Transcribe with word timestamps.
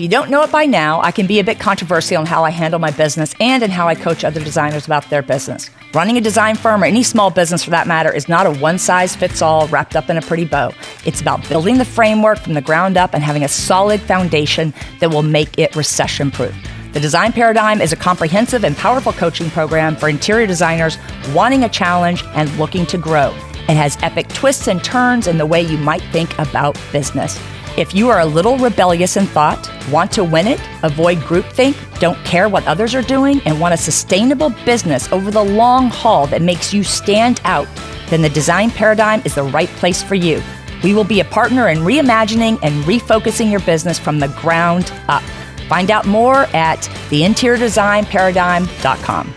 If 0.00 0.04
you 0.04 0.08
don't 0.08 0.30
know 0.30 0.42
it 0.42 0.50
by 0.50 0.64
now, 0.64 1.02
I 1.02 1.10
can 1.10 1.26
be 1.26 1.40
a 1.40 1.44
bit 1.44 1.60
controversial 1.60 2.22
in 2.22 2.26
how 2.26 2.42
I 2.42 2.48
handle 2.48 2.80
my 2.80 2.90
business 2.90 3.34
and 3.38 3.62
in 3.62 3.70
how 3.70 3.86
I 3.86 3.94
coach 3.94 4.24
other 4.24 4.42
designers 4.42 4.86
about 4.86 5.10
their 5.10 5.20
business. 5.20 5.68
Running 5.92 6.16
a 6.16 6.22
design 6.22 6.56
firm 6.56 6.82
or 6.82 6.86
any 6.86 7.02
small 7.02 7.30
business 7.30 7.62
for 7.62 7.68
that 7.68 7.86
matter 7.86 8.10
is 8.10 8.26
not 8.26 8.46
a 8.46 8.50
one 8.50 8.78
size 8.78 9.14
fits 9.14 9.42
all 9.42 9.68
wrapped 9.68 9.96
up 9.96 10.08
in 10.08 10.16
a 10.16 10.22
pretty 10.22 10.46
bow. 10.46 10.72
It's 11.04 11.20
about 11.20 11.46
building 11.50 11.76
the 11.76 11.84
framework 11.84 12.38
from 12.38 12.54
the 12.54 12.62
ground 12.62 12.96
up 12.96 13.12
and 13.12 13.22
having 13.22 13.44
a 13.44 13.48
solid 13.48 14.00
foundation 14.00 14.72
that 15.00 15.10
will 15.10 15.22
make 15.22 15.58
it 15.58 15.76
recession 15.76 16.30
proof. 16.30 16.54
The 16.94 17.00
Design 17.00 17.34
Paradigm 17.34 17.82
is 17.82 17.92
a 17.92 17.96
comprehensive 17.96 18.64
and 18.64 18.74
powerful 18.78 19.12
coaching 19.12 19.50
program 19.50 19.96
for 19.96 20.08
interior 20.08 20.46
designers 20.46 20.96
wanting 21.34 21.64
a 21.64 21.68
challenge 21.68 22.24
and 22.28 22.50
looking 22.56 22.86
to 22.86 22.96
grow. 22.96 23.34
It 23.68 23.76
has 23.76 23.98
epic 24.00 24.28
twists 24.28 24.66
and 24.66 24.82
turns 24.82 25.26
in 25.26 25.36
the 25.36 25.44
way 25.44 25.60
you 25.60 25.76
might 25.76 26.02
think 26.04 26.32
about 26.38 26.80
business. 26.90 27.38
If 27.80 27.94
you 27.94 28.10
are 28.10 28.20
a 28.20 28.26
little 28.26 28.58
rebellious 28.58 29.16
in 29.16 29.24
thought, 29.24 29.66
want 29.90 30.12
to 30.12 30.22
win 30.22 30.46
it, 30.46 30.60
avoid 30.82 31.16
groupthink, 31.20 31.74
don't 31.98 32.22
care 32.26 32.46
what 32.46 32.66
others 32.66 32.94
are 32.94 33.00
doing, 33.00 33.40
and 33.46 33.58
want 33.58 33.72
a 33.72 33.78
sustainable 33.78 34.50
business 34.66 35.10
over 35.10 35.30
the 35.30 35.42
long 35.42 35.88
haul 35.88 36.26
that 36.26 36.42
makes 36.42 36.74
you 36.74 36.84
stand 36.84 37.40
out, 37.44 37.66
then 38.10 38.20
the 38.20 38.28
design 38.28 38.70
paradigm 38.70 39.22
is 39.24 39.34
the 39.34 39.44
right 39.44 39.70
place 39.80 40.02
for 40.02 40.14
you. 40.14 40.42
We 40.84 40.92
will 40.92 41.04
be 41.04 41.20
a 41.20 41.24
partner 41.24 41.70
in 41.70 41.78
reimagining 41.78 42.58
and 42.62 42.84
refocusing 42.84 43.50
your 43.50 43.60
business 43.60 43.98
from 43.98 44.18
the 44.18 44.28
ground 44.28 44.92
up. 45.08 45.22
Find 45.66 45.90
out 45.90 46.04
more 46.04 46.40
at 46.54 46.80
theinteriordesignparadigm.com. 47.08 49.34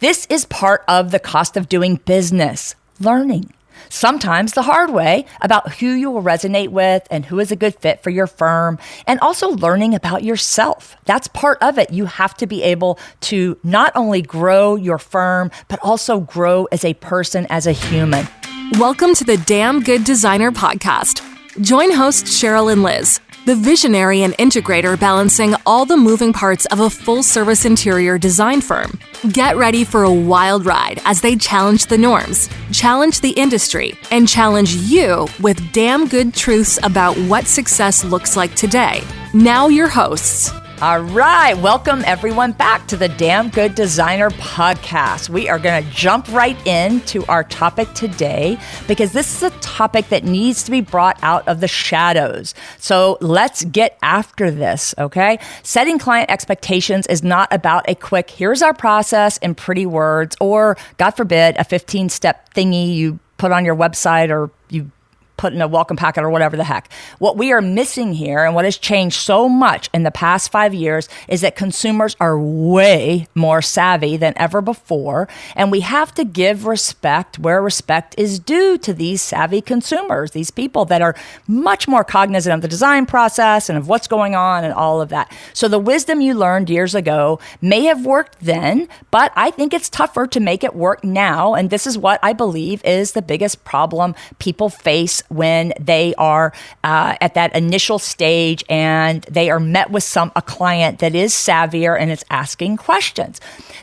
This 0.00 0.26
is 0.26 0.44
part 0.44 0.84
of 0.86 1.12
the 1.12 1.18
cost 1.18 1.56
of 1.56 1.70
doing 1.70 1.96
business 2.04 2.74
learning 3.00 3.54
sometimes 3.88 4.52
the 4.52 4.62
hard 4.62 4.90
way, 4.90 5.26
about 5.40 5.74
who 5.74 5.86
you 5.86 6.10
will 6.10 6.22
resonate 6.22 6.68
with 6.68 7.06
and 7.10 7.24
who 7.24 7.38
is 7.38 7.50
a 7.50 7.56
good 7.56 7.74
fit 7.74 8.02
for 8.02 8.10
your 8.10 8.26
firm, 8.26 8.78
and 9.06 9.20
also 9.20 9.48
learning 9.48 9.94
about 9.94 10.24
yourself. 10.24 10.96
That's 11.04 11.28
part 11.28 11.58
of 11.60 11.78
it. 11.78 11.92
You 11.92 12.06
have 12.06 12.34
to 12.38 12.46
be 12.46 12.62
able 12.62 12.98
to 13.22 13.58
not 13.62 13.92
only 13.94 14.22
grow 14.22 14.76
your 14.76 14.98
firm, 14.98 15.50
but 15.68 15.78
also 15.82 16.20
grow 16.20 16.66
as 16.72 16.84
a 16.84 16.94
person, 16.94 17.46
as 17.50 17.66
a 17.66 17.72
human. 17.72 18.26
Welcome 18.78 19.14
to 19.14 19.24
the 19.24 19.36
Damn 19.36 19.82
Good 19.82 20.04
Designer 20.04 20.50
Podcast. 20.50 21.22
Join 21.62 21.92
hosts 21.92 22.42
Cheryl 22.42 22.70
and 22.70 22.82
Liz 22.82 23.20
the 23.46 23.54
visionary 23.54 24.24
and 24.24 24.34
integrator 24.34 24.98
balancing 24.98 25.54
all 25.64 25.86
the 25.86 25.96
moving 25.96 26.32
parts 26.32 26.66
of 26.66 26.80
a 26.80 26.90
full 26.90 27.22
service 27.22 27.64
interior 27.64 28.18
design 28.18 28.60
firm. 28.60 28.98
Get 29.32 29.56
ready 29.56 29.84
for 29.84 30.02
a 30.02 30.12
wild 30.12 30.66
ride 30.66 31.00
as 31.04 31.20
they 31.20 31.36
challenge 31.36 31.86
the 31.86 31.96
norms, 31.96 32.50
challenge 32.72 33.20
the 33.20 33.30
industry, 33.30 33.96
and 34.10 34.28
challenge 34.28 34.74
you 34.74 35.28
with 35.40 35.72
damn 35.72 36.08
good 36.08 36.34
truths 36.34 36.80
about 36.82 37.16
what 37.28 37.46
success 37.46 38.02
looks 38.04 38.36
like 38.36 38.54
today. 38.56 39.02
Now, 39.32 39.68
your 39.68 39.88
hosts. 39.88 40.50
All 40.82 41.00
right, 41.00 41.54
welcome 41.54 42.02
everyone 42.04 42.52
back 42.52 42.86
to 42.88 42.98
the 42.98 43.08
Damn 43.08 43.48
Good 43.48 43.74
Designer 43.74 44.28
podcast. 44.28 45.30
We 45.30 45.48
are 45.48 45.58
going 45.58 45.82
to 45.82 45.90
jump 45.90 46.28
right 46.28 46.54
into 46.66 47.24
our 47.30 47.44
topic 47.44 47.94
today 47.94 48.58
because 48.86 49.12
this 49.12 49.34
is 49.34 49.42
a 49.54 49.58
topic 49.60 50.10
that 50.10 50.24
needs 50.24 50.64
to 50.64 50.70
be 50.70 50.82
brought 50.82 51.18
out 51.22 51.48
of 51.48 51.60
the 51.60 51.66
shadows. 51.66 52.54
So 52.76 53.16
let's 53.22 53.64
get 53.64 53.96
after 54.02 54.50
this, 54.50 54.94
okay? 54.98 55.38
Setting 55.62 55.98
client 55.98 56.30
expectations 56.30 57.06
is 57.06 57.22
not 57.22 57.50
about 57.54 57.88
a 57.88 57.94
quick, 57.94 58.28
here's 58.28 58.60
our 58.60 58.74
process 58.74 59.38
in 59.38 59.54
pretty 59.54 59.86
words, 59.86 60.36
or 60.42 60.76
God 60.98 61.12
forbid, 61.12 61.56
a 61.56 61.64
15 61.64 62.10
step 62.10 62.52
thingy 62.52 62.94
you 62.94 63.18
put 63.38 63.50
on 63.50 63.64
your 63.64 63.76
website 63.76 64.28
or 64.28 64.50
put 65.36 65.52
in 65.52 65.60
a 65.60 65.68
welcome 65.68 65.96
packet 65.96 66.24
or 66.24 66.30
whatever 66.30 66.56
the 66.56 66.64
heck. 66.64 66.90
What 67.18 67.36
we 67.36 67.52
are 67.52 67.60
missing 67.60 68.14
here 68.14 68.44
and 68.44 68.54
what 68.54 68.64
has 68.64 68.78
changed 68.78 69.16
so 69.16 69.48
much 69.48 69.90
in 69.92 70.02
the 70.02 70.10
past 70.10 70.50
five 70.50 70.74
years 70.74 71.08
is 71.28 71.40
that 71.42 71.56
consumers 71.56 72.16
are 72.20 72.38
way 72.38 73.28
more 73.34 73.62
savvy 73.62 74.16
than 74.16 74.32
ever 74.36 74.60
before. 74.60 75.28
And 75.54 75.70
we 75.70 75.80
have 75.80 76.14
to 76.14 76.24
give 76.24 76.66
respect 76.66 77.38
where 77.38 77.60
respect 77.62 78.14
is 78.16 78.38
due 78.38 78.78
to 78.78 78.92
these 78.92 79.20
savvy 79.20 79.60
consumers, 79.60 80.30
these 80.30 80.50
people 80.50 80.84
that 80.86 81.02
are 81.02 81.14
much 81.46 81.86
more 81.86 82.04
cognizant 82.04 82.54
of 82.54 82.62
the 82.62 82.68
design 82.68 83.06
process 83.06 83.68
and 83.68 83.78
of 83.78 83.88
what's 83.88 84.08
going 84.08 84.34
on 84.34 84.64
and 84.64 84.72
all 84.72 85.00
of 85.00 85.10
that. 85.10 85.30
So 85.52 85.68
the 85.68 85.78
wisdom 85.78 86.20
you 86.20 86.34
learned 86.34 86.70
years 86.70 86.94
ago 86.94 87.38
may 87.60 87.84
have 87.84 88.06
worked 88.06 88.40
then, 88.40 88.88
but 89.10 89.32
I 89.36 89.50
think 89.50 89.74
it's 89.74 89.90
tougher 89.90 90.26
to 90.26 90.40
make 90.40 90.64
it 90.64 90.74
work 90.74 91.04
now. 91.04 91.54
And 91.54 91.70
this 91.70 91.86
is 91.86 91.98
what 91.98 92.20
I 92.22 92.32
believe 92.32 92.84
is 92.84 93.12
the 93.12 93.22
biggest 93.22 93.64
problem 93.64 94.14
people 94.38 94.68
face 94.68 95.22
when 95.28 95.72
they 95.80 96.14
are 96.16 96.52
uh, 96.84 97.16
at 97.20 97.34
that 97.34 97.54
initial 97.54 97.98
stage 97.98 98.64
and 98.68 99.22
they 99.22 99.50
are 99.50 99.60
met 99.60 99.90
with 99.90 100.02
some 100.02 100.32
a 100.36 100.42
client 100.42 100.98
that 100.98 101.14
is 101.14 101.32
savvier 101.32 101.98
and 101.98 102.10
is 102.10 102.24
asking 102.30 102.76
questions. 102.76 103.40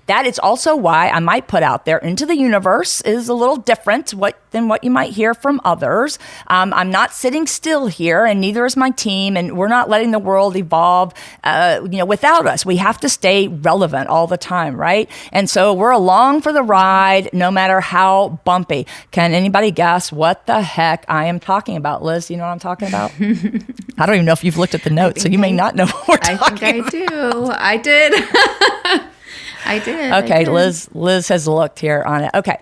That 0.07 0.25
is 0.25 0.39
also 0.39 0.75
why 0.75 1.09
I 1.09 1.19
might 1.19 1.47
put 1.47 1.63
out 1.63 1.85
there 1.85 1.97
into 1.97 2.25
the 2.25 2.35
universe 2.35 3.01
is 3.01 3.29
a 3.29 3.33
little 3.33 3.57
different 3.57 4.13
what 4.13 4.37
than 4.53 4.69
what 4.69 4.83
you 4.83 4.91
might 4.91 5.11
hear 5.11 5.33
from 5.33 5.59
others. 5.65 6.17
Um, 6.47 6.73
I'm 6.73 6.89
not 6.89 7.11
sitting 7.11 7.45
still 7.45 7.87
here, 7.87 8.23
and 8.23 8.39
neither 8.39 8.65
is 8.65 8.77
my 8.77 8.91
team, 8.91 9.35
and 9.35 9.57
we're 9.57 9.67
not 9.67 9.89
letting 9.89 10.11
the 10.11 10.19
world 10.19 10.55
evolve, 10.55 11.13
uh, 11.43 11.81
you 11.83 11.97
know, 11.97 12.05
without 12.05 12.47
us. 12.47 12.65
We 12.65 12.77
have 12.77 12.99
to 13.01 13.09
stay 13.09 13.49
relevant 13.49 14.07
all 14.07 14.27
the 14.27 14.37
time, 14.37 14.77
right? 14.77 15.09
And 15.33 15.49
so 15.49 15.73
we're 15.73 15.91
along 15.91 16.41
for 16.41 16.53
the 16.53 16.63
ride, 16.63 17.29
no 17.33 17.51
matter 17.51 17.81
how 17.81 18.39
bumpy. 18.45 18.87
Can 19.11 19.33
anybody 19.33 19.71
guess 19.71 20.11
what 20.11 20.45
the 20.45 20.61
heck 20.61 21.03
I 21.09 21.25
am 21.25 21.32
talking 21.39 21.75
about, 21.77 22.03
Liz? 22.03 22.29
You 22.29 22.37
know 22.37 22.43
what 22.43 22.49
I'm 22.51 22.59
talking 22.59 22.87
about? 22.87 23.11
I 23.19 24.05
don't 24.05 24.15
even 24.15 24.25
know 24.25 24.33
if 24.33 24.43
you've 24.43 24.57
looked 24.57 24.75
at 24.75 24.83
the 24.83 24.89
notes, 24.89 25.21
so 25.21 25.29
you 25.29 25.37
may 25.39 25.51
not 25.51 25.75
know 25.75 25.85
what 26.05 26.07
we're 26.07 26.19
I 26.21 26.35
talking. 26.37 26.67
I 26.67 26.81
think 26.81 26.85
I 26.85 26.89
do. 26.89 27.51
I 27.51 27.77
did. 27.77 28.13
I 29.65 29.79
did. 29.79 30.13
Okay, 30.23 30.33
I 30.33 30.43
did. 30.43 30.49
Liz. 30.51 30.89
Liz 30.93 31.27
has 31.29 31.47
looked 31.47 31.79
here 31.79 32.03
on 32.03 32.23
it. 32.23 32.31
Okay. 32.33 32.57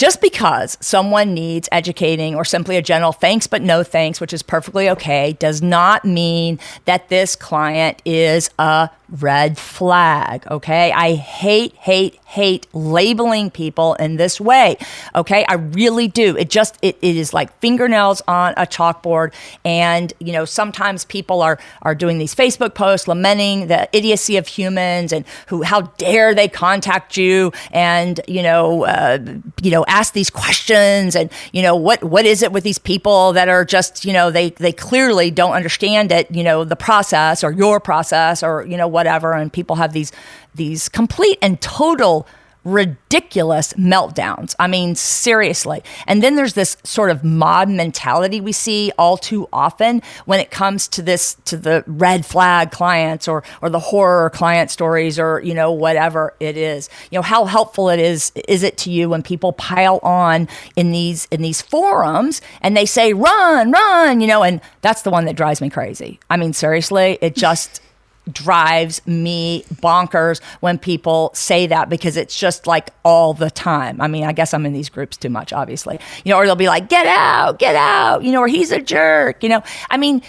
Just 0.00 0.22
because 0.22 0.78
someone 0.80 1.34
needs 1.34 1.68
educating 1.70 2.34
or 2.34 2.42
simply 2.42 2.78
a 2.78 2.80
general 2.80 3.12
thanks 3.12 3.46
but 3.46 3.60
no 3.60 3.82
thanks, 3.82 4.18
which 4.18 4.32
is 4.32 4.42
perfectly 4.42 4.88
okay, 4.88 5.34
does 5.34 5.60
not 5.60 6.06
mean 6.06 6.58
that 6.86 7.10
this 7.10 7.36
client 7.36 8.00
is 8.06 8.48
a 8.58 8.88
red 9.10 9.58
flag. 9.58 10.46
Okay. 10.46 10.92
I 10.92 11.14
hate, 11.14 11.74
hate, 11.74 12.14
hate 12.26 12.66
labeling 12.72 13.50
people 13.50 13.94
in 13.94 14.16
this 14.16 14.40
way. 14.40 14.76
Okay. 15.14 15.44
I 15.48 15.54
really 15.54 16.08
do. 16.08 16.36
It 16.36 16.48
just, 16.48 16.78
it, 16.80 16.96
it 17.02 17.16
is 17.16 17.34
like 17.34 17.52
fingernails 17.58 18.22
on 18.28 18.54
a 18.56 18.66
chalkboard. 18.66 19.34
And, 19.64 20.12
you 20.20 20.32
know, 20.32 20.44
sometimes 20.44 21.04
people 21.04 21.42
are, 21.42 21.58
are 21.82 21.94
doing 21.94 22.18
these 22.18 22.34
Facebook 22.34 22.74
posts 22.74 23.08
lamenting 23.08 23.66
the 23.66 23.88
idiocy 23.92 24.36
of 24.36 24.46
humans 24.46 25.12
and 25.12 25.24
who, 25.48 25.62
how 25.62 25.82
dare 25.98 26.34
they 26.34 26.48
contact 26.48 27.16
you 27.16 27.52
and, 27.72 28.20
you 28.28 28.42
know, 28.42 28.84
uh, 28.84 29.18
you 29.60 29.70
know, 29.70 29.84
ask 29.90 30.14
these 30.14 30.30
questions 30.30 31.14
and, 31.16 31.30
you 31.52 31.60
know, 31.60 31.74
what, 31.74 32.02
what 32.02 32.24
is 32.24 32.42
it 32.42 32.52
with 32.52 32.64
these 32.64 32.78
people 32.78 33.32
that 33.34 33.48
are 33.48 33.64
just, 33.64 34.04
you 34.04 34.12
know, 34.12 34.30
they, 34.30 34.50
they 34.50 34.72
clearly 34.72 35.30
don't 35.30 35.52
understand 35.52 36.12
it, 36.12 36.30
you 36.30 36.44
know, 36.44 36.64
the 36.64 36.76
process 36.76 37.44
or 37.44 37.50
your 37.50 37.80
process 37.80 38.42
or, 38.42 38.64
you 38.64 38.76
know, 38.76 38.88
whatever, 38.88 39.32
and 39.32 39.52
people 39.52 39.76
have 39.76 39.92
these 39.92 40.12
these 40.54 40.88
complete 40.88 41.38
and 41.42 41.60
total 41.60 42.26
ridiculous 42.70 43.72
meltdowns. 43.74 44.54
I 44.58 44.66
mean, 44.66 44.94
seriously. 44.94 45.82
And 46.06 46.22
then 46.22 46.36
there's 46.36 46.54
this 46.54 46.76
sort 46.84 47.10
of 47.10 47.24
mob 47.24 47.68
mentality 47.68 48.40
we 48.40 48.52
see 48.52 48.92
all 48.98 49.16
too 49.16 49.48
often 49.52 50.02
when 50.24 50.40
it 50.40 50.50
comes 50.50 50.88
to 50.88 51.02
this 51.02 51.36
to 51.46 51.56
the 51.56 51.84
red 51.86 52.24
flag 52.24 52.70
clients 52.70 53.28
or 53.28 53.42
or 53.60 53.68
the 53.68 53.78
horror 53.78 54.30
client 54.30 54.70
stories 54.70 55.18
or, 55.18 55.40
you 55.40 55.54
know, 55.54 55.72
whatever 55.72 56.34
it 56.40 56.56
is. 56.56 56.88
You 57.10 57.18
know, 57.18 57.22
how 57.22 57.44
helpful 57.44 57.90
it 57.90 58.00
is 58.00 58.32
is 58.48 58.62
it 58.62 58.76
to 58.78 58.90
you 58.90 59.08
when 59.08 59.22
people 59.22 59.52
pile 59.52 59.98
on 60.02 60.48
in 60.76 60.92
these 60.92 61.26
in 61.30 61.42
these 61.42 61.60
forums 61.60 62.40
and 62.60 62.76
they 62.76 62.86
say 62.86 63.12
run, 63.12 63.70
run, 63.70 64.20
you 64.20 64.26
know, 64.26 64.42
and 64.42 64.60
that's 64.80 65.02
the 65.02 65.10
one 65.10 65.24
that 65.24 65.36
drives 65.36 65.60
me 65.60 65.70
crazy. 65.70 66.20
I 66.30 66.36
mean, 66.36 66.52
seriously, 66.52 67.18
it 67.20 67.34
just 67.34 67.80
drives 68.30 69.04
me 69.06 69.64
bonkers 69.74 70.40
when 70.60 70.78
people 70.78 71.30
say 71.34 71.66
that 71.66 71.88
because 71.88 72.16
it's 72.16 72.38
just 72.38 72.66
like 72.66 72.90
all 73.04 73.34
the 73.34 73.50
time. 73.50 74.00
I 74.00 74.08
mean, 74.08 74.24
I 74.24 74.32
guess 74.32 74.54
I'm 74.54 74.66
in 74.66 74.72
these 74.72 74.88
groups 74.88 75.16
too 75.16 75.30
much, 75.30 75.52
obviously. 75.52 75.98
You 76.24 76.30
know, 76.30 76.38
or 76.38 76.46
they'll 76.46 76.56
be 76.56 76.68
like, 76.68 76.88
get 76.88 77.06
out, 77.06 77.58
get 77.58 77.76
out, 77.76 78.22
you 78.22 78.32
know, 78.32 78.40
or 78.40 78.48
he's 78.48 78.70
a 78.70 78.80
jerk, 78.80 79.42
you 79.42 79.48
know. 79.48 79.62
I 79.90 79.96
mean, 79.96 80.22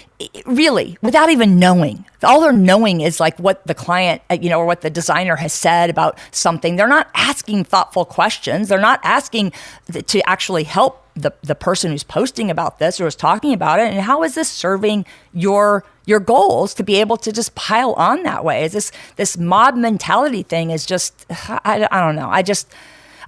really, 0.46 0.96
without 1.02 1.30
even 1.30 1.58
knowing. 1.58 2.04
All 2.22 2.40
they're 2.40 2.52
knowing 2.52 3.00
is 3.00 3.18
like 3.20 3.38
what 3.38 3.66
the 3.66 3.74
client, 3.74 4.22
uh, 4.30 4.38
you 4.40 4.48
know, 4.48 4.60
or 4.60 4.66
what 4.66 4.80
the 4.80 4.90
designer 4.90 5.36
has 5.36 5.52
said 5.52 5.90
about 5.90 6.18
something. 6.30 6.76
They're 6.76 6.88
not 6.88 7.08
asking 7.14 7.64
thoughtful 7.64 8.04
questions. 8.04 8.68
They're 8.68 8.80
not 8.80 9.00
asking 9.02 9.52
to 9.92 10.28
actually 10.28 10.64
help 10.64 11.01
the, 11.14 11.32
the 11.42 11.54
person 11.54 11.90
who's 11.90 12.04
posting 12.04 12.50
about 12.50 12.78
this 12.78 13.00
or 13.00 13.06
is 13.06 13.14
talking 13.14 13.52
about 13.52 13.80
it. 13.80 13.92
And 13.92 14.00
how 14.00 14.22
is 14.22 14.34
this 14.34 14.48
serving 14.48 15.04
your 15.32 15.84
your 16.04 16.20
goals 16.20 16.74
to 16.74 16.82
be 16.82 16.96
able 16.96 17.16
to 17.16 17.32
just 17.32 17.54
pile 17.54 17.92
on 17.92 18.22
that 18.24 18.44
way. 18.44 18.64
Is 18.64 18.72
this 18.72 18.92
this 19.16 19.38
mob 19.38 19.76
mentality 19.76 20.42
thing 20.42 20.70
is 20.70 20.84
just 20.84 21.26
I, 21.30 21.86
I 21.90 22.00
don't 22.00 22.16
know. 22.16 22.28
I 22.28 22.42
just 22.42 22.72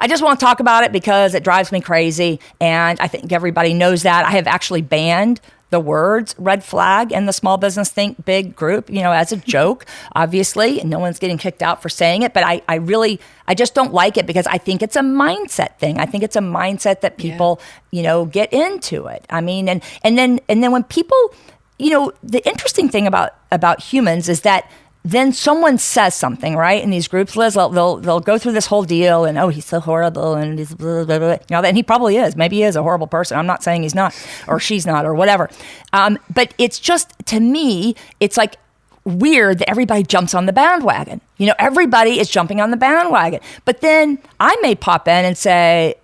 I 0.00 0.08
just 0.08 0.22
want 0.22 0.40
to 0.40 0.44
talk 0.44 0.60
about 0.60 0.84
it 0.84 0.92
because 0.92 1.34
it 1.34 1.44
drives 1.44 1.70
me 1.70 1.80
crazy, 1.80 2.40
and 2.60 2.98
I 3.00 3.06
think 3.06 3.32
everybody 3.32 3.74
knows 3.74 4.02
that. 4.02 4.26
I 4.26 4.30
have 4.30 4.46
actually 4.48 4.82
banned 4.82 5.40
the 5.74 5.80
words 5.80 6.36
red 6.38 6.62
flag 6.62 7.10
in 7.10 7.26
the 7.26 7.32
small 7.32 7.56
business 7.56 7.90
think 7.90 8.24
big 8.24 8.54
group, 8.54 8.88
you 8.88 9.02
know, 9.02 9.10
as 9.10 9.32
a 9.32 9.36
joke, 9.38 9.84
obviously. 10.12 10.80
And 10.80 10.88
no 10.88 11.00
one's 11.00 11.18
getting 11.18 11.36
kicked 11.36 11.64
out 11.64 11.82
for 11.82 11.88
saying 11.88 12.22
it. 12.22 12.32
But 12.32 12.44
I, 12.44 12.62
I 12.68 12.76
really, 12.76 13.20
I 13.48 13.54
just 13.54 13.74
don't 13.74 13.92
like 13.92 14.16
it 14.16 14.24
because 14.24 14.46
I 14.46 14.56
think 14.56 14.82
it's 14.82 14.94
a 14.94 15.00
mindset 15.00 15.76
thing. 15.80 15.98
I 15.98 16.06
think 16.06 16.22
it's 16.22 16.36
a 16.36 16.40
mindset 16.40 17.00
that 17.00 17.16
people, 17.16 17.58
yeah. 17.90 17.98
you 17.98 18.02
know, 18.04 18.24
get 18.24 18.52
into 18.52 19.06
it. 19.06 19.26
I 19.28 19.40
mean, 19.40 19.68
and, 19.68 19.82
and 20.04 20.16
then, 20.16 20.38
and 20.48 20.62
then 20.62 20.70
when 20.70 20.84
people, 20.84 21.34
you 21.80 21.90
know, 21.90 22.12
the 22.22 22.46
interesting 22.46 22.88
thing 22.88 23.08
about, 23.08 23.34
about 23.50 23.82
humans 23.82 24.28
is 24.28 24.42
that 24.42 24.70
then 25.04 25.32
someone 25.32 25.76
says 25.76 26.14
something, 26.14 26.56
right? 26.56 26.82
In 26.82 26.88
these 26.88 27.08
groups, 27.08 27.36
Liz, 27.36 27.54
they'll, 27.54 27.68
they'll, 27.68 27.96
they'll 27.98 28.20
go 28.20 28.38
through 28.38 28.52
this 28.52 28.66
whole 28.66 28.84
deal 28.84 29.26
and, 29.26 29.36
oh, 29.36 29.48
he's 29.48 29.66
so 29.66 29.78
horrible 29.78 30.34
and 30.34 30.58
he's 30.58 30.74
blah, 30.74 31.04
blah, 31.04 31.18
blah. 31.18 31.32
You 31.32 31.38
know, 31.50 31.62
and 31.62 31.76
he 31.76 31.82
probably 31.82 32.16
is. 32.16 32.36
Maybe 32.36 32.56
he 32.56 32.62
is 32.62 32.74
a 32.74 32.82
horrible 32.82 33.06
person. 33.06 33.38
I'm 33.38 33.46
not 33.46 33.62
saying 33.62 33.82
he's 33.82 33.94
not 33.94 34.14
or 34.48 34.58
she's 34.58 34.86
not 34.86 35.04
or 35.04 35.14
whatever. 35.14 35.50
Um, 35.92 36.18
but 36.32 36.54
it's 36.56 36.78
just, 36.78 37.12
to 37.26 37.38
me, 37.38 37.94
it's 38.18 38.38
like 38.38 38.56
weird 39.04 39.58
that 39.58 39.68
everybody 39.68 40.02
jumps 40.04 40.34
on 40.34 40.46
the 40.46 40.52
bandwagon. 40.54 41.20
You 41.36 41.48
know, 41.48 41.54
everybody 41.58 42.18
is 42.18 42.30
jumping 42.30 42.62
on 42.62 42.70
the 42.70 42.78
bandwagon. 42.78 43.40
But 43.66 43.82
then 43.82 44.18
I 44.40 44.56
may 44.62 44.74
pop 44.74 45.06
in 45.06 45.26
and 45.26 45.36
say, 45.36 45.96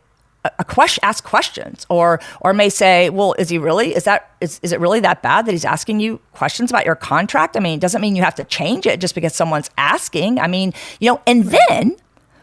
a 0.59 0.65
question 0.65 1.05
ask 1.05 1.23
questions 1.23 1.87
or 1.91 2.21
or 2.41 2.53
may 2.55 2.69
say 2.69 3.11
well 3.11 3.35
is 3.39 3.49
he 3.49 3.59
really 3.59 3.95
is 3.95 4.05
that 4.05 4.31
is, 4.41 4.59
is 4.63 4.73
it 4.73 4.81
really 4.81 5.01
that 5.01 5.23
bad 5.23 5.45
that 5.45 5.53
he's 5.53 5.65
asking 5.65 6.01
you 6.01 6.19
questions 6.33 6.71
about 6.71 6.87
your 6.87 6.95
contract 6.95 7.57
i 7.57 7.61
mean 7.61 7.79
it 7.79 7.81
doesn't 7.81 8.01
mean 8.01 8.17
you 8.17 8.23
have 8.23 8.35
to 8.35 8.45
change 8.45 8.87
it 8.87 9.01
just 9.01 9.15
because 9.15 9.35
someone's 9.35 9.71
asking 9.77 10.39
i 10.41 10.47
mean 10.47 10.73
you 10.99 11.11
know 11.11 11.21
and 11.27 11.45
then 11.45 11.95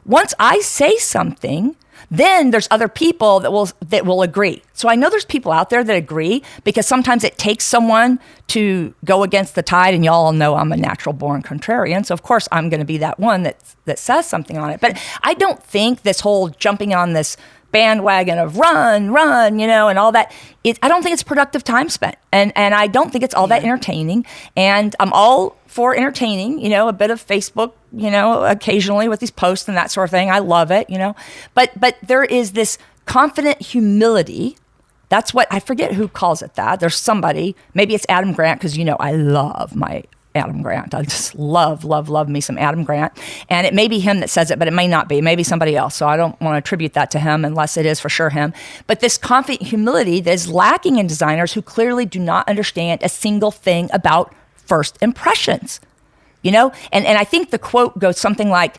once 0.06 0.34
i 0.40 0.60
say 0.60 0.96
something 0.98 1.76
then 2.10 2.52
there's 2.52 2.68
other 2.72 2.88
people 2.88 3.40
that 3.42 3.52
will 3.52 3.70
that 3.86 4.06
will 4.06 4.22
agree. 4.22 4.62
So 4.74 4.90
I 4.90 4.96
know 4.96 5.10
there's 5.10 5.26
people 5.26 5.52
out 5.52 5.70
there 5.70 5.84
that 5.84 5.96
agree 5.96 6.44
because 6.64 6.88
sometimes 6.88 7.24
it 7.24 7.38
takes 7.38 7.66
someone 7.66 8.20
to 8.48 8.94
go 9.04 9.24
against 9.24 9.56
the 9.56 9.64
tide 9.64 9.94
and 9.94 10.06
y'all 10.06 10.32
know 10.32 10.56
I'm 10.56 10.72
a 10.72 10.78
natural 10.78 11.14
born 11.14 11.44
contrarian. 11.44 12.06
So 12.06 12.14
of 12.14 12.24
course 12.24 12.48
I'm 12.52 12.70
going 12.70 12.80
to 12.80 12.86
be 12.86 12.98
that 13.00 13.20
one 13.20 13.44
that 13.44 13.58
that 13.86 14.00
says 14.00 14.28
something 14.28 14.58
on 14.58 14.70
it. 14.70 14.80
But 14.80 15.02
I 15.24 15.34
don't 15.34 15.62
think 15.62 16.04
this 16.04 16.22
whole 16.22 16.50
jumping 16.50 16.94
on 16.94 17.14
this 17.14 17.36
bandwagon 17.72 18.38
of 18.38 18.58
run, 18.58 19.12
run, 19.12 19.60
you 19.60 19.68
know, 19.68 19.88
and 19.90 20.00
all 20.00 20.12
that. 20.12 20.34
It, 20.64 20.80
I 20.82 20.88
don't 20.88 21.04
think 21.04 21.14
it's 21.14 21.24
productive 21.24 21.64
time 21.64 21.90
spent, 21.90 22.16
and 22.32 22.52
and 22.56 22.74
I 22.74 22.88
don't 22.88 23.12
think 23.12 23.24
it's 23.24 23.34
all 23.34 23.48
that 23.48 23.64
entertaining. 23.64 24.26
And 24.56 24.96
I'm 25.00 25.14
all 25.14 25.58
for 25.68 25.96
entertaining, 25.96 26.60
you 26.60 26.70
know, 26.70 26.88
a 26.88 26.94
bit 26.94 27.12
of 27.12 27.26
Facebook, 27.26 27.74
you 27.92 28.10
know, 28.10 28.44
occasionally 28.46 29.08
with 29.08 29.20
these 29.20 29.32
posts 29.32 29.68
and 29.68 29.78
that 29.78 29.92
sort 29.92 30.06
of 30.06 30.12
thing. 30.12 30.32
I 30.32 30.40
love 30.40 30.72
it, 30.72 30.90
you 30.90 30.98
know, 30.98 31.16
but 31.54 31.72
but 31.80 31.98
there 32.02 32.24
is 32.24 32.54
this 32.54 32.78
confident 33.06 33.62
humility. 33.62 34.58
That's 35.10 35.34
what 35.34 35.48
I 35.52 35.60
forget 35.60 35.94
who 35.94 36.08
calls 36.10 36.42
it 36.42 36.56
that. 36.56 36.82
There's 36.82 36.98
somebody, 36.98 37.56
maybe 37.74 37.96
it's 37.96 38.06
Adam 38.10 38.34
Grant, 38.34 38.60
because 38.60 38.78
you 38.78 38.84
know 38.84 38.98
I 39.00 39.12
love 39.14 39.76
my 39.76 40.04
Adam 40.38 40.62
Grant. 40.62 40.96
I 40.96 41.04
just 41.04 41.36
love, 41.36 41.84
love, 41.84 42.08
love 42.08 42.30
me 42.30 42.40
some 42.40 42.58
Adam 42.58 42.84
Grant. 42.84 43.12
And 43.50 43.68
it 43.68 43.74
may 43.74 43.88
be 43.88 44.00
him 44.00 44.22
that 44.22 44.30
says 44.30 44.52
it, 44.52 44.60
but 44.60 44.68
it 44.68 44.74
may 44.74 44.88
not 44.88 45.10
be. 45.10 45.22
Maybe 45.22 45.44
somebody 45.44 45.76
else. 45.76 45.96
So 45.96 46.08
I 46.08 46.16
don't 46.16 46.40
want 46.40 46.54
to 46.54 46.60
attribute 46.60 46.94
that 46.94 47.12
to 47.12 47.20
him 47.20 47.44
unless 47.44 47.76
it 47.76 47.86
is 47.86 48.00
for 48.00 48.10
sure 48.10 48.30
him. 48.30 48.54
But 48.86 49.00
this 49.02 49.18
confident 49.18 49.64
humility 49.64 50.22
that 50.22 50.32
is 50.32 50.48
lacking 50.50 50.98
in 50.98 51.08
designers 51.08 51.54
who 51.54 51.62
clearly 51.62 52.06
do 52.06 52.20
not 52.20 52.48
understand 52.48 53.02
a 53.04 53.10
single 53.10 53.52
thing 53.52 53.90
about 53.92 54.34
first 54.56 54.98
impressions. 55.02 55.82
You 56.42 56.52
know? 56.52 56.72
And, 56.92 57.06
and 57.06 57.18
I 57.18 57.24
think 57.24 57.50
the 57.50 57.60
quote 57.60 58.00
goes 58.00 58.18
something 58.18 58.50
like, 58.50 58.78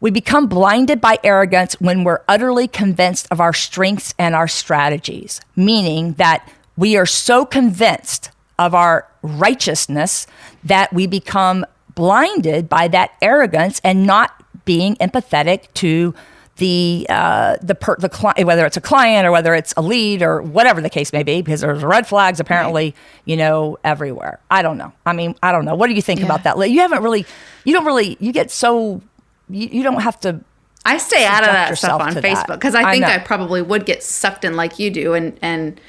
we 0.00 0.10
become 0.10 0.46
blinded 0.46 1.00
by 1.00 1.18
arrogance 1.22 1.74
when 1.78 2.04
we're 2.04 2.22
utterly 2.26 2.66
convinced 2.66 3.28
of 3.30 3.40
our 3.40 3.52
strengths 3.52 4.14
and 4.18 4.34
our 4.34 4.48
strategies, 4.48 5.42
meaning 5.54 6.14
that 6.14 6.48
we 6.76 6.96
are 6.96 7.04
so 7.04 7.44
convinced 7.44 8.30
of 8.60 8.74
our 8.74 9.08
righteousness 9.22 10.28
that 10.62 10.92
we 10.92 11.08
become 11.08 11.66
blinded 11.94 12.68
by 12.68 12.86
that 12.88 13.10
arrogance 13.20 13.80
and 13.82 14.06
not 14.06 14.44
being 14.64 14.94
empathetic 14.96 15.72
to 15.74 16.14
the 16.56 17.06
uh, 17.08 17.56
the 17.62 17.74
per, 17.74 17.96
the 17.96 18.10
client, 18.10 18.46
whether 18.46 18.66
it's 18.66 18.76
a 18.76 18.82
client 18.82 19.26
or 19.26 19.32
whether 19.32 19.54
it's 19.54 19.72
a 19.78 19.82
lead 19.82 20.22
or 20.22 20.42
whatever 20.42 20.82
the 20.82 20.90
case 20.90 21.10
may 21.10 21.22
be, 21.22 21.40
because 21.40 21.62
there's 21.62 21.82
red 21.82 22.06
flags 22.06 22.38
apparently, 22.38 22.84
right. 22.84 22.94
you 23.24 23.36
know, 23.36 23.78
everywhere. 23.82 24.38
I 24.50 24.60
don't 24.60 24.76
know. 24.76 24.92
I 25.06 25.14
mean, 25.14 25.34
I 25.42 25.52
don't 25.52 25.64
know. 25.64 25.74
What 25.74 25.86
do 25.86 25.94
you 25.94 26.02
think 26.02 26.20
yeah. 26.20 26.26
about 26.26 26.44
that? 26.44 26.70
You 26.70 26.80
haven't 26.80 27.02
really, 27.02 27.24
you 27.64 27.72
don't 27.72 27.86
really, 27.86 28.18
you 28.20 28.30
get 28.30 28.50
so, 28.50 29.00
you, 29.48 29.68
you 29.68 29.82
don't 29.82 30.02
have 30.02 30.20
to. 30.20 30.40
I 30.84 30.98
stay 30.98 31.24
out 31.24 31.44
of 31.44 31.52
that 31.52 31.78
stuff 31.78 32.00
on 32.00 32.12
Facebook 32.12 32.56
because 32.56 32.74
I 32.74 32.92
think 32.92 33.04
I, 33.04 33.14
I 33.14 33.18
probably 33.18 33.62
would 33.62 33.86
get 33.86 34.02
sucked 34.02 34.44
in 34.44 34.54
like 34.54 34.78
you 34.78 34.90
do, 34.90 35.14
and 35.14 35.38
and 35.40 35.80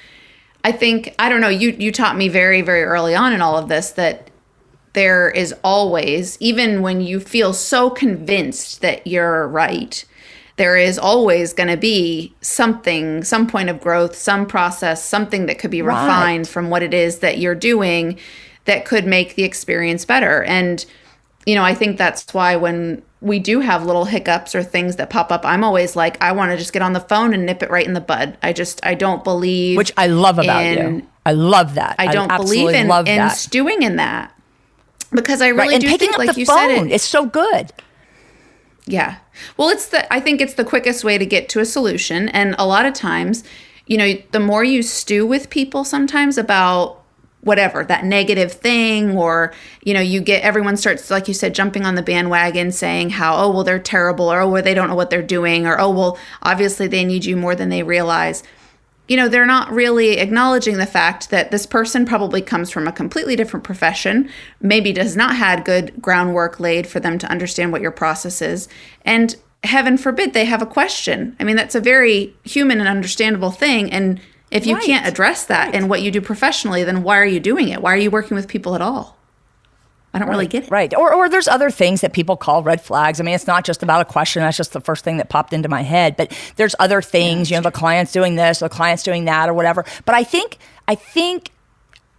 I 0.63 0.71
think 0.71 1.15
I 1.17 1.29
don't 1.29 1.41
know. 1.41 1.49
You 1.49 1.71
you 1.71 1.91
taught 1.91 2.17
me 2.17 2.27
very 2.27 2.61
very 2.61 2.83
early 2.83 3.15
on 3.15 3.33
in 3.33 3.41
all 3.41 3.57
of 3.57 3.67
this 3.67 3.91
that 3.91 4.29
there 4.93 5.29
is 5.29 5.53
always, 5.63 6.37
even 6.41 6.81
when 6.81 7.01
you 7.01 7.19
feel 7.19 7.53
so 7.53 7.89
convinced 7.89 8.81
that 8.81 9.07
you're 9.07 9.47
right, 9.47 10.03
there 10.57 10.75
is 10.75 10.99
always 10.99 11.53
going 11.53 11.69
to 11.69 11.77
be 11.77 12.35
something, 12.41 13.23
some 13.23 13.47
point 13.47 13.69
of 13.69 13.79
growth, 13.79 14.15
some 14.15 14.45
process, 14.45 15.03
something 15.03 15.45
that 15.45 15.59
could 15.59 15.71
be 15.71 15.81
right. 15.81 16.01
refined 16.01 16.47
from 16.47 16.69
what 16.69 16.83
it 16.83 16.93
is 16.93 17.19
that 17.19 17.37
you're 17.37 17.55
doing 17.55 18.19
that 18.65 18.85
could 18.85 19.05
make 19.05 19.35
the 19.35 19.43
experience 19.43 20.05
better. 20.05 20.43
And 20.43 20.85
you 21.45 21.55
know, 21.55 21.63
I 21.63 21.73
think 21.73 21.97
that's 21.97 22.33
why 22.33 22.55
when 22.55 23.01
we 23.21 23.39
do 23.39 23.59
have 23.59 23.85
little 23.85 24.05
hiccups 24.05 24.55
or 24.55 24.63
things 24.63 24.95
that 24.95 25.09
pop 25.09 25.31
up, 25.31 25.45
I'm 25.45 25.63
always 25.63 25.95
like, 25.95 26.21
I 26.21 26.31
want 26.31 26.51
to 26.51 26.57
just 26.57 26.73
get 26.73 26.81
on 26.81 26.93
the 26.93 26.99
phone 26.99 27.33
and 27.33 27.45
nip 27.45 27.61
it 27.61 27.69
right 27.69 27.85
in 27.85 27.93
the 27.93 28.01
bud. 28.01 28.37
I 28.41 28.53
just, 28.53 28.83
I 28.85 28.95
don't 28.95 29.23
believe. 29.23 29.77
Which 29.77 29.91
I 29.97 30.07
love 30.07 30.39
about 30.39 30.63
in, 30.63 30.95
you. 30.95 31.07
I 31.25 31.33
love 31.33 31.75
that. 31.75 31.95
I 31.99 32.11
don't 32.11 32.31
I 32.31 32.37
believe 32.37 32.69
in, 32.69 32.91
in 33.07 33.29
stewing 33.29 33.83
in 33.83 33.97
that 33.97 34.35
because 35.11 35.41
I 35.41 35.49
really 35.49 35.59
right. 35.59 35.73
and 35.73 35.81
do 35.81 35.87
picking 35.87 36.09
think, 36.09 36.13
up 36.13 36.19
like 36.19 36.33
the 36.33 36.39
you 36.39 36.45
phone, 36.45 36.57
said, 36.57 36.87
it, 36.87 36.91
it's 36.91 37.03
so 37.03 37.25
good. 37.25 37.71
Yeah. 38.85 39.17
Well, 39.57 39.69
it's 39.69 39.87
the, 39.87 40.11
I 40.11 40.19
think 40.19 40.41
it's 40.41 40.55
the 40.55 40.65
quickest 40.65 41.03
way 41.03 41.17
to 41.17 41.25
get 41.25 41.47
to 41.49 41.59
a 41.59 41.65
solution. 41.65 42.29
And 42.29 42.55
a 42.57 42.65
lot 42.65 42.85
of 42.85 42.93
times, 42.93 43.43
you 43.85 43.97
know, 43.97 44.13
the 44.31 44.39
more 44.39 44.63
you 44.63 44.81
stew 44.81 45.25
with 45.27 45.49
people 45.49 45.83
sometimes 45.83 46.37
about 46.37 47.00
whatever 47.41 47.83
that 47.83 48.05
negative 48.05 48.51
thing 48.51 49.17
or 49.17 49.51
you 49.83 49.93
know 49.93 49.99
you 49.99 50.21
get 50.21 50.43
everyone 50.43 50.77
starts 50.77 51.09
like 51.09 51.27
you 51.27 51.33
said 51.33 51.55
jumping 51.55 51.85
on 51.85 51.95
the 51.95 52.01
bandwagon 52.01 52.71
saying 52.71 53.09
how 53.09 53.35
oh 53.35 53.49
well 53.49 53.63
they're 53.63 53.79
terrible 53.79 54.31
or 54.31 54.41
oh 54.41 54.49
well 54.49 54.61
they 54.63 54.73
don't 54.73 54.89
know 54.89 54.95
what 54.95 55.09
they're 55.09 55.21
doing 55.21 55.65
or 55.65 55.79
oh 55.79 55.89
well 55.89 56.17
obviously 56.43 56.87
they 56.87 57.03
need 57.03 57.25
you 57.25 57.35
more 57.35 57.55
than 57.55 57.69
they 57.69 57.83
realize. 57.83 58.43
You 59.07 59.17
know 59.17 59.27
they're 59.27 59.45
not 59.45 59.71
really 59.71 60.19
acknowledging 60.19 60.77
the 60.77 60.85
fact 60.85 61.31
that 61.31 61.51
this 61.51 61.65
person 61.65 62.05
probably 62.05 62.41
comes 62.41 62.69
from 62.69 62.87
a 62.87 62.93
completely 62.93 63.35
different 63.35 63.65
profession 63.65 64.29
maybe 64.61 64.93
does 64.93 65.17
not 65.17 65.35
had 65.35 65.65
good 65.65 66.01
groundwork 66.01 66.61
laid 66.61 66.87
for 66.87 67.01
them 67.01 67.17
to 67.17 67.29
understand 67.29 67.73
what 67.73 67.81
your 67.81 67.91
process 67.91 68.41
is 68.41 68.69
and 69.03 69.35
heaven 69.63 69.97
forbid 69.97 70.33
they 70.33 70.45
have 70.45 70.61
a 70.61 70.65
question. 70.65 71.35
I 71.39 71.43
mean 71.43 71.55
that's 71.55 71.75
a 71.75 71.81
very 71.81 72.33
human 72.43 72.79
and 72.79 72.87
understandable 72.87 73.51
thing 73.51 73.91
and 73.91 74.21
if 74.51 74.65
you 74.65 74.75
right. 74.75 74.83
can't 74.83 75.07
address 75.07 75.45
that 75.45 75.67
right. 75.67 75.75
in 75.75 75.87
what 75.87 76.01
you 76.01 76.11
do 76.11 76.21
professionally, 76.21 76.83
then 76.83 77.03
why 77.03 77.17
are 77.17 77.25
you 77.25 77.39
doing 77.39 77.69
it? 77.69 77.81
Why 77.81 77.93
are 77.93 77.97
you 77.97 78.11
working 78.11 78.35
with 78.35 78.47
people 78.47 78.75
at 78.75 78.81
all? 78.81 79.17
I 80.13 80.19
don't 80.19 80.27
right. 80.27 80.33
really 80.33 80.47
get 80.47 80.65
it. 80.65 80.71
Right. 80.71 80.93
Or, 80.93 81.13
or 81.13 81.29
there's 81.29 81.47
other 81.47 81.71
things 81.71 82.01
that 82.01 82.11
people 82.11 82.35
call 82.35 82.63
red 82.63 82.81
flags. 82.81 83.21
I 83.21 83.23
mean, 83.23 83.33
it's 83.33 83.47
not 83.47 83.63
just 83.63 83.81
about 83.81 84.01
a 84.01 84.05
question. 84.05 84.41
That's 84.41 84.57
just 84.57 84.73
the 84.73 84.81
first 84.81 85.05
thing 85.05 85.17
that 85.17 85.29
popped 85.29 85.53
into 85.53 85.69
my 85.69 85.83
head. 85.83 86.17
But 86.17 86.37
there's 86.57 86.75
other 86.79 87.01
things, 87.01 87.49
yeah, 87.49 87.57
you 87.57 87.61
know, 87.61 87.69
the 87.69 87.71
client's 87.71 88.11
doing 88.11 88.35
this, 88.35 88.61
or 88.61 88.65
the 88.67 88.75
client's 88.75 89.03
doing 89.03 89.25
that, 89.25 89.47
or 89.47 89.53
whatever. 89.53 89.85
But 90.05 90.15
I 90.15 90.25
think, 90.25 90.57
I 90.85 90.95
think 90.95 91.51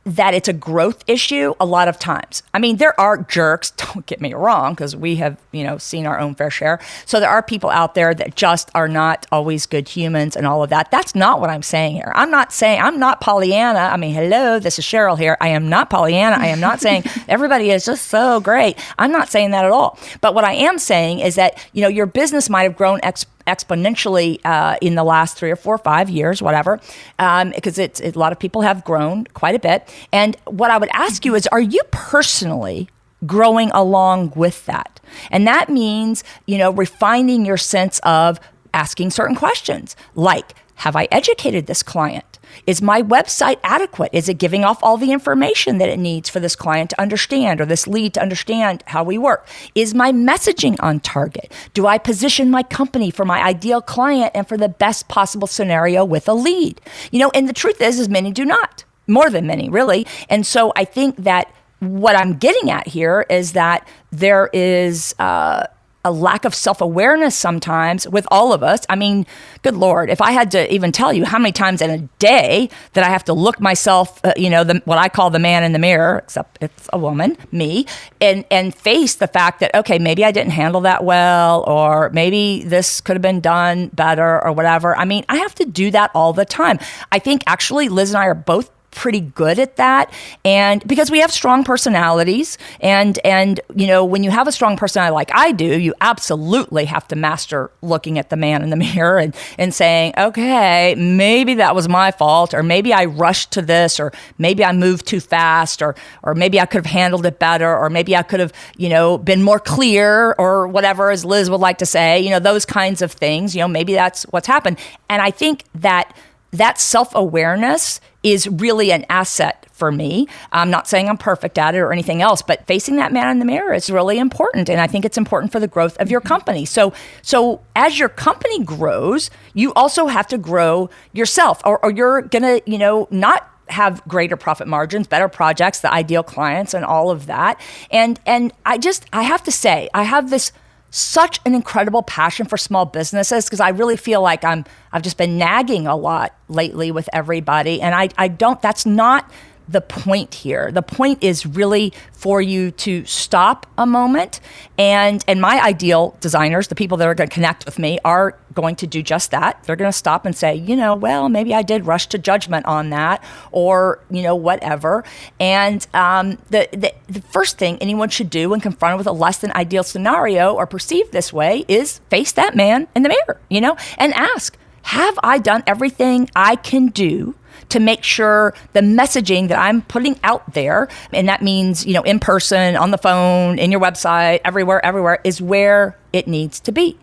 that 0.04 0.34
it's 0.34 0.48
a 0.48 0.52
growth 0.52 1.04
issue 1.06 1.54
a 1.60 1.66
lot 1.66 1.88
of 1.88 1.98
times. 1.98 2.42
I 2.52 2.58
mean, 2.58 2.76
there 2.76 2.98
are 3.00 3.18
jerks, 3.18 3.70
don't 3.76 4.04
get 4.06 4.20
me 4.20 4.34
wrong, 4.34 4.74
because 4.74 4.96
we 4.96 5.16
have, 5.16 5.36
you 5.52 5.64
know, 5.64 5.78
seen 5.78 6.06
our 6.06 6.18
own 6.18 6.34
fair 6.34 6.50
share. 6.50 6.80
So 7.06 7.20
there 7.20 7.30
are 7.30 7.42
people 7.42 7.70
out 7.70 7.94
there 7.94 8.14
that 8.14 8.34
just 8.34 8.70
are 8.74 8.88
not 8.88 9.26
always 9.30 9.66
good 9.66 9.88
humans 9.88 10.36
and 10.36 10.46
all 10.46 10.62
of 10.62 10.70
that. 10.70 10.90
That's 10.90 11.14
not 11.14 11.40
what 11.40 11.50
I'm 11.50 11.62
saying 11.62 11.94
here. 11.94 12.12
I'm 12.14 12.30
not 12.30 12.52
saying, 12.52 12.80
I'm 12.80 12.98
not 12.98 13.20
Pollyanna. 13.20 13.78
I 13.78 13.96
mean, 13.96 14.14
hello, 14.14 14.58
this 14.58 14.78
is 14.78 14.84
Cheryl 14.84 15.18
here. 15.18 15.36
I 15.40 15.48
am 15.48 15.68
not 15.68 15.90
Pollyanna. 15.90 16.36
I 16.36 16.46
am 16.46 16.60
not 16.60 16.80
saying 16.82 17.04
everybody 17.28 17.70
is 17.70 17.84
just 17.84 18.08
so 18.08 18.40
great. 18.40 18.78
I'm 18.98 19.12
not 19.12 19.28
saying 19.28 19.52
that 19.52 19.64
at 19.64 19.70
all. 19.70 19.98
But 20.20 20.34
what 20.34 20.44
I 20.44 20.54
am 20.54 20.78
saying 20.78 21.20
is 21.20 21.36
that, 21.36 21.64
you 21.72 21.82
know, 21.82 21.88
your 21.88 22.06
business 22.06 22.50
might 22.50 22.64
have 22.64 22.76
grown 22.76 23.00
exponentially 23.46 24.40
uh, 24.44 24.76
in 24.80 24.94
the 24.94 25.04
last 25.04 25.36
three 25.36 25.50
or 25.50 25.56
four, 25.56 25.74
or 25.74 25.78
five 25.78 26.10
years, 26.10 26.40
whatever, 26.42 26.80
because 27.16 27.78
um, 27.78 27.84
it's 27.84 28.00
a 28.00 28.10
lot 28.12 28.32
of 28.32 28.38
people 28.38 28.62
have 28.62 28.84
grown 28.84 29.24
quite 29.34 29.54
a 29.54 29.58
bit. 29.58 29.88
And 30.12 30.36
what 30.46 30.70
I 30.70 30.78
would 30.78 30.90
ask 30.92 31.24
you 31.24 31.34
is, 31.34 31.46
are 31.48 31.60
you 31.60 31.80
personally 31.90 32.88
growing 33.26 33.70
along 33.70 34.32
with 34.34 34.66
that? 34.66 35.00
And 35.30 35.46
that 35.46 35.68
means, 35.68 36.24
you 36.46 36.58
know, 36.58 36.70
refining 36.70 37.44
your 37.44 37.56
sense 37.56 37.98
of 38.00 38.40
asking 38.74 39.10
certain 39.10 39.36
questions, 39.36 39.96
like, 40.14 40.54
have 40.76 40.96
I 40.96 41.06
educated 41.10 41.66
this 41.66 41.82
client? 41.82 42.31
Is 42.66 42.82
my 42.82 43.02
website 43.02 43.58
adequate? 43.62 44.10
Is 44.12 44.28
it 44.28 44.38
giving 44.38 44.64
off 44.64 44.82
all 44.82 44.96
the 44.96 45.12
information 45.12 45.78
that 45.78 45.88
it 45.88 45.98
needs 45.98 46.28
for 46.28 46.40
this 46.40 46.56
client 46.56 46.90
to 46.90 47.00
understand 47.00 47.60
or 47.60 47.66
this 47.66 47.86
lead 47.86 48.14
to 48.14 48.22
understand 48.22 48.82
how 48.86 49.02
we 49.02 49.18
work? 49.18 49.46
Is 49.74 49.94
my 49.94 50.12
messaging 50.12 50.76
on 50.80 51.00
target? 51.00 51.52
Do 51.74 51.86
I 51.86 51.98
position 51.98 52.50
my 52.50 52.62
company 52.62 53.10
for 53.10 53.24
my 53.24 53.42
ideal 53.42 53.80
client 53.80 54.32
and 54.34 54.46
for 54.46 54.56
the 54.56 54.68
best 54.68 55.08
possible 55.08 55.46
scenario 55.46 56.04
with 56.04 56.28
a 56.28 56.34
lead? 56.34 56.80
You 57.10 57.18
know, 57.20 57.30
and 57.34 57.48
the 57.48 57.52
truth 57.52 57.80
is, 57.80 57.98
is 57.98 58.08
many 58.08 58.32
do 58.32 58.44
not. 58.44 58.84
more 59.06 59.30
than 59.30 59.46
many, 59.46 59.68
really. 59.68 60.06
And 60.28 60.46
so 60.46 60.72
I 60.76 60.84
think 60.84 61.16
that 61.16 61.52
what 61.80 62.16
I'm 62.16 62.38
getting 62.38 62.70
at 62.70 62.86
here 62.86 63.26
is 63.28 63.52
that 63.52 63.86
there 64.10 64.48
is. 64.52 65.14
Uh, 65.18 65.66
a 66.04 66.10
lack 66.10 66.44
of 66.44 66.54
self 66.54 66.80
awareness 66.80 67.36
sometimes 67.36 68.08
with 68.08 68.26
all 68.30 68.52
of 68.52 68.62
us. 68.62 68.80
I 68.88 68.96
mean, 68.96 69.26
good 69.62 69.76
Lord, 69.76 70.10
if 70.10 70.20
I 70.20 70.32
had 70.32 70.50
to 70.52 70.72
even 70.72 70.92
tell 70.92 71.12
you 71.12 71.24
how 71.24 71.38
many 71.38 71.52
times 71.52 71.80
in 71.80 71.90
a 71.90 71.98
day 72.18 72.70
that 72.94 73.04
I 73.04 73.08
have 73.08 73.24
to 73.24 73.32
look 73.32 73.60
myself, 73.60 74.20
uh, 74.24 74.32
you 74.36 74.50
know, 74.50 74.64
the, 74.64 74.82
what 74.84 74.98
I 74.98 75.08
call 75.08 75.30
the 75.30 75.38
man 75.38 75.62
in 75.62 75.72
the 75.72 75.78
mirror, 75.78 76.18
except 76.18 76.58
it's 76.60 76.88
a 76.92 76.98
woman, 76.98 77.36
me, 77.52 77.86
and, 78.20 78.44
and 78.50 78.74
face 78.74 79.14
the 79.14 79.28
fact 79.28 79.60
that, 79.60 79.74
okay, 79.74 79.98
maybe 79.98 80.24
I 80.24 80.32
didn't 80.32 80.52
handle 80.52 80.80
that 80.82 81.04
well, 81.04 81.64
or 81.66 82.10
maybe 82.10 82.64
this 82.64 83.00
could 83.00 83.14
have 83.14 83.22
been 83.22 83.40
done 83.40 83.88
better, 83.88 84.42
or 84.44 84.52
whatever. 84.52 84.96
I 84.96 85.04
mean, 85.04 85.24
I 85.28 85.36
have 85.36 85.54
to 85.56 85.64
do 85.64 85.90
that 85.92 86.10
all 86.14 86.32
the 86.32 86.44
time. 86.44 86.78
I 87.10 87.18
think 87.18 87.42
actually 87.46 87.88
Liz 87.88 88.10
and 88.10 88.18
I 88.18 88.26
are 88.26 88.34
both 88.34 88.70
pretty 88.92 89.20
good 89.20 89.58
at 89.58 89.76
that. 89.76 90.12
And 90.44 90.86
because 90.86 91.10
we 91.10 91.18
have 91.20 91.32
strong 91.32 91.64
personalities 91.64 92.58
and 92.80 93.18
and 93.24 93.60
you 93.74 93.86
know 93.86 94.04
when 94.04 94.22
you 94.22 94.30
have 94.30 94.46
a 94.46 94.52
strong 94.52 94.76
personality 94.76 95.12
like 95.12 95.30
I 95.34 95.52
do 95.52 95.64
you 95.64 95.94
absolutely 96.00 96.84
have 96.84 97.08
to 97.08 97.16
master 97.16 97.70
looking 97.80 98.18
at 98.18 98.30
the 98.30 98.36
man 98.36 98.62
in 98.62 98.70
the 98.70 98.76
mirror 98.94 99.18
and 99.18 99.34
and 99.58 99.74
saying 99.74 100.12
okay 100.16 100.94
maybe 100.96 101.54
that 101.54 101.74
was 101.74 101.88
my 101.88 102.10
fault 102.10 102.54
or 102.54 102.62
maybe 102.62 102.92
I 102.92 103.06
rushed 103.06 103.52
to 103.52 103.62
this 103.62 103.98
or 103.98 104.12
maybe 104.38 104.64
I 104.64 104.72
moved 104.72 105.06
too 105.06 105.20
fast 105.20 105.82
or 105.82 105.94
or 106.22 106.34
maybe 106.34 106.60
I 106.60 106.66
could 106.66 106.84
have 106.84 106.92
handled 106.92 107.26
it 107.26 107.38
better 107.38 107.76
or 107.76 107.90
maybe 107.90 108.14
I 108.14 108.22
could 108.22 108.40
have 108.40 108.52
you 108.76 108.88
know 108.88 109.18
been 109.18 109.42
more 109.42 109.58
clear 109.58 110.34
or 110.38 110.68
whatever 110.68 111.10
as 111.10 111.24
Liz 111.24 111.48
would 111.50 111.60
like 111.60 111.78
to 111.78 111.86
say 111.86 112.20
you 112.20 112.30
know 112.30 112.38
those 112.38 112.64
kinds 112.66 113.02
of 113.02 113.12
things. 113.12 113.54
You 113.54 113.62
know 113.62 113.68
maybe 113.68 113.94
that's 113.94 114.24
what's 114.24 114.46
happened. 114.46 114.78
And 115.08 115.22
I 115.22 115.30
think 115.30 115.64
that 115.74 116.14
that 116.52 116.80
self 116.80 117.14
awareness 117.14 118.00
is 118.22 118.46
really 118.48 118.92
an 118.92 119.04
asset 119.08 119.66
for 119.72 119.90
me. 119.90 120.28
I'm 120.52 120.70
not 120.70 120.86
saying 120.86 121.08
I'm 121.08 121.18
perfect 121.18 121.58
at 121.58 121.74
it 121.74 121.78
or 121.78 121.92
anything 121.92 122.22
else, 122.22 122.40
but 122.40 122.66
facing 122.66 122.96
that 122.96 123.12
man 123.12 123.28
in 123.30 123.38
the 123.40 123.44
mirror 123.44 123.74
is 123.74 123.90
really 123.90 124.18
important 124.18 124.68
and 124.68 124.80
I 124.80 124.86
think 124.86 125.04
it's 125.04 125.18
important 125.18 125.50
for 125.50 125.58
the 125.58 125.66
growth 125.66 125.96
of 125.98 126.10
your 126.10 126.20
company. 126.20 126.64
So 126.64 126.92
so 127.22 127.60
as 127.74 127.98
your 127.98 128.08
company 128.08 128.62
grows, 128.62 129.30
you 129.54 129.72
also 129.74 130.06
have 130.06 130.28
to 130.28 130.38
grow 130.38 130.88
yourself 131.12 131.60
or, 131.64 131.84
or 131.84 131.90
you're 131.90 132.22
going 132.22 132.42
to, 132.42 132.70
you 132.70 132.78
know, 132.78 133.08
not 133.10 133.48
have 133.68 134.06
greater 134.06 134.36
profit 134.36 134.68
margins, 134.68 135.06
better 135.06 135.28
projects, 135.28 135.80
the 135.80 135.92
ideal 135.92 136.22
clients 136.22 136.74
and 136.74 136.84
all 136.84 137.10
of 137.10 137.26
that. 137.26 137.60
And 137.90 138.20
and 138.26 138.52
I 138.64 138.78
just 138.78 139.06
I 139.12 139.22
have 139.22 139.42
to 139.44 139.52
say, 139.52 139.88
I 139.94 140.04
have 140.04 140.30
this 140.30 140.52
such 140.92 141.40
an 141.46 141.54
incredible 141.54 142.02
passion 142.02 142.46
for 142.46 142.58
small 142.58 142.84
businesses 142.84 143.46
because 143.46 143.60
I 143.60 143.70
really 143.70 143.96
feel 143.96 144.20
like 144.20 144.44
I'm 144.44 144.66
I've 144.92 145.00
just 145.00 145.16
been 145.16 145.38
nagging 145.38 145.86
a 145.86 145.96
lot 145.96 146.36
lately 146.48 146.92
with 146.92 147.08
everybody 147.14 147.80
and 147.80 147.94
I 147.94 148.10
I 148.18 148.28
don't 148.28 148.60
that's 148.60 148.84
not 148.84 149.28
the 149.68 149.80
point 149.80 150.34
here. 150.34 150.70
The 150.72 150.82
point 150.82 151.22
is 151.22 151.46
really 151.46 151.92
for 152.12 152.40
you 152.40 152.70
to 152.72 153.04
stop 153.04 153.66
a 153.78 153.86
moment 153.86 154.40
and 154.78 155.24
and 155.26 155.40
my 155.40 155.60
ideal 155.60 156.16
designers, 156.20 156.68
the 156.68 156.74
people 156.74 156.96
that 156.98 157.08
are 157.08 157.14
going 157.14 157.28
to 157.28 157.34
connect 157.34 157.64
with 157.64 157.78
me 157.78 157.98
are 158.04 158.38
going 158.54 158.76
to 158.76 158.86
do 158.86 159.02
just 159.02 159.30
that. 159.30 159.62
They're 159.64 159.76
going 159.76 159.90
to 159.90 159.96
stop 159.96 160.26
and 160.26 160.36
say, 160.36 160.54
you 160.54 160.76
know, 160.76 160.94
well, 160.94 161.28
maybe 161.28 161.54
I 161.54 161.62
did 161.62 161.86
rush 161.86 162.06
to 162.08 162.18
judgment 162.18 162.66
on 162.66 162.90
that 162.90 163.22
or, 163.50 164.00
you 164.10 164.22
know, 164.22 164.34
whatever. 164.34 165.04
And 165.40 165.86
um, 165.94 166.38
the, 166.50 166.68
the, 166.72 166.92
the 167.08 167.22
first 167.22 167.58
thing 167.58 167.78
anyone 167.78 168.08
should 168.08 168.30
do 168.30 168.50
when 168.50 168.60
confronted 168.60 168.98
with 168.98 169.06
a 169.06 169.12
less 169.12 169.38
than 169.38 169.52
ideal 169.52 169.82
scenario 169.82 170.54
or 170.54 170.66
perceived 170.66 171.12
this 171.12 171.32
way 171.32 171.64
is 171.68 172.00
face 172.10 172.32
that 172.32 172.54
man 172.54 172.88
in 172.94 173.02
the 173.02 173.08
mirror, 173.08 173.40
you 173.48 173.60
know, 173.60 173.76
and 173.98 174.12
ask, 174.14 174.56
have 174.82 175.18
I 175.22 175.38
done 175.38 175.62
everything 175.66 176.28
I 176.34 176.56
can 176.56 176.88
do 176.88 177.34
to 177.72 177.80
make 177.80 178.04
sure 178.04 178.54
the 178.74 178.80
messaging 178.80 179.48
that 179.48 179.58
I'm 179.58 179.82
putting 179.82 180.20
out 180.22 180.52
there, 180.52 180.88
and 181.12 181.28
that 181.28 181.42
means, 181.42 181.86
you 181.86 181.94
know, 181.94 182.02
in 182.02 182.20
person, 182.20 182.76
on 182.76 182.90
the 182.90 182.98
phone, 182.98 183.58
in 183.58 183.72
your 183.72 183.80
website, 183.80 184.40
everywhere, 184.44 184.84
everywhere, 184.84 185.20
is 185.24 185.40
where 185.40 185.96
it 186.12 186.28
needs 186.28 186.60
to 186.60 186.72
be. 186.72 186.98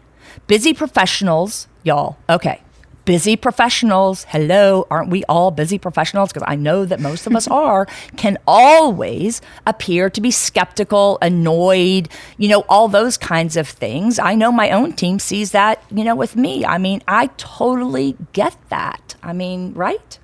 Busy 0.46 0.74
professionals, 0.76 1.68
y'all, 1.84 2.18
okay, 2.30 2.62
busy 3.06 3.36
professionals, 3.36 4.26
hello, 4.30 4.86
aren't 4.92 5.10
we 5.10 5.24
all 5.24 5.50
busy 5.50 5.80
professionals? 5.80 6.32
Because 6.32 6.44
I 6.46 6.56
know 6.56 6.86
that 6.86 7.00
most 7.00 7.26
of 7.26 7.36
us 7.36 7.48
are, 7.66 7.88
can 8.16 8.38
always 8.46 9.42
appear 9.66 10.12
to 10.12 10.22
be 10.22 10.30
skeptical, 10.30 11.18
annoyed, 11.20 12.10
you 12.38 12.48
know, 12.48 12.64
all 12.70 12.88
those 12.88 13.18
kinds 13.18 13.58
of 13.58 13.68
things. 13.68 14.20
I 14.20 14.36
know 14.36 14.52
my 14.52 14.70
own 14.70 14.94
team 14.94 15.18
sees 15.18 15.50
that, 15.52 15.84
you 15.90 16.04
know, 16.04 16.16
with 16.16 16.36
me. 16.36 16.64
I 16.64 16.78
mean, 16.78 17.02
I 17.08 17.32
totally 17.38 18.16
get 18.34 18.56
that. 18.70 19.16
I 19.24 19.34
mean, 19.34 19.74
right? 19.74 20.20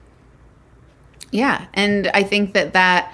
Yeah. 1.36 1.66
And 1.74 2.08
I 2.14 2.24
think 2.24 2.54
that 2.54 2.74
that 2.74 3.14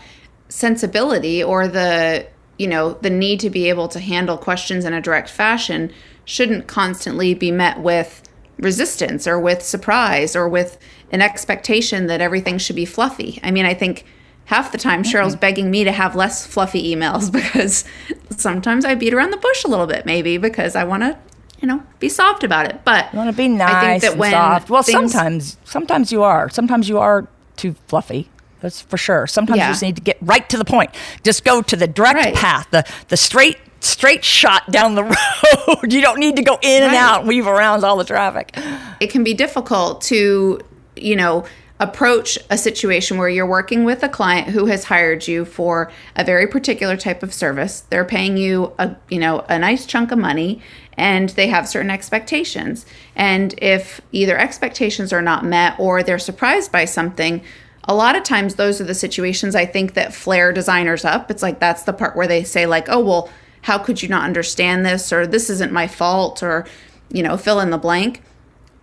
sensibility 0.50 1.44
or 1.44 1.68
the, 1.68 2.28
you 2.58 2.68
know, 2.68 2.94
the 2.94 3.10
need 3.10 3.40
to 3.42 3.50
be 3.50 3.70
able 3.70 3.88
to 3.90 4.00
handle 4.00 4.38
questions 4.38 4.86
in 4.86 4.94
a 4.94 5.02
direct 5.02 5.30
fashion 5.30 5.92
shouldn't 6.26 6.68
constantly 6.68 7.34
be 7.34 7.52
met 7.52 7.80
with 7.80 8.22
resistance 8.60 9.28
or 9.28 9.40
with 9.40 9.62
surprise 9.64 10.36
or 10.36 10.48
with 10.48 10.78
an 11.12 11.22
expectation 11.22 12.08
that 12.08 12.22
everything 12.22 12.58
should 12.58 12.76
be 12.76 12.86
fluffy. 12.86 13.40
I 13.44 13.52
mean, 13.52 13.66
I 13.66 13.74
think 13.74 14.06
half 14.46 14.72
the 14.72 14.78
time 14.78 15.04
Cheryl's 15.04 15.34
mm-hmm. 15.34 15.40
begging 15.40 15.72
me 15.72 15.84
to 15.84 15.92
have 15.92 16.16
less 16.16 16.46
fluffy 16.46 16.96
emails 16.96 17.32
because 17.44 17.84
sometimes 18.30 18.86
I 18.86 18.96
beat 18.96 19.14
around 19.14 19.32
the 19.32 19.38
bush 19.38 19.64
a 19.64 19.68
little 19.68 19.88
bit, 19.88 20.06
maybe 20.06 20.38
because 20.38 20.76
I 20.76 20.84
want 20.84 21.04
to, 21.04 21.18
you 21.60 21.68
know, 21.68 21.84
be 22.00 22.10
soft 22.10 22.44
about 22.44 22.68
it. 22.68 22.82
But 22.86 23.12
you 23.12 23.18
want 23.18 23.32
to 23.32 23.36
be 23.36 23.48
nice 23.48 23.74
I 23.74 24.00
think 24.00 24.04
that 24.04 24.18
when 24.18 24.32
soft. 24.32 24.70
Well, 24.70 24.84
things, 24.84 25.12
sometimes, 25.12 25.58
sometimes 25.64 26.12
you 26.12 26.24
are. 26.24 26.50
Sometimes 26.50 26.88
you 26.88 27.00
are 27.00 27.28
too 27.62 27.76
fluffy. 27.88 28.30
That's 28.60 28.82
for 28.82 28.98
sure. 28.98 29.28
Sometimes 29.28 29.58
yeah. 29.58 29.68
you 29.68 29.72
just 29.72 29.82
need 29.82 29.96
to 29.96 30.02
get 30.02 30.18
right 30.22 30.48
to 30.50 30.58
the 30.58 30.66
point. 30.66 30.92
Just 31.24 31.44
go 31.44 31.62
to 31.62 31.76
the 31.76 31.88
direct 31.88 32.16
right. 32.16 32.36
path, 32.36 32.68
the 32.72 32.84
the 33.08 33.18
straight 33.18 33.58
straight 33.80 34.24
shot 34.24 34.72
down 34.72 34.96
the 34.96 35.04
road. 35.68 35.94
you 35.94 36.02
don't 36.02 36.20
need 36.20 36.36
to 36.36 36.44
go 36.44 36.58
in 36.62 36.84
right. 36.84 36.90
and 36.90 36.96
out, 36.96 37.26
weave 37.26 37.48
around 37.48 37.84
all 37.84 37.98
the 37.98 38.04
traffic. 38.04 38.56
It 39.00 39.10
can 39.10 39.24
be 39.24 39.34
difficult 39.34 40.02
to, 40.04 40.60
you 40.96 41.16
know, 41.16 41.46
approach 41.82 42.38
a 42.52 42.58
situation 42.60 43.18
where 43.18 43.28
you're 43.28 43.46
working 43.46 43.84
with 43.84 44.04
a 44.04 44.10
client 44.10 44.50
who 44.50 44.68
has 44.68 44.84
hired 44.84 45.28
you 45.28 45.44
for 45.44 45.92
a 46.16 46.24
very 46.24 46.46
particular 46.46 46.96
type 46.96 47.24
of 47.24 47.34
service. 47.34 47.82
They're 47.90 48.06
paying 48.06 48.38
you 48.38 48.74
a, 48.78 48.96
you 49.10 49.18
know, 49.18 49.44
a 49.50 49.58
nice 49.58 49.88
chunk 49.88 50.12
of 50.12 50.20
money 50.20 50.62
and 50.94 51.30
they 51.30 51.48
have 51.48 51.68
certain 51.68 51.90
expectations. 51.90 52.86
And 53.16 53.56
if 53.58 54.00
either 54.12 54.38
expectations 54.38 55.12
are 55.12 55.24
not 55.24 55.44
met 55.44 55.76
or 55.80 56.04
they're 56.04 56.20
surprised 56.20 56.72
by 56.72 56.86
something, 56.86 57.42
a 57.86 57.96
lot 57.96 58.16
of 58.16 58.22
times 58.22 58.56
those 58.56 58.80
are 58.80 58.84
the 58.86 58.94
situations 58.94 59.56
I 59.56 59.66
think 59.66 59.96
that 59.96 60.14
flare 60.14 60.54
designers 60.54 61.04
up. 61.04 61.32
It's 61.32 61.42
like 61.42 61.60
that's 61.60 61.82
the 61.84 61.94
part 61.94 62.16
where 62.16 62.28
they 62.28 62.44
say 62.44 62.68
like, 62.68 62.90
"Oh, 62.90 63.00
well, 63.00 63.30
how 63.64 63.80
could 63.80 64.04
you 64.04 64.08
not 64.08 64.24
understand 64.24 64.86
this 64.86 65.12
or 65.12 65.26
this 65.26 65.50
isn't 65.50 65.72
my 65.72 65.88
fault 65.88 66.44
or 66.44 66.68
you 67.10 67.24
know, 67.24 67.38
fill 67.38 67.60
in 67.60 67.72
the 67.72 67.80
blank." 67.80 68.22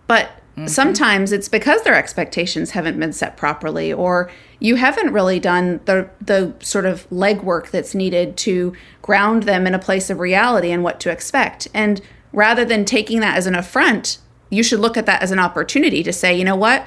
But 0.05 0.31
Mm-hmm. 0.59 0.67
Sometimes 0.67 1.31
it's 1.31 1.47
because 1.47 1.83
their 1.83 1.95
expectations 1.95 2.71
haven't 2.71 2.99
been 2.99 3.13
set 3.13 3.37
properly 3.37 3.93
or 3.93 4.29
you 4.59 4.75
haven't 4.75 5.13
really 5.13 5.39
done 5.39 5.79
the 5.85 6.09
the 6.19 6.53
sort 6.59 6.85
of 6.85 7.09
legwork 7.09 7.71
that's 7.71 7.95
needed 7.95 8.35
to 8.37 8.73
ground 9.01 9.43
them 9.43 9.65
in 9.65 9.73
a 9.73 9.79
place 9.79 10.09
of 10.09 10.19
reality 10.19 10.71
and 10.71 10.83
what 10.83 10.99
to 10.99 11.09
expect. 11.09 11.69
And 11.73 12.01
rather 12.33 12.65
than 12.65 12.83
taking 12.83 13.21
that 13.21 13.37
as 13.37 13.47
an 13.47 13.55
affront, 13.55 14.17
you 14.49 14.61
should 14.61 14.81
look 14.81 14.97
at 14.97 15.05
that 15.05 15.21
as 15.21 15.31
an 15.31 15.39
opportunity 15.39 16.03
to 16.03 16.11
say, 16.11 16.37
you 16.37 16.43
know 16.43 16.57
what? 16.57 16.85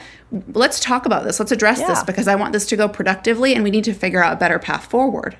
Let's 0.52 0.78
talk 0.78 1.06
about 1.06 1.24
this. 1.24 1.40
Let's 1.40 1.52
address 1.52 1.80
yeah. 1.80 1.88
this 1.88 2.02
because 2.02 2.28
I 2.28 2.34
want 2.34 2.52
this 2.52 2.66
to 2.66 2.76
go 2.76 2.88
productively 2.88 3.54
and 3.54 3.64
we 3.64 3.70
need 3.70 3.84
to 3.84 3.94
figure 3.94 4.22
out 4.22 4.34
a 4.34 4.36
better 4.36 4.58
path 4.58 4.84
forward. 4.84 5.38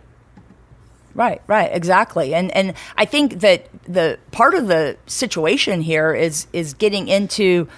Right, 1.14 1.42
right, 1.46 1.70
exactly. 1.70 2.34
And 2.34 2.50
and 2.56 2.72
I 2.96 3.04
think 3.04 3.40
that 3.40 3.66
the 3.84 4.18
part 4.30 4.54
of 4.54 4.68
the 4.68 4.96
situation 5.06 5.82
here 5.82 6.14
is 6.14 6.46
is 6.54 6.72
getting 6.72 7.08
into 7.08 7.68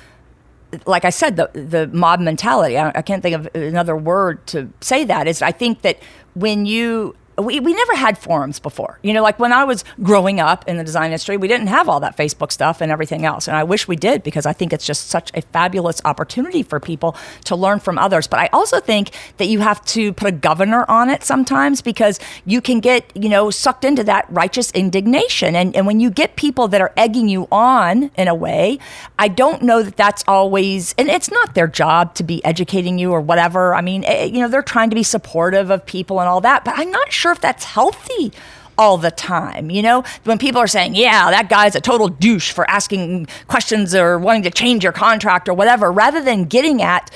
like 0.87 1.05
I 1.05 1.11
said, 1.11 1.37
the 1.37 1.51
the 1.53 1.89
mob 1.89 2.21
mentality. 2.21 2.79
I, 2.79 2.91
I, 2.95 3.03
can't 3.03 3.23
think 3.23 3.37
of 3.37 3.55
another 3.55 3.97
word 3.97 4.47
to 4.49 4.71
say 4.81 5.05
that. 5.05 5.27
Is 5.27 5.43
I 5.43 5.53
think 5.53 5.83
that 5.83 5.99
when 6.35 6.67
you 6.67 7.17
we, 7.39 7.61
we 7.61 7.75
never 7.75 7.95
had 7.95 8.17
forums 8.19 8.59
before. 8.59 8.99
You 9.03 9.13
know, 9.13 9.23
like 9.23 9.39
when 9.39 9.53
I 9.53 9.65
was 9.65 9.85
growing 10.03 10.41
up 10.41 10.69
in 10.69 10.77
the 10.77 10.85
design 10.85 11.07
industry, 11.07 11.37
we 11.37 11.49
didn't 11.49 11.67
have 11.67 11.89
all 11.89 12.01
that 12.01 12.17
Facebook 12.17 12.53
stuff 12.53 12.81
and 12.81 12.93
everything 12.93 13.25
else. 13.25 13.49
And 13.49 13.57
I 13.57 13.65
wish 13.65 13.89
we 13.89 13.97
did 13.97 14.23
because 14.23 14.47
I 14.47 14.53
think 14.53 14.73
it's 14.73 14.87
just 14.87 15.09
such 15.09 15.31
a 15.35 15.43
fabulous 15.43 16.01
opportunity 16.05 16.63
for 16.63 16.79
people 16.79 17.17
to 17.45 17.57
learn 17.57 17.81
from 17.81 17.99
others. 17.99 18.27
But 18.27 18.41
I 18.41 18.49
also 18.53 18.81
think 18.81 19.11
that 19.39 19.47
you 19.47 19.61
have 19.61 19.85
to 19.87 20.13
put 20.13 20.29
a 20.29 20.33
governor 20.33 20.85
on 20.89 21.11
it 21.11 21.25
sometimes 21.25 21.83
because 21.83 22.21
you 22.45 22.61
can 22.61 22.81
get, 22.81 23.11
you 23.17 23.29
know, 23.29 23.51
sucked 23.51 23.85
into 23.85 24.05
that 24.05 24.27
righteous 24.29 24.71
indignation. 24.73 25.57
And, 25.57 25.75
and 25.75 25.87
when 25.87 26.01
you 26.01 26.11
get 26.11 26.37
people 26.37 26.69
that 26.69 26.81
are 26.81 26.93
egging 26.97 27.29
you 27.29 27.49
on 27.51 28.11
in 28.17 28.29
a 28.29 28.35
way, 28.35 28.79
I 29.19 29.29
don't 29.29 29.63
know 29.63 29.83
that 29.83 29.97
that's 29.97 30.25
always, 30.29 30.95
and 30.99 31.09
it's 31.09 31.31
not 31.31 31.55
their 31.55 31.69
job 31.69 32.15
to 32.17 32.23
be 32.23 32.45
educating 32.45 32.99
you 32.99 33.13
or 33.13 33.21
whatever. 33.21 33.75
I 33.75 33.81
mean, 33.81 34.05
eh, 34.05 34.25
you 34.25 34.41
know, 34.41 34.49
they're 34.49 34.63
trying 34.63 34.91
to 34.91 34.97
be 34.97 35.03
supportive 35.03 35.71
of 35.71 35.85
people 35.87 36.21
and 36.21 36.29
all 36.29 36.41
that, 36.43 36.65
but 36.65 36.75
I'm 36.77 36.91
not 36.91 37.13
sure 37.13 37.24
sure 37.25 37.33
if 37.33 37.41
that's 37.41 37.65
healthy 37.65 38.33
all 38.77 38.99
the 38.99 39.11
time. 39.11 39.71
You 39.71 39.83
know, 39.83 40.05
when 40.25 40.37
people 40.37 40.61
are 40.61 40.67
saying, 40.67 40.95
yeah, 40.95 41.31
that 41.31 41.49
guy's 41.49 41.75
a 41.75 41.81
total 41.81 42.09
douche 42.09 42.53
for 42.53 42.69
asking 42.69 43.29
questions 43.49 43.95
or 43.95 44.19
wanting 44.19 44.43
to 44.43 44.51
change 44.51 44.85
your 44.85 44.93
contract 44.93 45.49
or 45.49 45.55
whatever, 45.55 45.91
rather 45.91 46.23
than 46.23 46.45
getting 46.45 46.83
at 46.83 47.11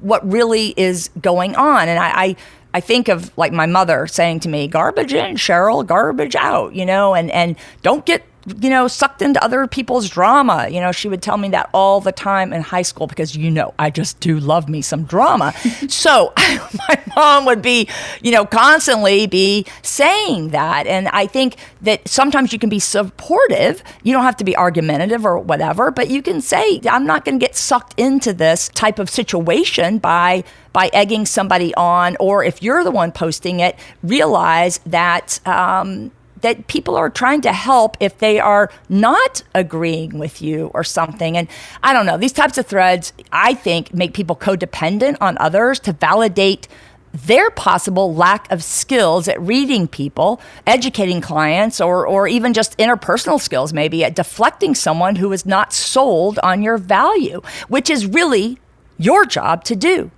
what 0.00 0.20
really 0.30 0.74
is 0.76 1.08
going 1.22 1.56
on. 1.56 1.88
And 1.88 1.98
I, 1.98 2.08
I 2.24 2.36
I 2.74 2.80
think 2.80 3.08
of 3.08 3.32
like 3.38 3.52
my 3.52 3.64
mother 3.64 4.06
saying 4.06 4.40
to 4.40 4.50
me, 4.50 4.68
garbage 4.68 5.14
in, 5.14 5.36
Cheryl, 5.36 5.86
garbage 5.86 6.36
out, 6.36 6.74
you 6.74 6.84
know, 6.84 7.14
and, 7.14 7.30
and 7.30 7.56
don't 7.80 8.04
get 8.04 8.22
you 8.46 8.70
know, 8.70 8.86
sucked 8.86 9.22
into 9.22 9.42
other 9.42 9.66
people's 9.66 10.08
drama. 10.08 10.68
You 10.68 10.80
know, 10.80 10.92
she 10.92 11.08
would 11.08 11.22
tell 11.22 11.36
me 11.36 11.48
that 11.50 11.68
all 11.72 12.00
the 12.00 12.12
time 12.12 12.52
in 12.52 12.62
high 12.62 12.82
school 12.82 13.06
because, 13.06 13.34
you 13.34 13.50
know, 13.50 13.74
I 13.78 13.90
just 13.90 14.20
do 14.20 14.38
love 14.38 14.68
me 14.68 14.82
some 14.82 15.04
drama. 15.04 15.52
so 15.88 16.32
my 16.88 17.02
mom 17.16 17.44
would 17.46 17.62
be, 17.62 17.88
you 18.22 18.30
know, 18.30 18.44
constantly 18.44 19.26
be 19.26 19.66
saying 19.82 20.50
that. 20.50 20.86
And 20.86 21.08
I 21.08 21.26
think 21.26 21.56
that 21.82 22.06
sometimes 22.08 22.52
you 22.52 22.58
can 22.58 22.70
be 22.70 22.78
supportive. 22.78 23.82
You 24.02 24.12
don't 24.12 24.24
have 24.24 24.36
to 24.36 24.44
be 24.44 24.56
argumentative 24.56 25.26
or 25.26 25.38
whatever, 25.38 25.90
but 25.90 26.08
you 26.08 26.22
can 26.22 26.40
say, 26.40 26.80
I'm 26.88 27.06
not 27.06 27.24
going 27.24 27.38
to 27.38 27.44
get 27.44 27.56
sucked 27.56 27.98
into 27.98 28.32
this 28.32 28.68
type 28.68 28.98
of 28.98 29.10
situation 29.10 29.98
by 29.98 30.44
by 30.72 30.90
egging 30.92 31.24
somebody 31.24 31.74
on, 31.74 32.18
or 32.20 32.44
if 32.44 32.62
you're 32.62 32.84
the 32.84 32.90
one 32.90 33.10
posting 33.10 33.60
it, 33.60 33.78
realize 34.02 34.78
that 34.84 35.40
um, 35.48 36.10
that 36.46 36.68
people 36.68 36.94
are 36.94 37.10
trying 37.10 37.40
to 37.40 37.52
help 37.52 37.96
if 37.98 38.18
they 38.18 38.38
are 38.38 38.70
not 38.88 39.42
agreeing 39.52 40.16
with 40.16 40.40
you 40.40 40.70
or 40.74 40.84
something. 40.84 41.36
And 41.36 41.48
I 41.82 41.92
don't 41.92 42.06
know, 42.06 42.16
these 42.16 42.32
types 42.32 42.56
of 42.56 42.66
threads, 42.66 43.12
I 43.32 43.54
think, 43.54 43.92
make 43.92 44.14
people 44.14 44.36
codependent 44.36 45.16
on 45.20 45.36
others 45.38 45.80
to 45.80 45.92
validate 45.92 46.68
their 47.12 47.50
possible 47.50 48.14
lack 48.14 48.48
of 48.52 48.62
skills 48.62 49.26
at 49.26 49.40
reading 49.40 49.88
people, 49.88 50.40
educating 50.68 51.20
clients, 51.20 51.80
or, 51.80 52.06
or 52.06 52.28
even 52.28 52.52
just 52.52 52.78
interpersonal 52.78 53.40
skills, 53.40 53.72
maybe 53.72 54.04
at 54.04 54.14
deflecting 54.14 54.76
someone 54.76 55.16
who 55.16 55.32
is 55.32 55.44
not 55.44 55.72
sold 55.72 56.38
on 56.44 56.62
your 56.62 56.78
value, 56.78 57.40
which 57.66 57.90
is 57.90 58.06
really 58.06 58.58
your 58.98 59.26
job 59.26 59.64
to 59.64 59.74
do. 59.74 60.12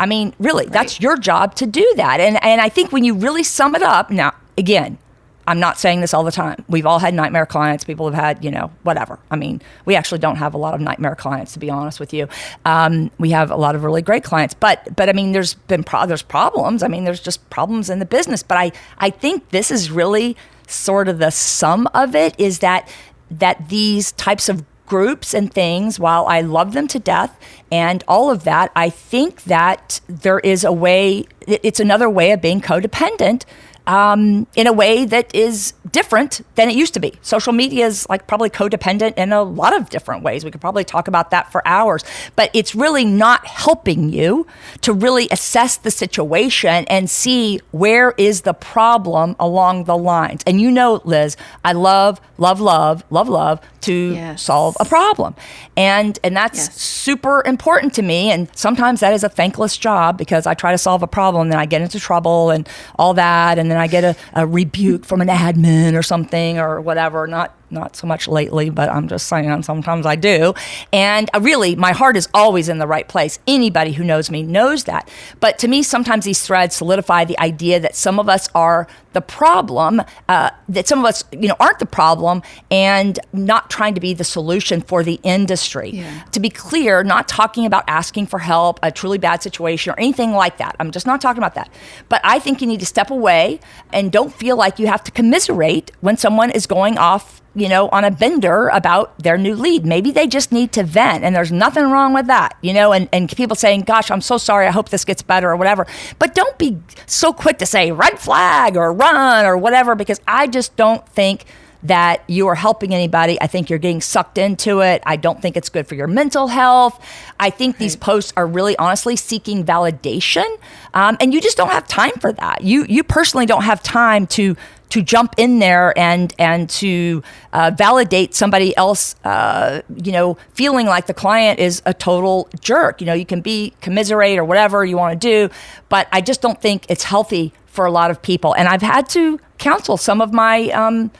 I 0.00 0.06
mean, 0.06 0.34
really, 0.40 0.64
right. 0.64 0.72
that's 0.72 1.00
your 1.00 1.16
job 1.16 1.54
to 1.56 1.66
do 1.66 1.86
that. 1.94 2.18
And, 2.18 2.42
and 2.42 2.60
I 2.60 2.70
think 2.70 2.90
when 2.90 3.04
you 3.04 3.14
really 3.14 3.44
sum 3.44 3.76
it 3.76 3.82
up, 3.82 4.10
now, 4.10 4.34
again, 4.58 4.98
I'm 5.46 5.58
not 5.58 5.78
saying 5.78 6.00
this 6.00 6.14
all 6.14 6.22
the 6.22 6.32
time. 6.32 6.64
We've 6.68 6.86
all 6.86 6.98
had 6.98 7.14
nightmare 7.14 7.46
clients. 7.46 7.82
People 7.84 8.06
have 8.10 8.14
had, 8.14 8.44
you 8.44 8.50
know, 8.50 8.70
whatever. 8.82 9.18
I 9.30 9.36
mean, 9.36 9.60
we 9.84 9.96
actually 9.96 10.18
don't 10.18 10.36
have 10.36 10.54
a 10.54 10.58
lot 10.58 10.74
of 10.74 10.80
nightmare 10.80 11.16
clients, 11.16 11.54
to 11.54 11.58
be 11.58 11.70
honest 11.70 11.98
with 11.98 12.12
you. 12.12 12.28
Um, 12.64 13.10
we 13.18 13.30
have 13.30 13.50
a 13.50 13.56
lot 13.56 13.74
of 13.74 13.82
really 13.82 14.02
great 14.02 14.22
clients, 14.22 14.54
but 14.54 14.94
but 14.94 15.08
I 15.08 15.12
mean, 15.12 15.32
there's 15.32 15.54
been 15.54 15.82
pro- 15.82 16.06
there's 16.06 16.22
problems. 16.22 16.82
I 16.82 16.88
mean, 16.88 17.04
there's 17.04 17.20
just 17.20 17.48
problems 17.50 17.90
in 17.90 17.98
the 17.98 18.06
business. 18.06 18.42
But 18.42 18.58
I 18.58 18.72
I 18.98 19.10
think 19.10 19.48
this 19.50 19.70
is 19.70 19.90
really 19.90 20.36
sort 20.66 21.08
of 21.08 21.18
the 21.18 21.30
sum 21.30 21.88
of 21.94 22.14
it 22.14 22.34
is 22.38 22.60
that 22.60 22.88
that 23.30 23.68
these 23.68 24.12
types 24.12 24.48
of 24.48 24.64
groups 24.86 25.34
and 25.34 25.54
things, 25.54 26.00
while 26.00 26.26
I 26.26 26.40
love 26.40 26.72
them 26.72 26.88
to 26.88 26.98
death 26.98 27.38
and 27.70 28.02
all 28.08 28.28
of 28.28 28.42
that, 28.42 28.72
I 28.74 28.90
think 28.90 29.44
that 29.44 30.00
there 30.08 30.40
is 30.40 30.64
a 30.64 30.72
way, 30.72 31.26
it's 31.46 31.78
another 31.78 32.10
way 32.10 32.32
of 32.32 32.42
being 32.42 32.60
codependent 32.60 33.44
um, 33.90 34.46
in 34.54 34.68
a 34.68 34.72
way 34.72 35.04
that 35.04 35.34
is 35.34 35.72
different 35.90 36.42
than 36.54 36.70
it 36.70 36.76
used 36.76 36.94
to 36.94 37.00
be. 37.00 37.12
Social 37.22 37.52
media 37.52 37.86
is 37.86 38.08
like 38.08 38.28
probably 38.28 38.48
codependent 38.48 39.14
in 39.14 39.32
a 39.32 39.42
lot 39.42 39.76
of 39.76 39.90
different 39.90 40.22
ways. 40.22 40.44
We 40.44 40.52
could 40.52 40.60
probably 40.60 40.84
talk 40.84 41.08
about 41.08 41.32
that 41.32 41.50
for 41.50 41.66
hours, 41.66 42.04
but 42.36 42.50
it's 42.54 42.72
really 42.72 43.04
not 43.04 43.44
helping 43.48 44.08
you 44.10 44.46
to 44.82 44.92
really 44.92 45.26
assess 45.32 45.76
the 45.76 45.90
situation 45.90 46.84
and 46.86 47.10
see 47.10 47.60
where 47.72 48.12
is 48.16 48.42
the 48.42 48.54
problem 48.54 49.34
along 49.40 49.84
the 49.84 49.96
lines. 49.96 50.44
And 50.46 50.60
you 50.60 50.70
know, 50.70 51.00
Liz, 51.04 51.36
I 51.64 51.72
love, 51.72 52.20
love, 52.38 52.60
love, 52.60 53.02
love, 53.10 53.28
love 53.28 53.60
to 53.80 54.14
yes. 54.14 54.42
solve 54.42 54.76
a 54.78 54.84
problem. 54.84 55.34
And 55.76 56.18
and 56.22 56.36
that's 56.36 56.58
yes. 56.58 56.80
super 56.80 57.42
important 57.44 57.94
to 57.94 58.02
me 58.02 58.30
and 58.30 58.48
sometimes 58.56 59.00
that 59.00 59.12
is 59.14 59.24
a 59.24 59.28
thankless 59.28 59.76
job 59.76 60.18
because 60.18 60.46
I 60.46 60.54
try 60.54 60.72
to 60.72 60.78
solve 60.78 61.02
a 61.02 61.06
problem 61.06 61.42
and 61.42 61.52
then 61.52 61.58
I 61.58 61.66
get 61.66 61.80
into 61.82 61.98
trouble 61.98 62.50
and 62.50 62.68
all 62.98 63.14
that 63.14 63.58
and 63.58 63.70
then 63.70 63.78
I 63.80 63.86
get 63.86 64.04
a, 64.04 64.16
a 64.34 64.46
rebuke 64.46 65.04
from 65.04 65.20
an 65.20 65.28
admin 65.28 65.98
or 65.98 66.02
something 66.02 66.58
or 66.58 66.80
whatever. 66.80 67.26
Not 67.26 67.54
not 67.70 67.96
so 67.96 68.06
much 68.06 68.28
lately, 68.28 68.70
but 68.70 68.88
I'm 68.88 69.08
just 69.08 69.26
saying 69.26 69.62
sometimes 69.62 70.06
I 70.06 70.16
do. 70.16 70.54
And 70.92 71.30
uh, 71.34 71.40
really, 71.40 71.76
my 71.76 71.92
heart 71.92 72.16
is 72.16 72.28
always 72.34 72.68
in 72.68 72.78
the 72.78 72.86
right 72.86 73.08
place. 73.08 73.38
Anybody 73.46 73.92
who 73.92 74.04
knows 74.04 74.30
me 74.30 74.42
knows 74.42 74.84
that. 74.84 75.08
But 75.40 75.58
to 75.60 75.68
me, 75.68 75.82
sometimes 75.82 76.24
these 76.24 76.44
threads 76.46 76.76
solidify 76.76 77.24
the 77.24 77.38
idea 77.38 77.80
that 77.80 77.94
some 77.94 78.18
of 78.18 78.28
us 78.28 78.48
are 78.54 78.86
the 79.12 79.20
problem, 79.20 80.02
uh, 80.28 80.50
that 80.68 80.86
some 80.86 81.00
of 81.00 81.04
us, 81.04 81.24
you 81.32 81.48
know, 81.48 81.56
aren't 81.58 81.80
the 81.80 81.86
problem, 81.86 82.42
and 82.70 83.18
not 83.32 83.68
trying 83.70 83.94
to 83.94 84.00
be 84.00 84.14
the 84.14 84.24
solution 84.24 84.80
for 84.80 85.02
the 85.02 85.18
industry. 85.22 85.90
Yeah. 85.90 86.22
To 86.32 86.40
be 86.40 86.48
clear, 86.48 87.02
not 87.02 87.26
talking 87.26 87.66
about 87.66 87.84
asking 87.88 88.26
for 88.26 88.38
help, 88.38 88.78
a 88.82 88.92
truly 88.92 89.18
bad 89.18 89.42
situation, 89.42 89.92
or 89.92 89.98
anything 89.98 90.32
like 90.32 90.58
that. 90.58 90.76
I'm 90.78 90.90
just 90.90 91.06
not 91.06 91.20
talking 91.20 91.38
about 91.38 91.54
that. 91.54 91.70
But 92.08 92.20
I 92.24 92.38
think 92.38 92.60
you 92.60 92.66
need 92.66 92.80
to 92.80 92.86
step 92.86 93.10
away 93.10 93.60
and 93.92 94.12
don't 94.12 94.32
feel 94.32 94.56
like 94.56 94.78
you 94.78 94.86
have 94.86 95.02
to 95.04 95.10
commiserate 95.10 95.90
when 96.00 96.16
someone 96.16 96.50
is 96.50 96.66
going 96.66 96.96
off 96.96 97.39
you 97.54 97.68
know, 97.68 97.88
on 97.88 98.04
a 98.04 98.10
bender 98.10 98.68
about 98.68 99.18
their 99.18 99.36
new 99.36 99.54
lead. 99.56 99.84
Maybe 99.84 100.12
they 100.12 100.26
just 100.26 100.52
need 100.52 100.72
to 100.72 100.84
vent 100.84 101.24
and 101.24 101.34
there's 101.34 101.50
nothing 101.50 101.90
wrong 101.90 102.14
with 102.14 102.26
that, 102.28 102.56
you 102.60 102.72
know, 102.72 102.92
and, 102.92 103.08
and 103.12 103.28
people 103.28 103.56
saying, 103.56 103.82
gosh, 103.82 104.10
I'm 104.10 104.20
so 104.20 104.38
sorry. 104.38 104.66
I 104.66 104.70
hope 104.70 104.90
this 104.90 105.04
gets 105.04 105.22
better 105.22 105.50
or 105.50 105.56
whatever. 105.56 105.86
But 106.18 106.34
don't 106.34 106.56
be 106.58 106.78
so 107.06 107.32
quick 107.32 107.58
to 107.58 107.66
say 107.66 107.90
red 107.90 108.18
flag 108.18 108.76
or 108.76 108.92
run 108.92 109.46
or 109.46 109.56
whatever, 109.56 109.94
because 109.94 110.20
I 110.28 110.46
just 110.46 110.76
don't 110.76 111.06
think 111.08 111.44
that 111.82 112.22
you 112.28 112.46
are 112.46 112.54
helping 112.54 112.94
anybody. 112.94 113.40
I 113.40 113.46
think 113.46 113.70
you're 113.70 113.78
getting 113.78 114.02
sucked 114.02 114.38
into 114.38 114.80
it. 114.80 115.02
I 115.06 115.16
don't 115.16 115.40
think 115.40 115.56
it's 115.56 115.70
good 115.70 115.86
for 115.86 115.94
your 115.94 116.06
mental 116.06 116.48
health. 116.48 117.02
I 117.40 117.50
think 117.50 117.78
these 117.78 117.96
posts 117.96 118.32
are 118.36 118.46
really 118.46 118.76
honestly 118.76 119.16
seeking 119.16 119.64
validation. 119.64 120.46
Um, 120.92 121.16
and 121.20 121.32
you 121.32 121.40
just 121.40 121.56
don't 121.56 121.70
have 121.70 121.88
time 121.88 122.12
for 122.20 122.32
that. 122.34 122.62
You, 122.62 122.84
you 122.84 123.02
personally 123.02 123.46
don't 123.46 123.62
have 123.62 123.82
time 123.82 124.26
to 124.28 124.56
to 124.90 125.02
jump 125.02 125.34
in 125.38 125.58
there 125.58 125.96
and 125.98 126.34
and 126.38 126.68
to 126.68 127.22
uh, 127.52 127.70
validate 127.76 128.34
somebody 128.34 128.76
else, 128.76 129.16
uh, 129.24 129.80
you 129.96 130.12
know, 130.12 130.36
feeling 130.52 130.86
like 130.86 131.06
the 131.06 131.14
client 131.14 131.58
is 131.58 131.82
a 131.86 131.94
total 131.94 132.48
jerk. 132.60 133.00
You 133.00 133.06
know, 133.06 133.14
you 133.14 133.26
can 133.26 133.40
be 133.40 133.72
commiserate 133.80 134.38
or 134.38 134.44
whatever 134.44 134.84
you 134.84 134.96
want 134.96 135.20
to 135.20 135.28
do, 135.28 135.52
but 135.88 136.08
I 136.12 136.20
just 136.20 136.42
don't 136.42 136.60
think 136.60 136.86
it's 136.88 137.04
healthy 137.04 137.52
for 137.66 137.86
a 137.86 137.90
lot 137.90 138.10
of 138.10 138.20
people. 138.20 138.54
And 138.54 138.68
I've 138.68 138.82
had 138.82 139.08
to 139.10 139.40
counsel 139.58 139.96
some 139.96 140.20
of 140.20 140.32
my. 140.32 140.68
Um, 140.70 141.10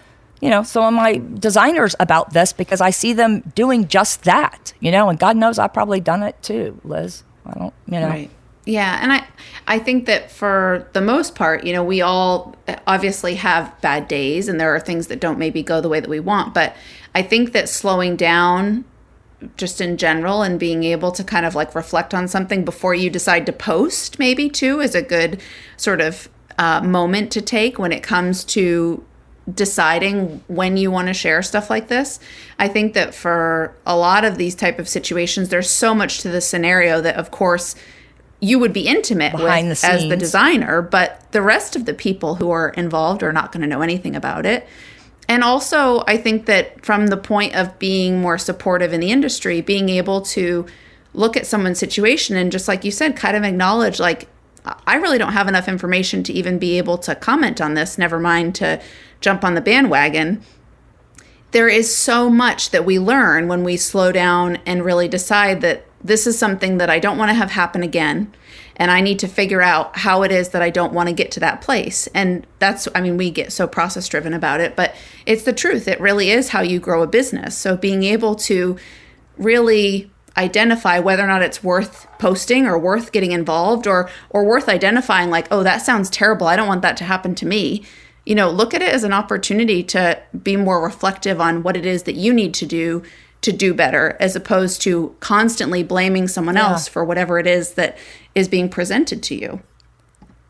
you 0.40 0.48
know, 0.48 0.62
some 0.62 0.84
of 0.84 0.94
my 0.94 1.20
designers 1.34 1.94
about 2.00 2.32
this 2.32 2.54
because 2.54 2.80
I 2.80 2.88
see 2.88 3.12
them 3.12 3.40
doing 3.54 3.88
just 3.88 4.22
that, 4.22 4.72
you 4.80 4.90
know, 4.90 5.10
and 5.10 5.18
God 5.18 5.36
knows 5.36 5.58
I've 5.58 5.74
probably 5.74 6.00
done 6.00 6.22
it 6.22 6.42
too, 6.42 6.80
Liz. 6.82 7.24
I 7.44 7.58
don't, 7.58 7.74
you 7.86 8.00
know. 8.00 8.08
Right. 8.08 8.30
Yeah, 8.70 9.00
and 9.02 9.12
I 9.12 9.26
I 9.66 9.80
think 9.80 10.06
that 10.06 10.30
for 10.30 10.88
the 10.92 11.00
most 11.00 11.34
part, 11.34 11.64
you 11.64 11.72
know, 11.72 11.82
we 11.82 12.02
all 12.02 12.54
obviously 12.86 13.34
have 13.34 13.74
bad 13.80 14.06
days 14.06 14.46
and 14.46 14.60
there 14.60 14.72
are 14.72 14.78
things 14.78 15.08
that 15.08 15.18
don't 15.18 15.40
maybe 15.40 15.62
go 15.62 15.80
the 15.80 15.88
way 15.88 15.98
that 15.98 16.08
we 16.08 16.20
want, 16.20 16.54
but 16.54 16.76
I 17.12 17.22
think 17.22 17.52
that 17.52 17.68
slowing 17.68 18.14
down 18.14 18.84
just 19.56 19.80
in 19.80 19.96
general 19.96 20.42
and 20.42 20.60
being 20.60 20.84
able 20.84 21.10
to 21.12 21.24
kind 21.24 21.44
of 21.44 21.56
like 21.56 21.74
reflect 21.74 22.14
on 22.14 22.28
something 22.28 22.64
before 22.64 22.94
you 22.94 23.10
decide 23.10 23.46
to 23.46 23.52
post 23.52 24.18
maybe 24.18 24.50
too 24.50 24.80
is 24.80 24.94
a 24.94 25.00
good 25.00 25.40
sort 25.78 26.00
of 26.00 26.28
uh, 26.58 26.80
moment 26.82 27.32
to 27.32 27.40
take 27.40 27.78
when 27.78 27.90
it 27.90 28.02
comes 28.02 28.44
to 28.44 29.02
deciding 29.52 30.44
when 30.46 30.76
you 30.76 30.90
want 30.90 31.08
to 31.08 31.14
share 31.14 31.42
stuff 31.42 31.70
like 31.70 31.88
this. 31.88 32.20
I 32.58 32.68
think 32.68 32.92
that 32.92 33.14
for 33.14 33.74
a 33.86 33.96
lot 33.96 34.24
of 34.24 34.36
these 34.36 34.54
type 34.54 34.78
of 34.78 34.88
situations 34.88 35.48
there's 35.48 35.70
so 35.70 35.92
much 35.94 36.20
to 36.20 36.28
the 36.28 36.40
scenario 36.40 37.00
that 37.00 37.16
of 37.16 37.32
course 37.32 37.74
you 38.40 38.58
would 38.58 38.72
be 38.72 38.86
intimate 38.86 39.32
Behind 39.32 39.68
with 39.68 39.80
the 39.80 39.86
as 39.86 40.08
the 40.08 40.16
designer, 40.16 40.82
but 40.82 41.30
the 41.32 41.42
rest 41.42 41.76
of 41.76 41.84
the 41.84 41.94
people 41.94 42.36
who 42.36 42.50
are 42.50 42.70
involved 42.70 43.22
are 43.22 43.32
not 43.32 43.52
going 43.52 43.60
to 43.60 43.66
know 43.66 43.82
anything 43.82 44.16
about 44.16 44.46
it. 44.46 44.66
And 45.28 45.44
also, 45.44 46.02
I 46.08 46.16
think 46.16 46.46
that 46.46 46.84
from 46.84 47.06
the 47.06 47.16
point 47.16 47.54
of 47.54 47.78
being 47.78 48.20
more 48.20 48.38
supportive 48.38 48.92
in 48.92 49.00
the 49.00 49.12
industry, 49.12 49.60
being 49.60 49.88
able 49.88 50.22
to 50.22 50.66
look 51.14 51.36
at 51.36 51.46
someone's 51.46 51.78
situation 51.78 52.36
and 52.36 52.50
just 52.50 52.66
like 52.66 52.84
you 52.84 52.90
said, 52.90 53.14
kind 53.16 53.36
of 53.36 53.44
acknowledge, 53.44 54.00
like, 54.00 54.28
I 54.86 54.96
really 54.96 55.18
don't 55.18 55.32
have 55.32 55.48
enough 55.48 55.68
information 55.68 56.22
to 56.24 56.32
even 56.32 56.58
be 56.58 56.78
able 56.78 56.98
to 56.98 57.14
comment 57.14 57.60
on 57.60 57.74
this, 57.74 57.96
never 57.96 58.18
mind 58.18 58.54
to 58.56 58.80
jump 59.20 59.44
on 59.44 59.54
the 59.54 59.60
bandwagon. 59.60 60.42
There 61.52 61.68
is 61.68 61.94
so 61.94 62.30
much 62.30 62.70
that 62.70 62.84
we 62.84 62.98
learn 62.98 63.48
when 63.48 63.64
we 63.64 63.76
slow 63.76 64.12
down 64.12 64.58
and 64.66 64.84
really 64.84 65.08
decide 65.08 65.60
that 65.62 65.86
this 66.02 66.26
is 66.26 66.38
something 66.38 66.78
that 66.78 66.90
I 66.90 66.98
don't 66.98 67.18
want 67.18 67.30
to 67.30 67.34
have 67.34 67.50
happen 67.50 67.82
again. 67.82 68.34
And 68.76 68.90
I 68.90 69.02
need 69.02 69.18
to 69.18 69.28
figure 69.28 69.60
out 69.60 69.98
how 69.98 70.22
it 70.22 70.32
is 70.32 70.50
that 70.50 70.62
I 70.62 70.70
don't 70.70 70.94
want 70.94 71.08
to 71.08 71.14
get 71.14 71.30
to 71.32 71.40
that 71.40 71.60
place. 71.60 72.06
And 72.08 72.46
that's, 72.58 72.88
I 72.94 73.02
mean, 73.02 73.18
we 73.18 73.30
get 73.30 73.52
so 73.52 73.66
process 73.66 74.08
driven 74.08 74.32
about 74.32 74.60
it, 74.60 74.74
but 74.74 74.94
it's 75.26 75.42
the 75.42 75.52
truth. 75.52 75.86
It 75.86 76.00
really 76.00 76.30
is 76.30 76.48
how 76.48 76.62
you 76.62 76.80
grow 76.80 77.02
a 77.02 77.06
business. 77.06 77.56
So 77.56 77.76
being 77.76 78.02
able 78.04 78.34
to 78.36 78.78
really 79.36 80.10
identify 80.36 80.98
whether 80.98 81.24
or 81.24 81.26
not 81.26 81.42
it's 81.42 81.62
worth 81.62 82.06
posting 82.18 82.66
or 82.66 82.78
worth 82.78 83.12
getting 83.12 83.32
involved 83.32 83.86
or 83.86 84.08
or 84.30 84.44
worth 84.44 84.68
identifying 84.68 85.28
like 85.28 85.48
oh 85.50 85.62
that 85.64 85.78
sounds 85.78 86.08
terrible 86.08 86.46
i 86.46 86.54
don't 86.54 86.68
want 86.68 86.82
that 86.82 86.96
to 86.96 87.04
happen 87.04 87.34
to 87.34 87.44
me 87.44 87.84
you 88.24 88.34
know 88.34 88.48
look 88.48 88.72
at 88.72 88.80
it 88.80 88.88
as 88.88 89.02
an 89.02 89.12
opportunity 89.12 89.82
to 89.82 90.20
be 90.42 90.56
more 90.56 90.82
reflective 90.82 91.40
on 91.40 91.64
what 91.64 91.76
it 91.76 91.84
is 91.84 92.04
that 92.04 92.14
you 92.14 92.32
need 92.32 92.54
to 92.54 92.64
do 92.64 93.02
to 93.42 93.52
do 93.52 93.72
better 93.74 94.16
as 94.20 94.36
opposed 94.36 94.82
to 94.82 95.14
constantly 95.20 95.82
blaming 95.82 96.28
someone 96.28 96.56
Yeah. 96.56 96.70
else 96.70 96.88
for 96.88 97.04
whatever 97.04 97.38
it 97.38 97.46
is 97.46 97.72
that 97.74 97.96
is 98.34 98.48
being 98.48 98.68
presented 98.68 99.22
to 99.24 99.34
you. 99.34 99.60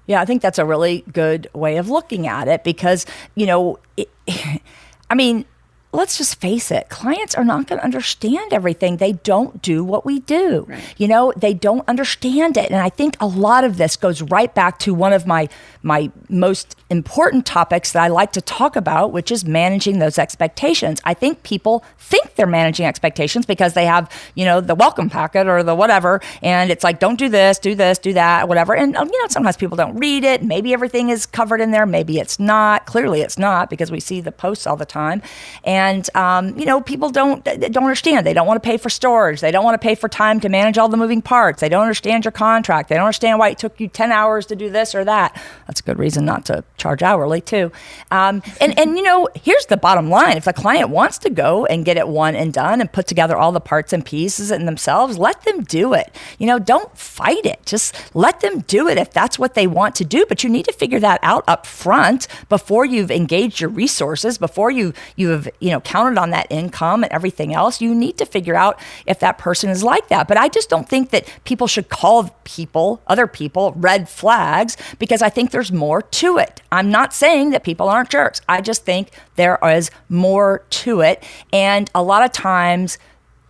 Yeah, 0.06 0.20
I 0.20 0.24
think 0.24 0.42
that's 0.42 0.58
a 0.58 0.64
really 0.64 1.04
good 1.12 1.48
way 1.54 1.76
of 1.76 1.88
looking 1.88 2.26
at 2.26 2.48
it 2.48 2.64
because, 2.64 3.06
you 3.36 3.46
know, 3.46 3.78
it, 3.96 4.10
I 5.10 5.14
mean, 5.14 5.44
let's 5.92 6.18
just 6.18 6.40
face 6.40 6.70
it 6.70 6.88
clients 6.88 7.34
are 7.34 7.44
not 7.44 7.66
going 7.66 7.78
to 7.78 7.84
understand 7.84 8.52
everything. 8.52 8.96
They 8.98 9.12
don't 9.12 9.60
do 9.62 9.82
what 9.84 10.04
we 10.04 10.20
do. 10.20 10.66
Right. 10.68 10.94
you 10.96 11.08
know 11.08 11.32
they 11.36 11.54
don't 11.54 11.86
understand 11.88 12.56
it. 12.56 12.70
And 12.70 12.80
i 12.80 12.88
think 12.88 13.16
a 13.20 13.26
lot 13.26 13.64
of 13.64 13.76
this 13.76 13.96
goes 13.96 14.22
right 14.22 14.54
back 14.54 14.78
to 14.80 14.94
one 14.94 15.12
of 15.12 15.26
my 15.26 15.48
my 15.82 16.10
most 16.28 16.76
important 16.90 17.46
topics 17.46 17.92
that 17.92 18.02
i 18.02 18.08
like 18.08 18.32
to 18.32 18.40
talk 18.40 18.76
about 18.76 19.12
which 19.12 19.30
is 19.32 19.44
managing 19.44 19.98
those 19.98 20.18
expectations. 20.18 21.00
I 21.04 21.14
think 21.14 21.42
people 21.42 21.84
think 21.98 22.34
they're 22.34 22.46
managing 22.46 22.86
expectations 22.86 23.46
because 23.46 23.74
they 23.74 23.86
have 23.86 24.10
you 24.34 24.44
know 24.44 24.60
the 24.60 24.74
welcome 24.74 25.08
packet 25.10 25.46
or 25.46 25.62
the 25.62 25.74
whatever 25.74 26.20
and 26.42 26.70
it's 26.70 26.84
like 26.84 26.98
don't 27.00 27.18
do 27.18 27.28
this 27.28 27.58
do 27.58 27.74
this 27.74 27.98
do 27.98 28.12
that 28.12 28.48
whatever. 28.48 28.74
And 28.74 28.96
um, 28.96 29.08
you 29.12 29.20
know 29.22 29.28
sometimes 29.28 29.56
people 29.56 29.76
don't 29.76 29.96
read 29.96 30.24
it. 30.24 30.42
Maybe 30.42 30.72
everything 30.72 31.08
is 31.10 31.26
covered 31.26 31.60
in 31.60 31.70
there. 31.70 31.86
Maybe 31.86 32.18
it's 32.18 32.38
not. 32.38 32.86
Clearly 32.86 33.20
it's 33.22 33.38
not 33.38 33.70
because 33.70 33.90
we 33.90 34.00
see 34.00 34.20
the 34.20 34.32
posts 34.32 34.66
all 34.66 34.76
the 34.76 34.86
time. 34.86 35.22
And 35.64 35.79
um, 36.14 36.58
you 36.58 36.66
know 36.66 36.80
people 36.80 37.10
don't 37.10 37.44
don't 37.44 37.76
understand. 37.76 38.26
They 38.26 38.34
don't 38.34 38.46
want 38.46 38.62
to 38.62 38.66
pay 38.66 38.76
for 38.76 38.90
storage. 38.90 39.40
They 39.40 39.50
don't 39.50 39.64
want 39.64 39.80
to 39.80 39.84
pay 39.84 39.94
for 39.94 40.08
time 40.08 40.40
to 40.40 40.48
manage 40.48 40.78
all 40.78 40.88
the 40.88 40.96
moving 40.96 41.22
parts. 41.22 41.60
They 41.60 41.68
don't 41.68 41.82
understand 41.82 42.24
your 42.24 42.32
contract. 42.32 42.88
They 42.88 42.96
don't 42.96 43.04
understand 43.04 43.38
why 43.38 43.50
it 43.50 43.58
took 43.58 43.80
you 43.80 43.88
10 43.88 44.12
hours 44.12 44.46
to 44.46 44.56
do 44.56 44.70
this 44.70 44.94
or 44.94 45.04
that. 45.04 45.40
That's 45.66 45.80
a 45.80 45.82
good 45.82 45.98
reason 45.98 46.24
not 46.24 46.44
to 46.46 46.64
charge 46.76 47.02
hourly 47.02 47.40
too. 47.40 47.72
Um, 48.10 48.42
and 48.60 48.78
and 48.78 48.96
you 48.96 49.02
know 49.02 49.28
here's 49.34 49.66
the 49.66 49.76
bottom 49.76 50.10
line. 50.10 50.36
If 50.36 50.44
the 50.44 50.52
client 50.52 50.90
wants 50.90 51.18
to 51.18 51.30
go 51.30 51.66
and 51.66 51.84
get 51.84 51.96
it 51.96 52.08
one 52.08 52.34
and 52.34 52.52
done 52.52 52.80
and 52.80 52.92
put 52.92 53.06
together 53.06 53.36
all 53.36 53.52
the 53.52 53.60
parts 53.60 53.92
and 53.92 54.04
pieces 54.04 54.50
in 54.50 54.66
themselves 54.66 55.18
let 55.18 55.42
them 55.42 55.62
do 55.62 55.94
it. 55.94 56.14
You 56.38 56.46
know 56.46 56.58
don't 56.58 56.96
fight 56.96 57.46
it. 57.46 57.64
Just 57.66 58.14
let 58.14 58.40
them 58.40 58.60
do 58.60 58.88
it 58.88 58.98
if 58.98 59.12
that's 59.12 59.38
what 59.38 59.54
they 59.54 59.66
want 59.66 59.94
to 59.96 60.04
do. 60.04 60.26
But 60.28 60.42
you 60.44 60.50
need 60.50 60.66
to 60.66 60.72
figure 60.72 61.00
that 61.00 61.20
out 61.22 61.44
up 61.46 61.66
front 61.66 62.26
before 62.48 62.84
you've 62.84 63.10
engaged 63.10 63.60
your 63.60 63.70
resources 63.70 64.38
before 64.38 64.70
you 64.70 64.92
you 65.16 65.30
have 65.30 65.48
you 65.70 65.76
know 65.76 65.80
counted 65.80 66.18
on 66.18 66.30
that 66.30 66.48
income 66.50 67.04
and 67.04 67.12
everything 67.12 67.54
else 67.54 67.80
you 67.80 67.94
need 67.94 68.18
to 68.18 68.26
figure 68.26 68.56
out 68.56 68.80
if 69.06 69.20
that 69.20 69.38
person 69.38 69.70
is 69.70 69.84
like 69.84 70.08
that. 70.08 70.26
But 70.26 70.36
i 70.36 70.48
just 70.48 70.68
don't 70.68 70.88
think 70.88 71.10
that 71.10 71.32
people 71.44 71.68
should 71.68 71.88
call 71.88 72.28
people 72.42 73.00
other 73.06 73.28
people 73.28 73.72
red 73.76 74.08
flags 74.08 74.76
because 74.98 75.22
i 75.22 75.28
think 75.28 75.52
there's 75.52 75.70
more 75.70 76.02
to 76.02 76.38
it. 76.38 76.60
I'm 76.72 76.90
not 76.90 77.14
saying 77.14 77.50
that 77.50 77.62
people 77.62 77.88
aren't 77.88 78.10
jerks. 78.10 78.40
I 78.48 78.60
just 78.60 78.84
think 78.84 79.10
there 79.36 79.58
is 79.62 79.90
more 80.08 80.64
to 80.70 81.00
it. 81.02 81.22
And 81.52 81.88
a 81.94 82.02
lot 82.02 82.24
of 82.24 82.32
times 82.32 82.98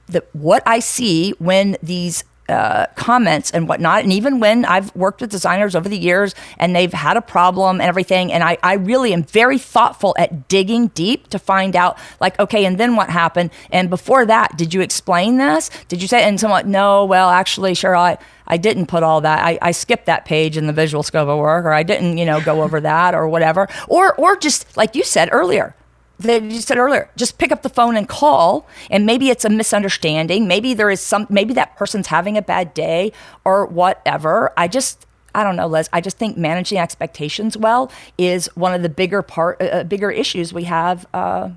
the, 0.06 0.24
what 0.33 0.62
I 0.66 0.80
see 0.80 1.30
when 1.38 1.76
these 1.83 2.24
uh, 2.51 2.87
comments 2.97 3.51
and 3.53 3.69
whatnot, 3.69 4.03
and 4.03 4.13
even 4.13 4.41
when 4.41 4.65
I've 4.65 4.95
worked 4.95 5.21
with 5.21 5.31
designers 5.31 5.75
over 5.75 5.89
the 5.89 5.99
years 5.99 6.35
and 6.59 6.75
they've 6.75 6.93
had 6.93 7.17
a 7.17 7.23
problem 7.23 7.81
and 7.81 7.89
everything, 7.89 8.33
and 8.33 8.43
I, 8.45 8.59
I 8.63 8.75
really 8.75 9.15
am 9.15 9.23
very 9.23 9.59
thoughtful 9.59 10.15
at 10.19 10.49
digging 10.49 10.89
deep 10.89 11.29
to 11.29 11.39
find 11.39 11.77
out, 11.77 11.97
like, 12.21 12.39
okay, 12.39 12.65
and 12.65 12.77
then 12.79 12.97
what 12.97 13.09
happened? 13.09 13.51
And 13.71 13.89
before 13.89 14.27
that, 14.27 14.57
did 14.57 14.75
you 14.75 14.81
explain 14.81 15.39
this? 15.39 15.71
Did 15.89 16.03
you 16.03 16.09
say? 16.09 16.25
And 16.25 16.39
someone, 16.39 16.71
no, 16.71 17.05
well, 17.05 17.31
actually, 17.31 17.75
sure, 17.75 17.97
I. 17.97 18.19
I 18.47 18.57
didn't 18.57 18.87
put 18.87 19.05
all 19.05 19.21
that. 19.21 19.45
I, 19.45 19.61
I 19.63 19.71
skipped 19.71 20.07
that 20.07 20.25
page 20.25 20.57
in 20.57 20.67
the 20.67 20.73
visual 20.73 21.05
scope 21.05 21.29
of 21.29 21.39
work, 21.39 21.65
or 21.65 21.73
I 21.73 21.85
didn't, 21.85 22.19
you 22.19 22.25
know, 22.25 22.41
go 22.41 22.63
over 22.63 22.81
that, 22.81 23.15
or 23.15 23.29
whatever, 23.29 23.69
or 23.87 24.13
or 24.17 24.35
just 24.35 24.77
like 24.77 24.97
you 24.97 25.05
said 25.05 25.29
earlier, 25.31 25.77
that 26.20 26.42
you 26.42 26.61
said 26.61 26.78
earlier, 26.78 27.11
just 27.16 27.38
pick 27.38 27.52
up 27.52 27.62
the 27.62 27.68
phone 27.68 27.96
and 27.96 28.09
call. 28.09 28.66
And 28.90 29.06
maybe 29.06 29.30
it's 29.30 29.44
a 29.44 29.50
misunderstanding. 29.50 30.46
Maybe 30.46 30.74
there 30.74 30.90
is 30.90 31.00
some, 31.00 31.26
maybe 31.28 31.54
that 31.54 31.76
person's 31.76 32.09
having 32.09 32.37
a 32.37 32.42
bad 32.42 32.74
day 32.74 33.12
or 33.44 33.66
whatever. 33.66 34.52
I 34.56 34.68
just, 34.68 35.06
I 35.35 35.44
don't 35.44 35.56
know, 35.56 35.66
Liz. 35.66 35.88
I 35.92 36.00
just 36.00 36.18
think 36.18 36.37
managing 36.37 36.78
expectations 36.78 37.56
well 37.56 37.90
is 38.18 38.46
one 38.56 38.74
of 38.74 38.83
the 38.83 38.88
bigger 38.88 39.22
part, 39.22 39.61
uh, 39.62 39.85
bigger 39.85 40.11
issues 40.11 40.52
we 40.52 40.64
have 40.64 41.06
uh, 41.14 41.50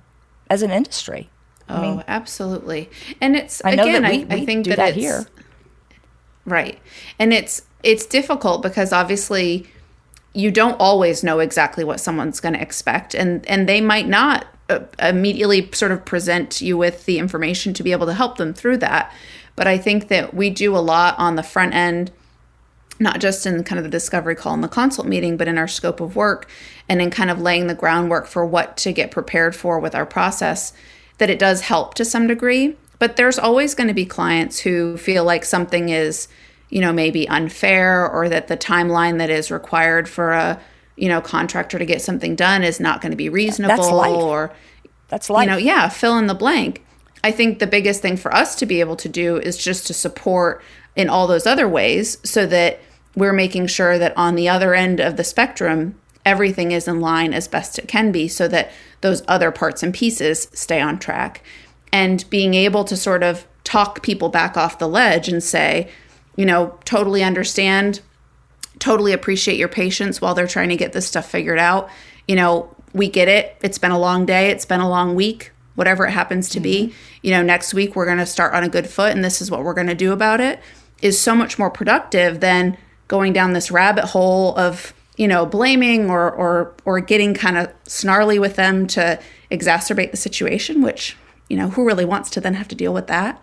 as 0.50 0.62
an 0.62 0.72
industry. 0.72 1.30
Oh, 1.70 2.04
absolutely. 2.08 2.90
And 3.22 3.36
it's 3.36 3.62
I 3.64 3.76
know 3.76 3.84
again, 3.84 4.02
that 4.04 4.12
we, 4.12 4.24
I, 4.24 4.36
we 4.36 4.42
I 4.42 4.46
think 4.46 4.66
do 4.66 4.72
that, 4.72 4.78
that, 4.78 4.94
here. 4.96 5.26
Right. 6.46 6.80
And 7.20 7.34
it's 7.34 7.64
it's 7.84 8.06
difficult 8.06 8.62
because 8.62 8.94
obviously 8.94 9.66
you 10.34 10.52
don't 10.52 10.80
always 10.80 11.24
know 11.24 11.40
exactly 11.40 11.84
what 11.84 12.00
someone's 12.00 12.40
going 12.40 12.54
to 12.54 12.62
expect 12.62 13.14
and 13.14 13.46
and 13.46 13.68
they 13.70 13.82
might 13.82 14.08
not 14.08 14.44
uh, 14.44 14.48
Uh, 14.70 14.80
immediately 15.00 15.70
sort 15.74 15.92
of 15.92 16.06
present 16.06 16.62
you 16.62 16.78
with 16.78 17.06
the 17.06 17.20
information 17.20 17.74
to 17.74 17.84
be 17.84 17.92
able 17.92 18.06
to 18.06 18.14
help 18.14 18.38
them 18.38 18.54
through 18.54 18.78
that. 18.78 19.14
But 19.56 19.68
I 19.68 19.78
think 19.78 20.08
that 20.08 20.34
we 20.34 20.50
do 20.50 20.76
a 20.76 20.80
lot 20.80 21.20
on 21.20 21.36
the 21.36 21.44
front 21.44 21.74
end 21.74 22.12
not 23.00 23.20
just 23.20 23.46
in 23.46 23.64
kind 23.64 23.80
of 23.80 23.84
the 23.84 23.90
discovery 23.90 24.36
call 24.36 24.54
and 24.54 24.64
the 24.64 24.68
consult 24.68 25.08
meeting, 25.08 25.38
but 25.38 25.48
in 25.48 25.58
our 25.58 25.68
scope 25.68 26.00
of 26.00 26.16
work 26.16 26.50
and 26.88 27.02
in 27.02 27.10
kind 27.10 27.30
of 27.30 27.42
laying 27.42 27.68
the 27.68 27.76
groundwork 27.76 28.28
for 28.28 28.46
what 28.46 28.78
to 28.78 28.94
get 28.94 29.12
prepared 29.12 29.56
for 29.56 29.80
with 29.80 29.96
our 29.96 30.06
process, 30.06 30.74
that 31.18 31.30
it 31.30 31.40
does 31.40 31.62
help 31.62 31.94
to 31.96 32.06
some 32.06 32.28
degree. 32.28 32.76
But 33.00 33.16
there's 33.16 33.40
always 33.40 33.76
going 33.76 33.88
to 33.88 33.94
be 33.94 34.06
clients 34.06 34.60
who 34.60 34.98
feel 34.98 35.24
like 35.24 35.44
something 35.44 35.90
is, 35.90 36.28
you 36.70 36.82
know, 36.82 36.94
maybe 36.94 37.28
unfair 37.28 38.08
or 38.08 38.30
that 38.30 38.48
the 38.48 38.58
timeline 38.58 39.18
that 39.18 39.30
is 39.30 39.52
required 39.52 40.08
for 40.08 40.32
a, 40.32 40.62
you 40.96 41.10
know, 41.10 41.22
contractor 41.22 41.80
to 41.80 41.86
get 41.86 42.02
something 42.02 42.36
done 42.36 42.64
is 42.64 42.80
not 42.80 43.02
going 43.02 43.12
to 43.12 43.18
be 43.18 43.30
reasonable 43.30 43.96
life. 43.96 44.12
or 44.12 44.54
That's 45.10 45.30
like, 45.30 45.46
you 45.46 45.52
know, 45.52 45.58
yeah, 45.58 45.90
fill 45.90 46.18
in 46.18 46.28
the 46.28 46.36
blank. 46.36 46.86
I 47.24 47.32
think 47.32 47.60
the 47.60 47.68
biggest 47.68 48.02
thing 48.02 48.18
for 48.18 48.34
us 48.34 48.56
to 48.56 48.66
be 48.66 48.80
able 48.80 48.98
to 48.98 49.10
do 49.10 49.38
is 49.38 49.58
just 49.58 49.88
to 49.88 49.94
support 49.94 50.62
in 50.96 51.10
all 51.10 51.26
those 51.26 51.48
other 51.48 51.68
ways 51.68 52.18
so 52.24 52.46
that 52.48 52.80
we're 53.16 53.34
making 53.34 53.68
sure 53.68 53.98
that 53.98 54.16
on 54.18 54.36
the 54.36 54.50
other 54.50 54.74
end 54.74 55.00
of 55.00 55.18
the 55.18 55.24
spectrum, 55.24 56.00
everything 56.26 56.72
is 56.72 56.88
in 56.88 57.00
line 57.00 57.34
as 57.34 57.48
best 57.48 57.80
it 57.80 57.88
can 57.88 58.12
be 58.12 58.28
so 58.28 58.48
that 58.48 58.72
those 59.02 59.24
other 59.28 59.52
parts 59.52 59.84
and 59.84 59.94
pieces 59.94 60.48
stay 60.54 60.82
on 60.82 61.00
track. 61.00 61.44
And 61.92 62.28
being 62.30 62.54
able 62.56 62.84
to 62.86 62.98
sort 62.98 63.24
of 63.24 63.46
talk 63.64 64.02
people 64.04 64.30
back 64.30 64.58
off 64.58 64.80
the 64.80 64.88
ledge 64.88 65.28
and 65.30 65.44
say, 65.44 65.90
you 66.36 66.46
know, 66.46 66.78
totally 66.86 67.24
understand 67.24 68.02
totally 68.84 69.14
appreciate 69.14 69.58
your 69.58 69.70
patience 69.70 70.20
while 70.20 70.36
they're 70.36 70.46
trying 70.46 70.68
to 70.68 70.76
get 70.76 70.92
this 70.92 71.08
stuff 71.08 71.30
figured 71.30 71.58
out. 71.58 71.90
You 72.28 72.36
know, 72.36 72.76
we 72.92 73.08
get 73.08 73.30
it. 73.30 73.56
It's 73.62 73.78
been 73.78 73.92
a 73.92 74.00
long 74.00 74.26
day, 74.26 74.50
it's 74.50 74.66
been 74.66 74.82
a 74.82 74.90
long 74.90 75.16
week, 75.16 75.54
whatever 75.76 76.06
it 76.06 76.12
happens 76.12 76.50
to 76.50 76.60
be. 76.60 76.88
Mm-hmm. 76.88 76.98
You 77.22 77.32
know, 77.32 77.42
next 77.44 77.74
week 77.74 77.96
we're 77.96 78.06
going 78.06 78.18
to 78.18 78.26
start 78.26 78.54
on 78.54 78.66
a 78.66 78.68
good 78.68 78.90
foot 78.90 79.14
and 79.14 79.24
this 79.24 79.42
is 79.42 79.50
what 79.50 79.64
we're 79.64 79.74
going 79.74 79.88
to 79.88 79.96
do 79.96 80.12
about 80.12 80.42
it 80.42 80.60
is 81.02 81.20
so 81.20 81.34
much 81.34 81.58
more 81.58 81.70
productive 81.70 82.42
than 82.42 82.78
going 83.08 83.32
down 83.32 83.54
this 83.54 83.72
rabbit 83.72 84.04
hole 84.04 84.54
of, 84.58 84.94
you 85.16 85.30
know, 85.30 85.46
blaming 85.46 86.10
or 86.10 86.30
or 86.32 86.76
or 86.84 87.00
getting 87.00 87.34
kind 87.34 87.58
of 87.58 87.72
snarly 87.88 88.38
with 88.38 88.58
them 88.58 88.86
to 88.88 89.18
exacerbate 89.50 90.12
the 90.12 90.18
situation, 90.18 90.82
which, 90.82 91.16
you 91.50 91.56
know, 91.56 91.70
who 91.70 91.86
really 91.86 92.06
wants 92.06 92.30
to 92.32 92.42
then 92.42 92.56
have 92.56 92.68
to 92.68 92.76
deal 92.76 92.94
with 92.94 93.08
that? 93.08 93.42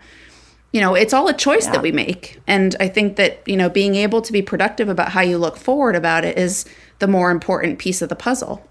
You 0.71 0.81
know 0.81 0.95
it's 0.95 1.13
all 1.13 1.27
a 1.27 1.33
choice 1.33 1.67
that 1.67 1.81
we 1.81 1.91
make. 1.91 2.39
And 2.47 2.75
i 2.79 2.87
think 2.87 3.15
that 3.17 3.41
you 3.47 3.57
know 3.57 3.69
being 3.69 3.95
able 3.95 4.21
to 4.21 4.31
be 4.31 4.41
productive 4.41 4.89
about 4.89 5.09
how 5.09 5.21
you 5.21 5.37
look 5.37 5.57
forward 5.57 5.95
about 5.95 6.25
it 6.25 6.37
is 6.37 6.65
the 6.99 7.07
more 7.07 7.31
important 7.31 7.79
piece 7.79 8.01
of 8.01 8.09
the 8.09 8.15
puzzle. 8.15 8.65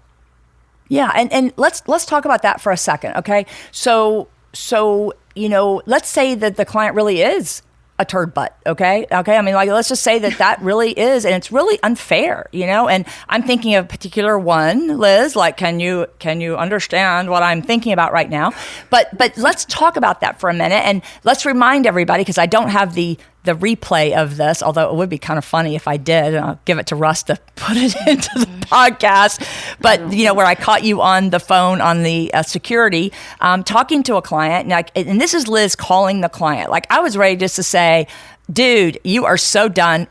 Yeah, 0.87 1.11
and, 1.15 1.31
and 1.31 1.53
let's 1.55 1.81
let's 1.87 2.05
talk 2.05 2.25
about 2.25 2.41
that 2.41 2.59
for 2.59 2.71
a 2.71 2.77
second, 2.77 3.15
okay? 3.15 3.45
So 3.71 4.27
so 4.53 5.13
you 5.35 5.47
know, 5.47 5.81
let's 5.85 6.09
say 6.09 6.35
that 6.35 6.57
the 6.57 6.65
client 6.65 6.95
really 6.95 7.21
is 7.21 7.61
a 8.01 8.05
turd 8.05 8.33
butt, 8.33 8.57
okay? 8.65 9.05
Okay, 9.11 9.37
I 9.37 9.41
mean, 9.41 9.53
like 9.53 9.69
let's 9.69 9.87
just 9.87 10.03
say 10.03 10.19
that 10.19 10.37
that 10.39 10.61
really 10.61 10.91
is, 10.91 11.23
and 11.23 11.35
it's 11.35 11.51
really 11.51 11.79
unfair, 11.83 12.49
you 12.51 12.65
know. 12.65 12.89
And 12.89 13.05
I'm 13.29 13.43
thinking 13.43 13.75
of 13.75 13.85
a 13.85 13.87
particular 13.87 14.37
one, 14.37 14.97
Liz. 14.97 15.35
Like, 15.35 15.55
can 15.55 15.79
you 15.79 16.07
can 16.19 16.41
you 16.41 16.57
understand 16.57 17.29
what 17.29 17.43
I'm 17.43 17.61
thinking 17.61 17.93
about 17.93 18.11
right 18.11 18.29
now? 18.29 18.53
But 18.89 19.15
but 19.17 19.37
let's 19.37 19.65
talk 19.65 19.95
about 19.95 20.21
that 20.21 20.39
for 20.39 20.49
a 20.49 20.53
minute, 20.53 20.83
and 20.83 21.01
let's 21.23 21.45
remind 21.45 21.85
everybody 21.85 22.21
because 22.21 22.37
I 22.37 22.47
don't 22.47 22.69
have 22.69 22.95
the 22.95 23.17
the 23.43 23.53
replay 23.53 24.15
of 24.15 24.37
this, 24.37 24.61
although 24.61 24.89
it 24.89 24.95
would 24.95 25.09
be 25.09 25.17
kind 25.17 25.37
of 25.37 25.45
funny 25.45 25.75
if 25.75 25.87
I 25.87 25.97
did. 25.97 26.33
And 26.33 26.45
I'll 26.45 26.59
give 26.65 26.77
it 26.77 26.87
to 26.87 26.95
Russ 26.95 27.23
to 27.23 27.39
put 27.55 27.77
it 27.77 27.95
into 28.07 28.39
the 28.39 28.65
podcast. 28.65 29.45
But 29.79 30.13
you 30.13 30.25
know, 30.25 30.33
where 30.33 30.45
I 30.45 30.55
caught 30.55 30.83
you 30.83 31.01
on 31.01 31.29
the 31.29 31.39
phone 31.39 31.81
on 31.81 32.03
the 32.03 32.33
uh, 32.33 32.43
security, 32.43 33.11
um, 33.39 33.63
talking 33.63 34.03
to 34.03 34.15
a 34.15 34.21
client, 34.21 34.63
and, 34.63 34.69
like, 34.69 34.91
and 34.95 35.19
this 35.19 35.33
is 35.33 35.47
Liz 35.47 35.75
calling 35.75 36.21
the 36.21 36.29
client. 36.29 36.69
Like 36.69 36.87
I 36.89 36.99
was 36.99 37.17
ready 37.17 37.35
just 37.35 37.55
to 37.55 37.63
say, 37.63 38.07
"Dude, 38.51 38.99
you 39.03 39.25
are 39.25 39.37
so 39.37 39.69
done." 39.69 40.07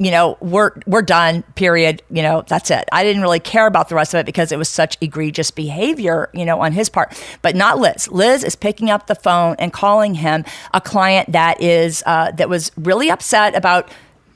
You 0.00 0.10
know, 0.10 0.38
we're 0.40 0.72
we're 0.86 1.02
done. 1.02 1.42
Period. 1.56 2.02
You 2.10 2.22
know, 2.22 2.42
that's 2.48 2.70
it. 2.70 2.88
I 2.90 3.04
didn't 3.04 3.20
really 3.20 3.38
care 3.38 3.66
about 3.66 3.90
the 3.90 3.94
rest 3.94 4.14
of 4.14 4.20
it 4.20 4.26
because 4.26 4.50
it 4.50 4.56
was 4.56 4.70
such 4.70 4.96
egregious 5.02 5.50
behavior, 5.50 6.30
you 6.32 6.46
know, 6.46 6.58
on 6.62 6.72
his 6.72 6.88
part. 6.88 7.22
But 7.42 7.54
not 7.54 7.78
Liz. 7.78 8.08
Liz 8.10 8.42
is 8.42 8.56
picking 8.56 8.88
up 8.88 9.08
the 9.08 9.14
phone 9.14 9.56
and 9.58 9.74
calling 9.74 10.14
him 10.14 10.46
a 10.72 10.80
client 10.80 11.30
that 11.32 11.60
is 11.60 12.02
uh, 12.06 12.30
that 12.32 12.48
was 12.48 12.72
really 12.78 13.10
upset 13.10 13.54
about. 13.54 13.90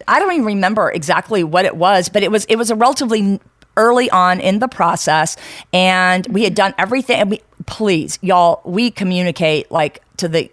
I 0.07 0.20
don't 0.20 0.33
even 0.35 0.44
remember 0.44 0.90
exactly 0.90 1.42
what 1.42 1.64
it 1.64 1.77
was, 1.77 2.11
but 2.11 2.22
it 2.22 2.31
was 2.31 2.44
it 2.44 2.57
was 2.57 2.70
a 2.70 2.74
relatively 2.74 3.40
early 3.79 4.11
on 4.11 4.40
in 4.40 4.59
the 4.59 4.68
process, 4.68 5.35
and 5.72 6.27
we 6.27 6.44
had 6.44 6.55
done 6.55 6.74
everything. 6.77 7.20
And 7.20 7.31
we 7.31 7.40
please, 7.64 8.18
y'all, 8.20 8.61
we 8.66 8.90
communicate 8.90 9.70
like 9.70 10.03
to 10.18 10.29
the 10.29 10.50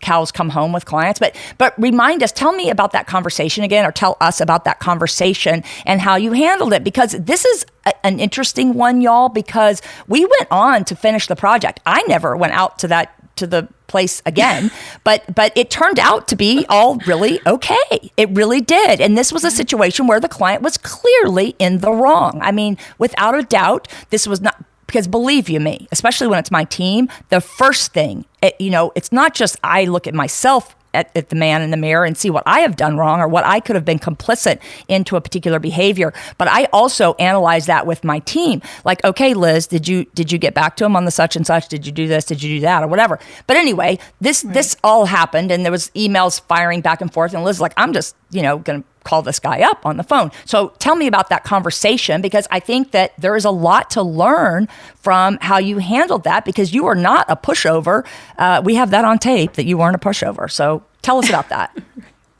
cows 0.00 0.32
come 0.32 0.50
home 0.50 0.72
with 0.72 0.84
clients. 0.84 1.18
But 1.18 1.36
but 1.58 1.74
remind 1.78 2.22
us, 2.22 2.32
tell 2.32 2.52
me 2.52 2.70
about 2.70 2.92
that 2.92 3.06
conversation 3.06 3.64
again, 3.64 3.84
or 3.84 3.92
tell 3.92 4.16
us 4.20 4.40
about 4.40 4.64
that 4.64 4.78
conversation 4.78 5.64
and 5.84 6.00
how 6.00 6.16
you 6.16 6.32
handled 6.32 6.72
it, 6.72 6.84
because 6.84 7.12
this 7.12 7.44
is 7.44 7.66
a, 7.86 8.06
an 8.06 8.20
interesting 8.20 8.74
one, 8.74 9.00
y'all. 9.00 9.28
Because 9.28 9.82
we 10.08 10.24
went 10.24 10.48
on 10.50 10.84
to 10.84 10.96
finish 10.96 11.26
the 11.26 11.36
project. 11.36 11.80
I 11.86 12.02
never 12.08 12.36
went 12.36 12.52
out 12.52 12.78
to 12.80 12.88
that 12.88 13.12
to 13.36 13.46
the 13.46 13.68
place 13.86 14.20
again 14.26 14.70
but 15.04 15.22
but 15.34 15.52
it 15.56 15.70
turned 15.70 15.98
out 15.98 16.26
to 16.28 16.36
be 16.36 16.66
all 16.68 16.96
really 17.06 17.40
okay 17.46 18.10
it 18.16 18.28
really 18.30 18.60
did 18.60 19.00
and 19.00 19.16
this 19.16 19.32
was 19.32 19.44
a 19.44 19.50
situation 19.50 20.06
where 20.06 20.20
the 20.20 20.28
client 20.28 20.62
was 20.62 20.76
clearly 20.76 21.54
in 21.58 21.78
the 21.78 21.92
wrong 21.92 22.38
i 22.42 22.50
mean 22.50 22.76
without 22.98 23.38
a 23.38 23.42
doubt 23.42 23.86
this 24.10 24.26
was 24.26 24.40
not 24.40 24.64
because 24.86 25.06
believe 25.06 25.48
you 25.48 25.60
me 25.60 25.86
especially 25.92 26.26
when 26.26 26.38
it's 26.38 26.50
my 26.50 26.64
team 26.64 27.08
the 27.28 27.40
first 27.40 27.92
thing 27.92 28.24
Eh, 28.46 28.52
you 28.60 28.70
know 28.70 28.92
it's 28.94 29.10
not 29.10 29.34
just 29.34 29.56
i 29.64 29.84
look 29.84 30.06
at 30.06 30.14
myself 30.14 30.76
at, 30.94 31.10
at, 31.16 31.28
the 31.28 31.36
man 31.36 31.62
in 31.62 31.70
the 31.72 31.76
mirror 31.76 32.04
and 32.04 32.16
see 32.16 32.30
what 32.30 32.42
I 32.46 32.60
have 32.60 32.76
done 32.76 32.96
wrong 32.96 33.20
or 33.20 33.28
what 33.28 33.44
I 33.44 33.60
could 33.60 33.76
have 33.76 33.84
been 33.84 33.98
complicit 33.98 34.60
into 34.88 35.16
a 35.16 35.20
particular 35.20 35.58
behavior. 35.58 36.14
But 36.38 36.48
I 36.48 36.64
also 36.72 37.12
analyze 37.14 37.66
that 37.66 37.86
with 37.86 38.02
my 38.02 38.20
team. 38.20 38.62
Like, 38.84 39.04
okay, 39.04 39.34
Liz, 39.34 39.66
did 39.66 39.86
you 39.86 40.06
did 40.14 40.32
you 40.32 40.38
get 40.38 40.54
back 40.54 40.76
to 40.76 40.86
him 40.86 40.96
on 40.96 41.04
the 41.04 41.10
such 41.10 41.36
and 41.36 41.46
such? 41.46 41.68
Did 41.68 41.84
you 41.84 41.92
do 41.92 42.08
this? 42.08 42.24
Did 42.24 42.42
you 42.42 42.56
do 42.56 42.60
that? 42.62 42.82
Or 42.82 42.86
whatever. 42.86 43.18
But 43.46 43.58
anyway, 43.58 43.98
this 44.22 44.42
right. 44.42 44.54
this 44.54 44.76
all 44.82 45.04
happened 45.04 45.50
and 45.50 45.66
there 45.66 45.72
was 45.72 45.90
emails 45.90 46.40
firing 46.40 46.80
back 46.80 47.02
and 47.02 47.12
forth. 47.12 47.34
And 47.34 47.44
Liz 47.44 47.60
like, 47.60 47.74
I'm 47.76 47.92
just, 47.92 48.16
you 48.30 48.40
know, 48.40 48.58
gonna 48.58 48.84
call 49.06 49.22
this 49.22 49.38
guy 49.38 49.62
up 49.62 49.86
on 49.86 49.96
the 49.96 50.02
phone. 50.02 50.30
So 50.44 50.68
tell 50.78 50.96
me 50.96 51.06
about 51.06 51.28
that 51.30 51.44
conversation 51.44 52.20
because 52.20 52.46
I 52.50 52.60
think 52.60 52.90
that 52.90 53.12
there 53.16 53.36
is 53.36 53.44
a 53.44 53.50
lot 53.50 53.88
to 53.90 54.02
learn 54.02 54.68
from 54.96 55.38
how 55.40 55.58
you 55.58 55.78
handled 55.78 56.24
that 56.24 56.44
because 56.44 56.74
you 56.74 56.86
are 56.86 56.94
not 56.94 57.24
a 57.28 57.36
pushover. 57.36 58.04
Uh, 58.36 58.60
we 58.64 58.74
have 58.74 58.90
that 58.90 59.04
on 59.04 59.18
tape 59.18 59.54
that 59.54 59.64
you 59.64 59.78
weren't 59.78 59.94
a 59.94 59.98
pushover. 59.98 60.50
So 60.50 60.82
tell 61.02 61.18
us 61.18 61.28
about 61.28 61.48
that. 61.50 61.76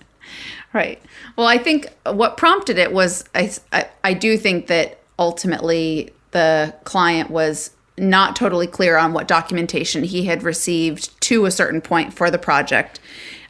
right. 0.72 1.00
Well, 1.36 1.46
I 1.46 1.58
think 1.58 1.94
what 2.04 2.36
prompted 2.36 2.78
it 2.78 2.92
was 2.92 3.24
I, 3.34 3.52
I, 3.72 3.88
I 4.02 4.14
do 4.14 4.36
think 4.36 4.66
that 4.66 4.98
ultimately 5.18 6.12
the 6.32 6.74
client 6.84 7.30
was 7.30 7.70
not 7.98 8.36
totally 8.36 8.66
clear 8.66 8.98
on 8.98 9.12
what 9.12 9.26
documentation 9.26 10.04
he 10.04 10.24
had 10.24 10.42
received 10.42 11.18
to 11.22 11.46
a 11.46 11.50
certain 11.50 11.80
point 11.80 12.12
for 12.12 12.30
the 12.30 12.38
project. 12.38 13.00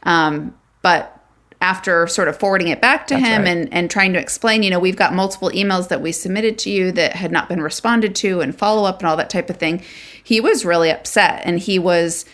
Um, 0.03 0.55
but 0.81 1.16
after 1.59 2.05
sort 2.07 2.27
of 2.27 2.37
forwarding 2.37 2.67
it 2.67 2.81
back 2.81 3.07
to 3.07 3.15
That's 3.15 3.27
him 3.27 3.41
right. 3.43 3.49
and, 3.49 3.73
and 3.73 3.89
trying 3.89 4.13
to 4.13 4.19
explain, 4.19 4.61
you 4.61 4.69
know, 4.69 4.79
we've 4.79 4.95
got 4.95 5.13
multiple 5.13 5.49
emails 5.51 5.87
that 5.89 6.01
we 6.01 6.11
submitted 6.11 6.57
to 6.59 6.69
you 6.69 6.91
that 6.91 7.13
had 7.13 7.31
not 7.31 7.49
been 7.49 7.61
responded 7.61 8.13
to 8.15 8.41
and 8.41 8.55
follow 8.55 8.87
up 8.87 8.99
and 8.99 9.07
all 9.07 9.17
that 9.17 9.29
type 9.29 9.49
of 9.49 9.57
thing. 9.57 9.81
He 10.23 10.39
was 10.39 10.65
really 10.65 10.91
upset 10.91 11.41
and 11.45 11.59
he 11.59 11.79
was 11.79 12.25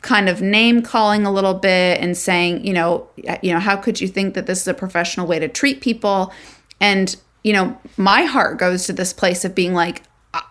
kind 0.00 0.28
of 0.28 0.40
name 0.40 0.82
calling 0.82 1.26
a 1.26 1.32
little 1.32 1.54
bit 1.54 2.00
and 2.00 2.16
saying, 2.16 2.64
you 2.64 2.72
know, 2.72 3.08
you 3.42 3.52
know, 3.52 3.58
how 3.58 3.76
could 3.76 4.00
you 4.00 4.06
think 4.06 4.34
that 4.34 4.46
this 4.46 4.60
is 4.60 4.68
a 4.68 4.74
professional 4.74 5.26
way 5.26 5.40
to 5.40 5.48
treat 5.48 5.80
people? 5.80 6.32
And, 6.80 7.16
you 7.42 7.52
know, 7.52 7.76
my 7.96 8.22
heart 8.22 8.58
goes 8.58 8.86
to 8.86 8.92
this 8.92 9.12
place 9.12 9.44
of 9.44 9.56
being 9.56 9.74
like, 9.74 10.02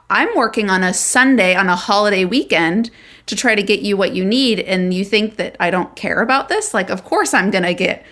I'm 0.10 0.36
working 0.36 0.70
on 0.70 0.84
a 0.84 0.94
Sunday 0.94 1.56
on 1.56 1.70
a 1.70 1.76
holiday 1.76 2.26
weekend 2.26 2.90
to 3.28 3.36
try 3.36 3.56
to 3.56 3.64
get 3.64 3.82
you 3.82 3.98
what 3.98 4.14
you 4.14 4.24
need 4.26 4.60
and 4.60 4.94
you 4.94 5.04
think 5.04 5.36
that 5.36 5.56
I 5.60 5.70
don't 5.70 5.96
care 5.96 6.22
about 6.22 6.50
this? 6.50 6.74
Like 6.74 6.90
of 6.90 7.04
course 7.04 7.34
I'm 7.34 7.52
going 7.52 7.64
to 7.64 7.74
get 7.74 8.06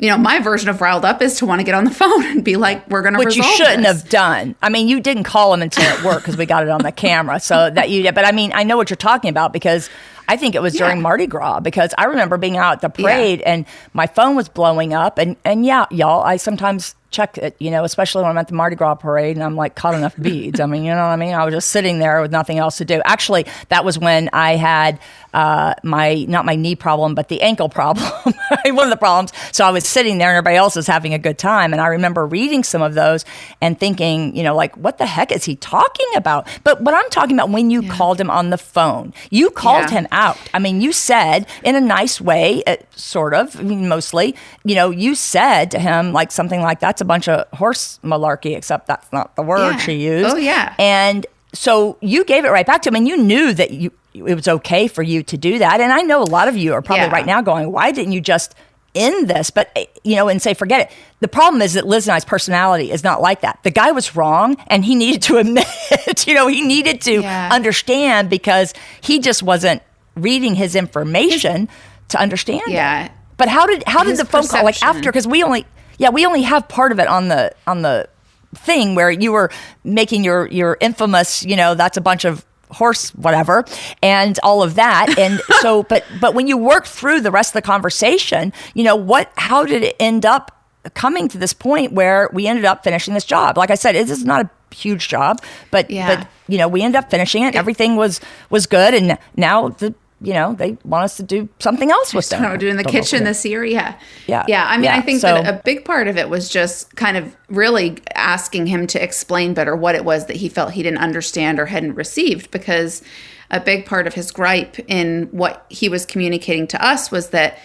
you 0.00 0.08
know, 0.08 0.16
my 0.16 0.38
version 0.38 0.68
of 0.68 0.80
riled 0.80 1.04
up 1.04 1.20
is 1.22 1.38
to 1.38 1.46
want 1.46 1.60
to 1.60 1.64
get 1.64 1.74
on 1.74 1.84
the 1.84 1.90
phone 1.94 2.24
and 2.24 2.44
be 2.44 2.56
like, 2.56 2.88
"We're 2.88 3.02
going 3.02 3.14
to." 3.14 3.18
Which 3.18 3.36
you 3.36 3.42
shouldn't 3.42 3.82
this. 3.82 4.02
have 4.02 4.08
done. 4.08 4.54
I 4.62 4.68
mean, 4.68 4.88
you 4.88 5.00
didn't 5.00 5.24
call 5.24 5.52
him 5.52 5.60
until 5.60 5.84
it 5.92 6.04
worked 6.04 6.22
because 6.22 6.36
we 6.36 6.46
got 6.46 6.62
it 6.62 6.68
on 6.68 6.82
the 6.82 6.92
camera. 6.92 7.40
So 7.40 7.68
that 7.70 7.90
you 7.90 8.02
did. 8.02 8.14
But 8.14 8.24
I 8.24 8.32
mean, 8.32 8.52
I 8.54 8.62
know 8.62 8.76
what 8.76 8.90
you're 8.90 8.96
talking 8.96 9.28
about 9.28 9.52
because 9.52 9.90
I 10.28 10.36
think 10.36 10.54
it 10.54 10.62
was 10.62 10.74
yeah. 10.74 10.86
during 10.86 11.02
Mardi 11.02 11.26
Gras 11.26 11.60
because 11.60 11.94
I 11.98 12.04
remember 12.04 12.36
being 12.36 12.56
out 12.56 12.74
at 12.74 12.80
the 12.80 12.90
parade 12.90 13.40
yeah. 13.40 13.52
and 13.52 13.66
my 13.92 14.06
phone 14.06 14.36
was 14.36 14.48
blowing 14.48 14.94
up. 14.94 15.18
And 15.18 15.36
and 15.44 15.66
yeah, 15.66 15.86
y'all, 15.90 16.22
I 16.22 16.36
sometimes 16.36 16.94
check 17.10 17.38
it, 17.38 17.56
you 17.58 17.70
know, 17.70 17.84
especially 17.84 18.22
when 18.22 18.30
I'm 18.30 18.38
at 18.38 18.48
the 18.48 18.54
Mardi 18.54 18.76
Gras 18.76 18.96
parade 18.96 19.36
and 19.36 19.42
I'm 19.42 19.56
like 19.56 19.74
caught 19.74 19.94
enough 19.94 20.14
beads. 20.20 20.60
I 20.60 20.66
mean, 20.66 20.84
you 20.84 20.90
know 20.90 20.96
what 20.96 21.12
I 21.12 21.16
mean? 21.16 21.34
I 21.34 21.44
was 21.44 21.54
just 21.54 21.70
sitting 21.70 21.98
there 21.98 22.20
with 22.20 22.30
nothing 22.30 22.58
else 22.58 22.78
to 22.78 22.84
do. 22.84 23.00
Actually, 23.04 23.46
that 23.68 23.84
was 23.84 23.98
when 23.98 24.28
I 24.32 24.56
had 24.56 25.00
uh, 25.32 25.74
my, 25.82 26.26
not 26.28 26.44
my 26.44 26.54
knee 26.54 26.74
problem, 26.74 27.14
but 27.14 27.28
the 27.28 27.40
ankle 27.40 27.68
problem, 27.78 28.06
one 28.64 28.84
of 28.84 28.90
the 28.90 28.96
problems. 28.96 29.32
So 29.52 29.64
I 29.64 29.70
was 29.70 29.86
sitting 29.86 30.18
there 30.18 30.28
and 30.28 30.36
everybody 30.36 30.56
else 30.56 30.76
was 30.76 30.86
having 30.86 31.14
a 31.14 31.18
good 31.18 31.38
time. 31.38 31.72
And 31.72 31.80
I 31.80 31.88
remember 31.88 32.26
reading 32.26 32.62
some 32.62 32.82
of 32.82 32.94
those 32.94 33.24
and 33.60 33.78
thinking, 33.78 34.36
you 34.36 34.42
know, 34.42 34.54
like, 34.54 34.76
what 34.76 34.98
the 34.98 35.06
heck 35.06 35.32
is 35.32 35.44
he 35.44 35.56
talking 35.56 36.08
about? 36.14 36.46
But 36.64 36.82
what 36.82 36.94
I'm 36.94 37.08
talking 37.10 37.36
about 37.36 37.50
when 37.50 37.70
you 37.70 37.82
yeah. 37.82 37.94
called 37.94 38.20
him 38.20 38.30
on 38.30 38.50
the 38.50 38.58
phone, 38.58 39.14
you 39.30 39.50
called 39.50 39.84
yeah. 39.84 40.00
him 40.00 40.08
out. 40.12 40.38
I 40.52 40.58
mean, 40.58 40.80
you 40.80 40.92
said 40.92 41.46
in 41.64 41.74
a 41.74 41.80
nice 41.80 42.20
way, 42.20 42.62
uh, 42.66 42.76
sort 42.94 43.32
of, 43.32 43.58
I 43.58 43.62
mean, 43.62 43.88
mostly, 43.88 44.34
you 44.64 44.74
know, 44.74 44.90
you 44.90 45.14
said 45.14 45.70
to 45.70 45.78
him 45.78 46.12
like 46.12 46.30
something 46.30 46.60
like 46.60 46.80
that 46.80 46.97
that's 46.98 47.02
a 47.02 47.04
bunch 47.04 47.28
of 47.28 47.46
horse 47.56 48.00
malarkey, 48.02 48.56
except 48.56 48.88
that's 48.88 49.12
not 49.12 49.36
the 49.36 49.42
word 49.42 49.72
yeah. 49.72 49.76
she 49.76 49.92
used. 49.94 50.34
Oh, 50.34 50.36
yeah. 50.36 50.74
And 50.78 51.26
so 51.52 51.96
you 52.00 52.24
gave 52.24 52.44
it 52.44 52.48
right 52.48 52.66
back 52.66 52.82
to 52.82 52.88
him, 52.88 52.96
and 52.96 53.06
you 53.06 53.16
knew 53.16 53.52
that 53.54 53.70
you 53.70 53.92
it 54.14 54.34
was 54.34 54.48
okay 54.48 54.88
for 54.88 55.02
you 55.02 55.22
to 55.22 55.36
do 55.36 55.60
that. 55.60 55.80
And 55.80 55.92
I 55.92 56.00
know 56.00 56.22
a 56.22 56.24
lot 56.24 56.48
of 56.48 56.56
you 56.56 56.72
are 56.72 56.82
probably 56.82 57.04
yeah. 57.04 57.12
right 57.12 57.26
now 57.26 57.40
going, 57.40 57.70
why 57.70 57.92
didn't 57.92 58.12
you 58.12 58.20
just 58.20 58.56
end 58.96 59.28
this? 59.28 59.50
But, 59.50 59.70
eh, 59.76 59.84
you 60.02 60.16
know, 60.16 60.26
and 60.26 60.42
say, 60.42 60.54
forget 60.54 60.80
it. 60.80 60.96
The 61.20 61.28
problem 61.28 61.62
is 61.62 61.74
that 61.74 61.86
Liz 61.86 62.08
and 62.08 62.16
I's 62.16 62.24
personality 62.24 62.90
is 62.90 63.04
not 63.04 63.20
like 63.20 63.42
that. 63.42 63.60
The 63.62 63.70
guy 63.70 63.92
was 63.92 64.16
wrong 64.16 64.56
and 64.66 64.84
he 64.84 64.96
needed 64.96 65.22
to 65.22 65.36
admit 65.38 66.26
you 66.26 66.34
know, 66.34 66.48
he 66.48 66.62
needed 66.62 67.00
to 67.02 67.20
yeah. 67.20 67.50
understand 67.52 68.28
because 68.28 68.74
he 69.02 69.20
just 69.20 69.40
wasn't 69.40 69.82
reading 70.16 70.56
his 70.56 70.74
information 70.74 71.68
to 72.08 72.18
understand 72.18 72.62
yeah. 72.66 73.04
it. 73.04 73.12
But 73.36 73.48
how 73.48 73.66
did 73.66 73.84
how 73.86 74.02
his 74.02 74.18
did 74.18 74.26
the 74.26 74.30
phone 74.30 74.42
perception. 74.42 74.58
call 74.58 74.64
like 74.64 74.82
after 74.82 75.12
because 75.12 75.28
we 75.28 75.44
only 75.44 75.64
yeah, 75.98 76.10
we 76.10 76.24
only 76.24 76.42
have 76.42 76.68
part 76.68 76.92
of 76.92 76.98
it 76.98 77.08
on 77.08 77.28
the 77.28 77.52
on 77.66 77.82
the 77.82 78.08
thing 78.54 78.94
where 78.94 79.10
you 79.10 79.32
were 79.32 79.50
making 79.84 80.24
your 80.24 80.46
your 80.46 80.78
infamous, 80.80 81.44
you 81.44 81.56
know, 81.56 81.74
that's 81.74 81.96
a 81.96 82.00
bunch 82.00 82.24
of 82.24 82.44
horse 82.70 83.10
whatever 83.14 83.64
and 84.02 84.38
all 84.42 84.62
of 84.62 84.76
that. 84.76 85.18
And 85.18 85.40
so 85.60 85.82
but 85.82 86.04
but 86.20 86.34
when 86.34 86.46
you 86.46 86.56
work 86.56 86.86
through 86.86 87.20
the 87.20 87.30
rest 87.30 87.50
of 87.50 87.54
the 87.54 87.62
conversation 87.62 88.52
you 88.74 88.84
know 88.84 88.96
what 88.96 89.32
how 89.36 89.64
did 89.64 89.82
it 89.82 89.96
end 89.98 90.26
up 90.26 90.54
coming 90.94 91.28
to 91.28 91.38
this 91.38 91.52
point 91.52 91.92
where 91.92 92.30
we 92.32 92.46
ended 92.46 92.64
up 92.64 92.84
finishing 92.84 93.14
this 93.14 93.24
job? 93.24 93.56
Like 93.56 93.70
i 93.70 93.74
said 93.74 93.96
it 93.96 94.10
is 94.10 94.24
not 94.24 94.46
a 94.46 94.74
huge 94.74 95.08
job 95.08 95.40
but 95.70 95.90
yeah. 95.90 96.16
but 96.16 96.28
you 96.46 96.58
know 96.58 96.68
we 96.68 96.82
ended 96.82 96.98
up 96.98 97.10
finishing 97.10 97.42
it 97.42 97.54
everything 97.54 97.96
was 97.96 98.20
was 98.50 98.66
good 98.66 98.92
and 98.92 99.18
now 99.34 99.68
the 99.68 99.94
you 100.20 100.32
know, 100.32 100.54
they 100.54 100.76
want 100.84 101.04
us 101.04 101.16
to 101.18 101.22
do 101.22 101.48
something 101.60 101.90
else 101.90 102.12
with 102.12 102.28
them. 102.28 102.42
We're 102.42 102.56
doing 102.56 102.76
the 102.76 102.84
kitchen 102.84 103.24
this 103.24 103.44
year, 103.44 103.64
yeah, 103.64 103.98
yeah, 104.26 104.44
yeah. 104.48 104.66
I 104.68 104.76
mean, 104.76 104.84
yeah. 104.84 104.96
I 104.96 105.00
think 105.00 105.20
so, 105.20 105.28
that 105.28 105.54
a 105.54 105.62
big 105.62 105.84
part 105.84 106.08
of 106.08 106.16
it 106.16 106.28
was 106.28 106.48
just 106.48 106.96
kind 106.96 107.16
of 107.16 107.36
really 107.48 107.98
asking 108.14 108.66
him 108.66 108.86
to 108.88 109.02
explain 109.02 109.54
better 109.54 109.76
what 109.76 109.94
it 109.94 110.04
was 110.04 110.26
that 110.26 110.36
he 110.36 110.48
felt 110.48 110.72
he 110.72 110.82
didn't 110.82 110.98
understand 110.98 111.60
or 111.60 111.66
hadn't 111.66 111.94
received, 111.94 112.50
because 112.50 113.02
a 113.50 113.60
big 113.60 113.86
part 113.86 114.06
of 114.06 114.14
his 114.14 114.30
gripe 114.30 114.78
in 114.90 115.28
what 115.30 115.64
he 115.68 115.88
was 115.88 116.04
communicating 116.04 116.66
to 116.66 116.84
us 116.84 117.10
was 117.10 117.30
that, 117.30 117.58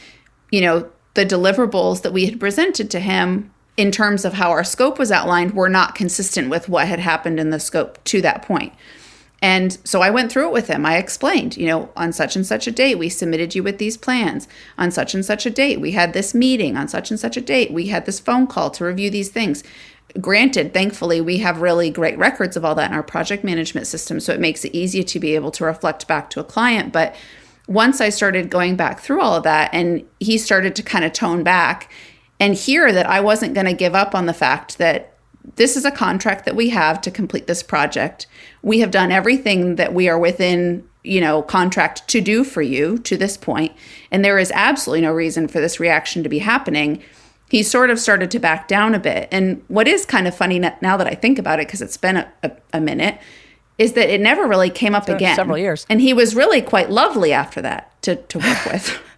you 0.52 0.62
know, 0.62 0.90
the 1.16 1.26
deliverables 1.26 2.04
that 2.04 2.14
we 2.14 2.26
had 2.26 2.40
presented 2.40 2.90
to 2.92 3.00
him 3.00 3.52
in 3.76 3.92
terms 3.92 4.24
of 4.24 4.34
how 4.34 4.52
our 4.52 4.64
scope 4.64 5.00
was 5.00 5.12
outlined 5.12 5.54
were 5.54 5.70
not 5.70 5.96
consistent 5.96 6.50
with 6.50 6.70
what 6.70 6.88
had 6.88 7.00
happened 7.00 7.40
in 7.40 7.50
the 7.50 7.60
scope 7.60 8.02
to 8.04 8.22
that 8.22 8.44
point. 8.44 8.72
And 9.44 9.78
so 9.84 10.02
I 10.02 10.10
went 10.10 10.32
through 10.32 10.48
it 10.48 10.54
with 10.54 10.68
him. 10.68 10.86
I 10.86 10.96
explained, 10.96 11.58
you 11.58 11.68
know, 11.68 11.90
on 11.98 12.14
such 12.14 12.38
and 12.38 12.48
such 12.48 12.66
a 12.66 12.72
date, 12.72 12.98
we 12.98 13.10
submitted 13.10 13.54
you 13.54 13.62
with 13.62 13.78
these 13.78 13.98
plans. 13.98 14.48
On 14.78 14.90
such 14.90 15.14
and 15.14 15.26
such 15.26 15.46
a 15.46 15.50
date, 15.50 15.82
we 15.82 15.92
had 15.92 16.14
this 16.14 16.34
meeting. 16.34 16.78
On 16.78 16.88
such 16.88 17.12
and 17.12 17.20
such 17.20 17.36
a 17.36 17.42
date, 17.42 17.70
we 17.70 17.88
had 17.88 18.06
this 18.06 18.22
phone 18.22 18.48
call 18.48 18.72
to 18.72 18.86
review 18.86 19.10
these 19.10 19.28
things. 19.28 19.62
Granted, 20.22 20.74
thankfully, 20.74 21.20
we 21.20 21.40
have 21.40 21.60
really 21.60 21.90
great 21.90 22.18
records 22.18 22.56
of 22.56 22.64
all 22.64 22.74
that 22.76 22.90
in 22.90 22.96
our 22.96 23.04
project 23.04 23.44
management 23.44 23.86
system. 23.86 24.22
So 24.22 24.32
it 24.32 24.40
makes 24.40 24.64
it 24.64 24.74
easier 24.74 25.04
to 25.04 25.20
be 25.20 25.36
able 25.36 25.52
to 25.52 25.66
reflect 25.66 26.08
back 26.08 26.30
to 26.30 26.40
a 26.40 26.46
client. 26.46 26.94
But 26.94 27.14
once 27.68 28.00
I 28.00 28.08
started 28.08 28.50
going 28.50 28.78
back 28.78 29.02
through 29.02 29.20
all 29.20 29.36
of 29.36 29.44
that 29.44 29.74
and 29.74 30.06
he 30.22 30.38
started 30.38 30.74
to 30.78 30.84
kind 30.84 31.04
of 31.04 31.12
tone 31.12 31.44
back 31.44 31.92
and 32.40 32.56
hear 32.56 32.94
that 32.94 33.08
I 33.08 33.20
wasn't 33.20 33.56
going 33.56 33.68
to 33.68 33.74
give 33.74 33.94
up 33.94 34.16
on 34.16 34.26
the 34.26 34.34
fact 34.34 34.78
that 34.78 35.13
this 35.56 35.76
is 35.76 35.86
a 35.86 35.92
contract 35.92 36.46
that 36.46 36.56
we 36.56 36.70
have 36.70 37.02
to 37.02 37.12
complete 37.12 37.48
this 37.48 37.64
project. 37.64 38.28
We 38.62 38.80
have 38.80 38.92
done 38.92 39.12
everything 39.12 39.76
that 39.76 39.94
we 39.94 40.08
are 40.08 40.18
within, 40.18 40.88
you 41.04 41.20
know, 41.20 41.42
contract 41.42 42.08
to 42.10 42.22
do 42.22 42.44
for 42.44 42.62
you 42.62 42.98
to 43.00 43.18
this 43.18 43.38
point, 43.38 43.74
and 44.12 44.24
there 44.24 44.40
is 44.40 44.52
absolutely 44.56 45.02
no 45.02 45.12
reason 45.12 45.48
for 45.48 45.60
this 45.60 45.80
reaction 45.80 46.24
to 46.24 46.30
be 46.30 46.40
happening. 46.40 47.04
He 47.50 47.62
sort 47.62 47.90
of 47.90 48.00
started 48.00 48.32
to 48.32 48.40
back 48.40 48.68
down 48.68 48.96
a 48.96 49.00
bit. 49.00 49.28
And 49.32 49.64
what 49.68 49.88
is 49.88 50.06
kind 50.06 50.28
of 50.28 50.36
funny 50.36 50.58
now 50.58 50.98
that 50.98 51.06
I 51.06 51.14
think 51.14 51.38
about 51.38 51.60
it, 51.60 51.68
because 51.68 51.84
it's 51.84 51.98
been 51.98 52.18
a, 52.18 52.32
a, 52.42 52.52
a, 52.74 52.82
minute, 52.82 53.20
is 53.78 53.94
that 53.94 54.10
it 54.10 54.22
never 54.22 54.48
really 54.48 54.72
came 54.72 54.96
up 54.96 55.08
again. 55.08 55.36
Several 55.36 55.60
years. 55.60 55.86
And 55.88 56.02
he 56.02 56.14
was 56.14 56.34
really 56.34 56.64
quite 56.64 56.90
lovely 56.90 57.32
after 57.32 57.62
that 57.62 58.02
to, 58.04 58.16
to 58.16 58.40
work 58.40 58.66
with. 58.66 59.00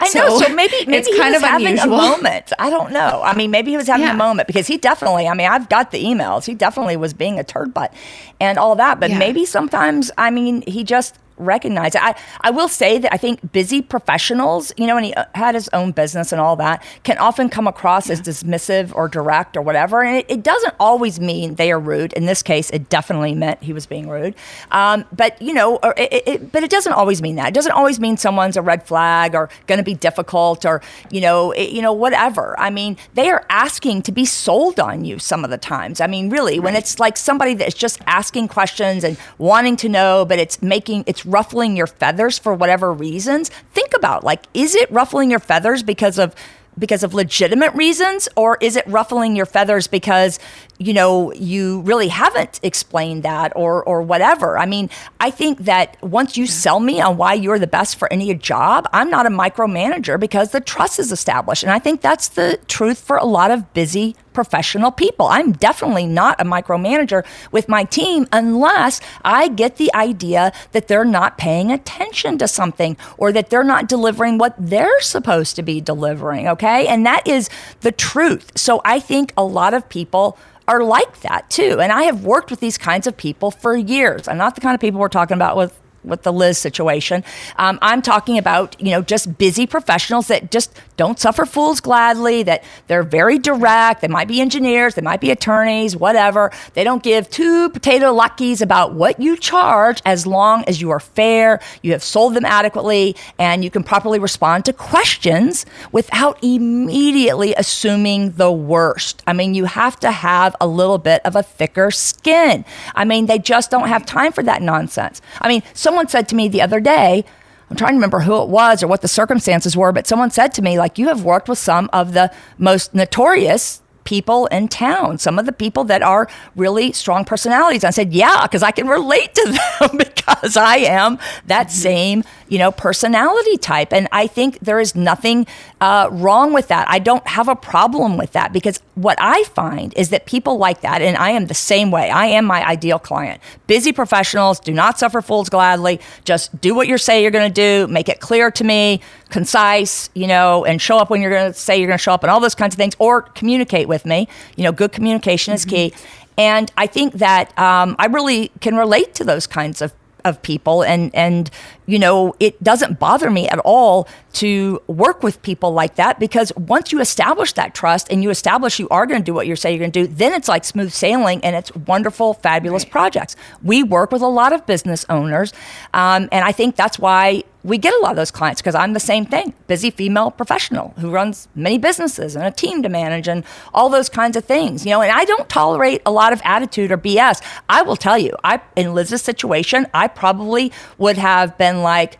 I 0.00 0.08
so 0.08 0.20
know. 0.20 0.40
So 0.40 0.54
maybe 0.54 0.74
maybe 0.86 0.96
it's 0.96 1.16
kind 1.16 1.34
of 1.34 1.42
having 1.42 1.66
unusual. 1.66 1.94
a 1.94 1.96
moment. 1.96 2.52
I 2.58 2.70
don't 2.70 2.92
know. 2.92 3.20
I 3.24 3.34
mean, 3.34 3.50
maybe 3.50 3.72
he 3.72 3.76
was 3.76 3.86
having 3.88 4.06
yeah. 4.06 4.14
a 4.14 4.16
moment 4.16 4.46
because 4.46 4.66
he 4.66 4.76
definitely. 4.76 5.26
I 5.26 5.34
mean, 5.34 5.48
I've 5.48 5.68
got 5.68 5.90
the 5.90 6.02
emails. 6.02 6.46
He 6.46 6.54
definitely 6.54 6.96
was 6.96 7.12
being 7.14 7.38
a 7.38 7.44
turd 7.44 7.74
butt 7.74 7.92
and 8.40 8.58
all 8.58 8.76
that. 8.76 9.00
But 9.00 9.10
yeah. 9.10 9.18
maybe 9.18 9.44
sometimes, 9.44 10.10
I 10.16 10.30
mean, 10.30 10.62
he 10.62 10.84
just 10.84 11.16
recognize 11.38 11.94
it. 11.94 12.02
I, 12.02 12.14
I 12.40 12.50
will 12.50 12.68
say 12.68 12.98
that 12.98 13.12
I 13.12 13.16
think 13.16 13.52
busy 13.52 13.82
professionals, 13.82 14.72
you 14.76 14.86
know, 14.86 14.96
and 14.96 15.06
he 15.06 15.14
uh, 15.14 15.24
had 15.34 15.54
his 15.54 15.68
own 15.72 15.92
business 15.92 16.32
and 16.32 16.40
all 16.40 16.56
that, 16.56 16.84
can 17.02 17.18
often 17.18 17.48
come 17.48 17.66
across 17.66 18.08
yeah. 18.08 18.14
as 18.14 18.22
dismissive 18.22 18.94
or 18.94 19.08
direct 19.08 19.56
or 19.56 19.62
whatever. 19.62 20.02
And 20.02 20.16
it, 20.16 20.26
it, 20.28 20.42
doesn't 20.48 20.74
always 20.80 21.20
mean 21.20 21.56
they 21.56 21.70
are 21.70 21.78
rude. 21.78 22.12
In 22.14 22.24
this 22.24 22.42
case, 22.42 22.70
it 22.70 22.88
definitely 22.88 23.34
meant 23.34 23.62
he 23.62 23.72
was 23.72 23.86
being 23.86 24.08
rude. 24.08 24.34
Um, 24.70 25.04
but, 25.12 25.40
you 25.42 25.52
know, 25.52 25.78
it, 25.96 26.22
it, 26.26 26.52
but 26.52 26.62
it 26.62 26.70
doesn't 26.70 26.92
always 26.92 27.20
mean 27.20 27.36
that. 27.36 27.48
It 27.48 27.54
doesn't 27.54 27.72
always 27.72 28.00
mean 28.00 28.16
someone's 28.16 28.56
a 28.56 28.62
red 28.62 28.86
flag 28.86 29.34
or 29.34 29.50
going 29.66 29.78
to 29.78 29.84
be 29.84 29.94
difficult 29.94 30.64
or, 30.64 30.80
you 31.10 31.20
know, 31.20 31.54
you 31.54 31.82
know, 31.82 31.92
whatever. 31.92 32.58
I 32.58 32.70
mean, 32.70 32.96
they 33.14 33.30
are 33.30 33.44
asking 33.50 34.02
to 34.02 34.12
be 34.12 34.24
sold 34.24 34.80
on 34.80 35.04
you 35.04 35.18
some 35.18 35.44
of 35.44 35.50
the 35.50 35.58
times. 35.58 36.00
I 36.00 36.06
mean, 36.06 36.30
really, 36.30 36.58
right. 36.58 36.64
when 36.64 36.76
it's 36.76 36.98
like 36.98 37.16
somebody 37.16 37.54
that's 37.54 37.74
just 37.74 38.00
asking 38.06 38.48
questions 38.48 39.04
and 39.04 39.18
wanting 39.38 39.76
to 39.76 39.88
know, 39.88 40.24
but 40.24 40.38
it's 40.38 40.62
making, 40.62 41.04
it's 41.06 41.26
ruffling 41.30 41.76
your 41.76 41.86
feathers 41.86 42.38
for 42.38 42.54
whatever 42.54 42.92
reasons, 42.92 43.50
think 43.72 43.94
about 43.94 44.24
like, 44.24 44.46
is 44.54 44.74
it 44.74 44.90
ruffling 44.90 45.30
your 45.30 45.40
feathers 45.40 45.82
because 45.82 46.18
of 46.18 46.34
because 46.78 47.02
of 47.02 47.12
legitimate 47.12 47.74
reasons 47.74 48.28
or 48.36 48.56
is 48.60 48.76
it 48.76 48.86
ruffling 48.86 49.34
your 49.34 49.46
feathers 49.46 49.88
because 49.88 50.38
you 50.78 50.92
know 50.92 51.32
you 51.32 51.80
really 51.80 52.08
haven't 52.08 52.60
explained 52.62 53.24
that 53.24 53.52
or 53.56 53.82
or 53.84 54.02
whatever. 54.02 54.58
I 54.58 54.66
mean 54.66 54.88
i 55.20 55.30
think 55.30 55.60
that 55.60 55.96
once 56.02 56.36
you 56.36 56.46
sell 56.46 56.80
me 56.80 57.00
on 57.00 57.16
why 57.16 57.34
you're 57.34 57.58
the 57.58 57.66
best 57.66 57.96
for 57.96 58.10
any 58.12 58.32
job 58.34 58.88
i'm 58.92 59.10
not 59.10 59.26
a 59.26 59.30
micromanager 59.30 60.18
because 60.18 60.52
the 60.52 60.60
trust 60.60 60.98
is 60.98 61.12
established. 61.12 61.62
And 61.62 61.72
i 61.72 61.78
think 61.78 62.00
that's 62.00 62.28
the 62.28 62.58
truth 62.68 63.00
for 63.00 63.16
a 63.16 63.24
lot 63.24 63.50
of 63.50 63.72
busy 63.74 64.16
professional 64.32 64.92
people. 64.92 65.26
I'm 65.26 65.50
definitely 65.50 66.06
not 66.06 66.40
a 66.40 66.44
micromanager 66.44 67.24
with 67.50 67.68
my 67.68 67.82
team 67.84 68.28
unless 68.32 69.00
i 69.24 69.48
get 69.48 69.76
the 69.76 69.92
idea 69.94 70.52
that 70.72 70.86
they're 70.86 71.04
not 71.04 71.38
paying 71.38 71.72
attention 71.72 72.38
to 72.38 72.46
something 72.46 72.96
or 73.16 73.32
that 73.32 73.50
they're 73.50 73.64
not 73.64 73.88
delivering 73.88 74.38
what 74.38 74.54
they're 74.58 75.00
supposed 75.00 75.56
to 75.56 75.62
be 75.62 75.80
delivering 75.80 76.46
okay? 76.46 76.86
And 76.86 77.04
that 77.06 77.26
is 77.26 77.50
the 77.80 77.92
truth. 77.92 78.56
So 78.56 78.80
i 78.84 79.00
think 79.00 79.32
a 79.36 79.44
lot 79.44 79.74
of 79.74 79.88
people 79.88 80.38
are 80.68 80.84
like 80.84 81.20
that 81.22 81.50
too. 81.50 81.80
And 81.80 81.90
I 81.90 82.04
have 82.04 82.24
worked 82.24 82.50
with 82.50 82.60
these 82.60 82.78
kinds 82.78 83.06
of 83.06 83.16
people 83.16 83.50
for 83.50 83.76
years. 83.76 84.28
I'm 84.28 84.38
not 84.38 84.54
the 84.54 84.60
kind 84.60 84.74
of 84.74 84.80
people 84.80 85.00
we're 85.00 85.08
talking 85.08 85.34
about 85.34 85.56
with 85.56 85.78
with 86.04 86.22
the 86.22 86.32
Liz 86.32 86.58
situation. 86.58 87.24
Um, 87.56 87.78
I'm 87.82 88.02
talking 88.02 88.38
about, 88.38 88.80
you 88.80 88.90
know, 88.90 89.02
just 89.02 89.38
busy 89.38 89.66
professionals 89.66 90.28
that 90.28 90.50
just 90.50 90.72
don't 90.96 91.18
suffer 91.18 91.44
fools 91.44 91.80
gladly, 91.80 92.42
that 92.44 92.64
they're 92.86 93.02
very 93.02 93.38
direct. 93.38 94.00
They 94.00 94.08
might 94.08 94.28
be 94.28 94.40
engineers, 94.40 94.94
they 94.94 95.02
might 95.02 95.20
be 95.20 95.30
attorneys, 95.30 95.96
whatever. 95.96 96.50
They 96.74 96.84
don't 96.84 97.02
give 97.02 97.30
two 97.30 97.68
potato 97.70 98.12
luckies 98.12 98.62
about 98.62 98.94
what 98.94 99.20
you 99.20 99.36
charge 99.36 100.02
as 100.04 100.26
long 100.26 100.64
as 100.66 100.80
you 100.80 100.90
are 100.90 101.00
fair, 101.00 101.60
you 101.82 101.92
have 101.92 102.02
sold 102.02 102.34
them 102.34 102.44
adequately, 102.44 103.16
and 103.38 103.62
you 103.64 103.70
can 103.70 103.82
properly 103.82 104.18
respond 104.18 104.64
to 104.64 104.72
questions 104.72 105.66
without 105.92 106.42
immediately 106.42 107.54
assuming 107.54 108.32
the 108.32 108.50
worst. 108.50 109.22
I 109.26 109.32
mean, 109.32 109.54
you 109.54 109.66
have 109.66 109.98
to 110.00 110.10
have 110.10 110.56
a 110.60 110.66
little 110.66 110.98
bit 110.98 111.20
of 111.24 111.36
a 111.36 111.42
thicker 111.42 111.90
skin. 111.90 112.64
I 112.94 113.04
mean, 113.04 113.26
they 113.26 113.38
just 113.38 113.70
don't 113.70 113.88
have 113.88 114.04
time 114.06 114.32
for 114.32 114.42
that 114.42 114.62
nonsense. 114.62 115.20
I 115.40 115.48
mean, 115.48 115.62
so 115.74 115.87
someone 115.88 116.06
said 116.06 116.28
to 116.28 116.34
me 116.34 116.48
the 116.48 116.60
other 116.60 116.80
day, 116.80 117.24
I'm 117.70 117.76
trying 117.78 117.92
to 117.92 117.96
remember 117.96 118.20
who 118.20 118.42
it 118.42 118.50
was 118.50 118.82
or 118.82 118.88
what 118.88 119.00
the 119.00 119.08
circumstances 119.08 119.74
were, 119.74 119.90
but 119.90 120.06
someone 120.06 120.30
said 120.30 120.52
to 120.54 120.62
me, 120.62 120.78
like, 120.78 120.98
you 120.98 121.08
have 121.08 121.24
worked 121.24 121.48
with 121.48 121.56
some 121.56 121.88
of 121.94 122.12
the 122.12 122.30
most 122.58 122.94
notorious 122.94 123.80
people 124.08 124.46
in 124.46 124.66
town, 124.68 125.18
some 125.18 125.38
of 125.38 125.44
the 125.44 125.52
people 125.52 125.84
that 125.84 126.00
are 126.00 126.26
really 126.56 126.92
strong 126.92 127.26
personalities. 127.26 127.84
I 127.84 127.90
said, 127.90 128.14
yeah, 128.14 128.40
because 128.44 128.62
I 128.62 128.70
can 128.70 128.88
relate 128.88 129.34
to 129.34 129.44
them 129.80 129.98
because 129.98 130.56
I 130.56 130.76
am 130.76 131.18
that 131.44 131.66
mm-hmm. 131.66 131.76
same, 131.76 132.24
you 132.48 132.56
know, 132.56 132.72
personality 132.72 133.58
type. 133.58 133.92
And 133.92 134.08
I 134.10 134.26
think 134.26 134.60
there 134.60 134.80
is 134.80 134.94
nothing 134.94 135.46
uh, 135.82 136.08
wrong 136.10 136.54
with 136.54 136.68
that. 136.68 136.88
I 136.88 137.00
don't 137.00 137.26
have 137.28 137.48
a 137.48 137.54
problem 137.54 138.16
with 138.16 138.32
that 138.32 138.50
because 138.50 138.80
what 138.94 139.18
I 139.20 139.44
find 139.44 139.92
is 139.94 140.08
that 140.08 140.24
people 140.24 140.56
like 140.56 140.80
that, 140.80 141.02
and 141.02 141.14
I 141.18 141.32
am 141.32 141.46
the 141.46 141.54
same 141.54 141.90
way. 141.90 142.08
I 142.08 142.26
am 142.28 142.46
my 142.46 142.66
ideal 142.66 142.98
client. 142.98 143.42
Busy 143.66 143.92
professionals 143.92 144.58
do 144.58 144.72
not 144.72 144.98
suffer 144.98 145.20
fools 145.20 145.50
gladly. 145.50 146.00
Just 146.24 146.58
do 146.62 146.74
what 146.74 146.88
you 146.88 146.96
say 146.96 147.20
you're 147.20 147.30
going 147.30 147.52
to 147.52 147.54
do. 147.86 147.92
Make 147.92 148.08
it 148.08 148.20
clear 148.20 148.50
to 148.52 148.64
me 148.64 149.02
concise, 149.30 150.10
you 150.14 150.26
know, 150.26 150.64
and 150.64 150.80
show 150.80 150.98
up 150.98 151.10
when 151.10 151.20
you're 151.20 151.30
going 151.30 151.52
to 151.52 151.58
say 151.58 151.78
you're 151.78 151.86
going 151.86 151.98
to 151.98 152.02
show 152.02 152.12
up 152.12 152.22
and 152.22 152.30
all 152.30 152.40
those 152.40 152.54
kinds 152.54 152.74
of 152.74 152.78
things, 152.78 152.94
or 152.98 153.22
communicate 153.22 153.88
with 153.88 153.97
me. 154.04 154.28
You 154.56 154.64
know, 154.64 154.72
good 154.72 154.92
communication 154.92 155.54
mm-hmm. 155.54 155.68
is 155.76 155.92
key. 155.92 155.94
And 156.36 156.70
I 156.76 156.86
think 156.86 157.14
that 157.14 157.58
um, 157.58 157.96
I 157.98 158.06
really 158.06 158.52
can 158.60 158.76
relate 158.76 159.14
to 159.14 159.24
those 159.24 159.46
kinds 159.46 159.82
of 159.82 159.92
of 160.24 160.40
people 160.42 160.82
and 160.82 161.14
and 161.14 161.50
you 161.86 161.98
know 161.98 162.34
it 162.40 162.62
doesn't 162.62 162.98
bother 162.98 163.30
me 163.30 163.48
at 163.48 163.58
all 163.60 164.08
to 164.32 164.80
work 164.86 165.22
with 165.22 165.40
people 165.42 165.72
like 165.72 165.94
that 165.96 166.18
because 166.18 166.52
once 166.56 166.92
you 166.92 167.00
establish 167.00 167.52
that 167.52 167.74
trust 167.74 168.08
and 168.10 168.22
you 168.22 168.30
establish 168.30 168.78
you 168.78 168.88
are 168.90 169.06
going 169.06 169.20
to 169.20 169.24
do 169.24 169.32
what 169.32 169.46
you 169.46 169.56
say 169.56 169.70
you're 169.70 169.78
going 169.78 169.92
to 169.92 170.06
do 170.06 170.06
then 170.06 170.32
it's 170.32 170.48
like 170.48 170.64
smooth 170.64 170.92
sailing 170.92 171.42
and 171.44 171.56
it's 171.56 171.74
wonderful 171.74 172.34
fabulous 172.34 172.84
right. 172.84 172.92
projects 172.92 173.36
we 173.62 173.82
work 173.82 174.12
with 174.12 174.22
a 174.22 174.28
lot 174.28 174.52
of 174.52 174.64
business 174.66 175.04
owners 175.08 175.52
um, 175.94 176.28
and 176.32 176.44
i 176.44 176.52
think 176.52 176.76
that's 176.76 176.98
why 176.98 177.42
we 177.68 177.78
get 177.78 177.94
a 177.94 177.98
lot 177.98 178.10
of 178.10 178.16
those 178.16 178.30
clients 178.30 178.60
because 178.60 178.74
I'm 178.74 178.94
the 178.94 179.00
same 179.00 179.26
thing 179.26 179.52
busy 179.66 179.90
female 179.90 180.30
professional 180.30 180.94
who 180.98 181.10
runs 181.10 181.48
many 181.54 181.78
businesses 181.78 182.34
and 182.34 182.44
a 182.44 182.50
team 182.50 182.82
to 182.82 182.88
manage 182.88 183.28
and 183.28 183.44
all 183.74 183.88
those 183.88 184.08
kinds 184.08 184.36
of 184.36 184.44
things, 184.44 184.84
you 184.84 184.90
know. 184.90 185.02
And 185.02 185.12
I 185.12 185.24
don't 185.24 185.48
tolerate 185.48 186.00
a 186.06 186.10
lot 186.10 186.32
of 186.32 186.40
attitude 186.44 186.90
or 186.90 186.98
BS. 186.98 187.42
I 187.68 187.82
will 187.82 187.96
tell 187.96 188.18
you, 188.18 188.34
I 188.42 188.60
in 188.74 188.94
Liz's 188.94 189.22
situation, 189.22 189.86
I 189.92 190.08
probably 190.08 190.72
would 190.96 191.18
have 191.18 191.56
been 191.58 191.82
like, 191.82 192.18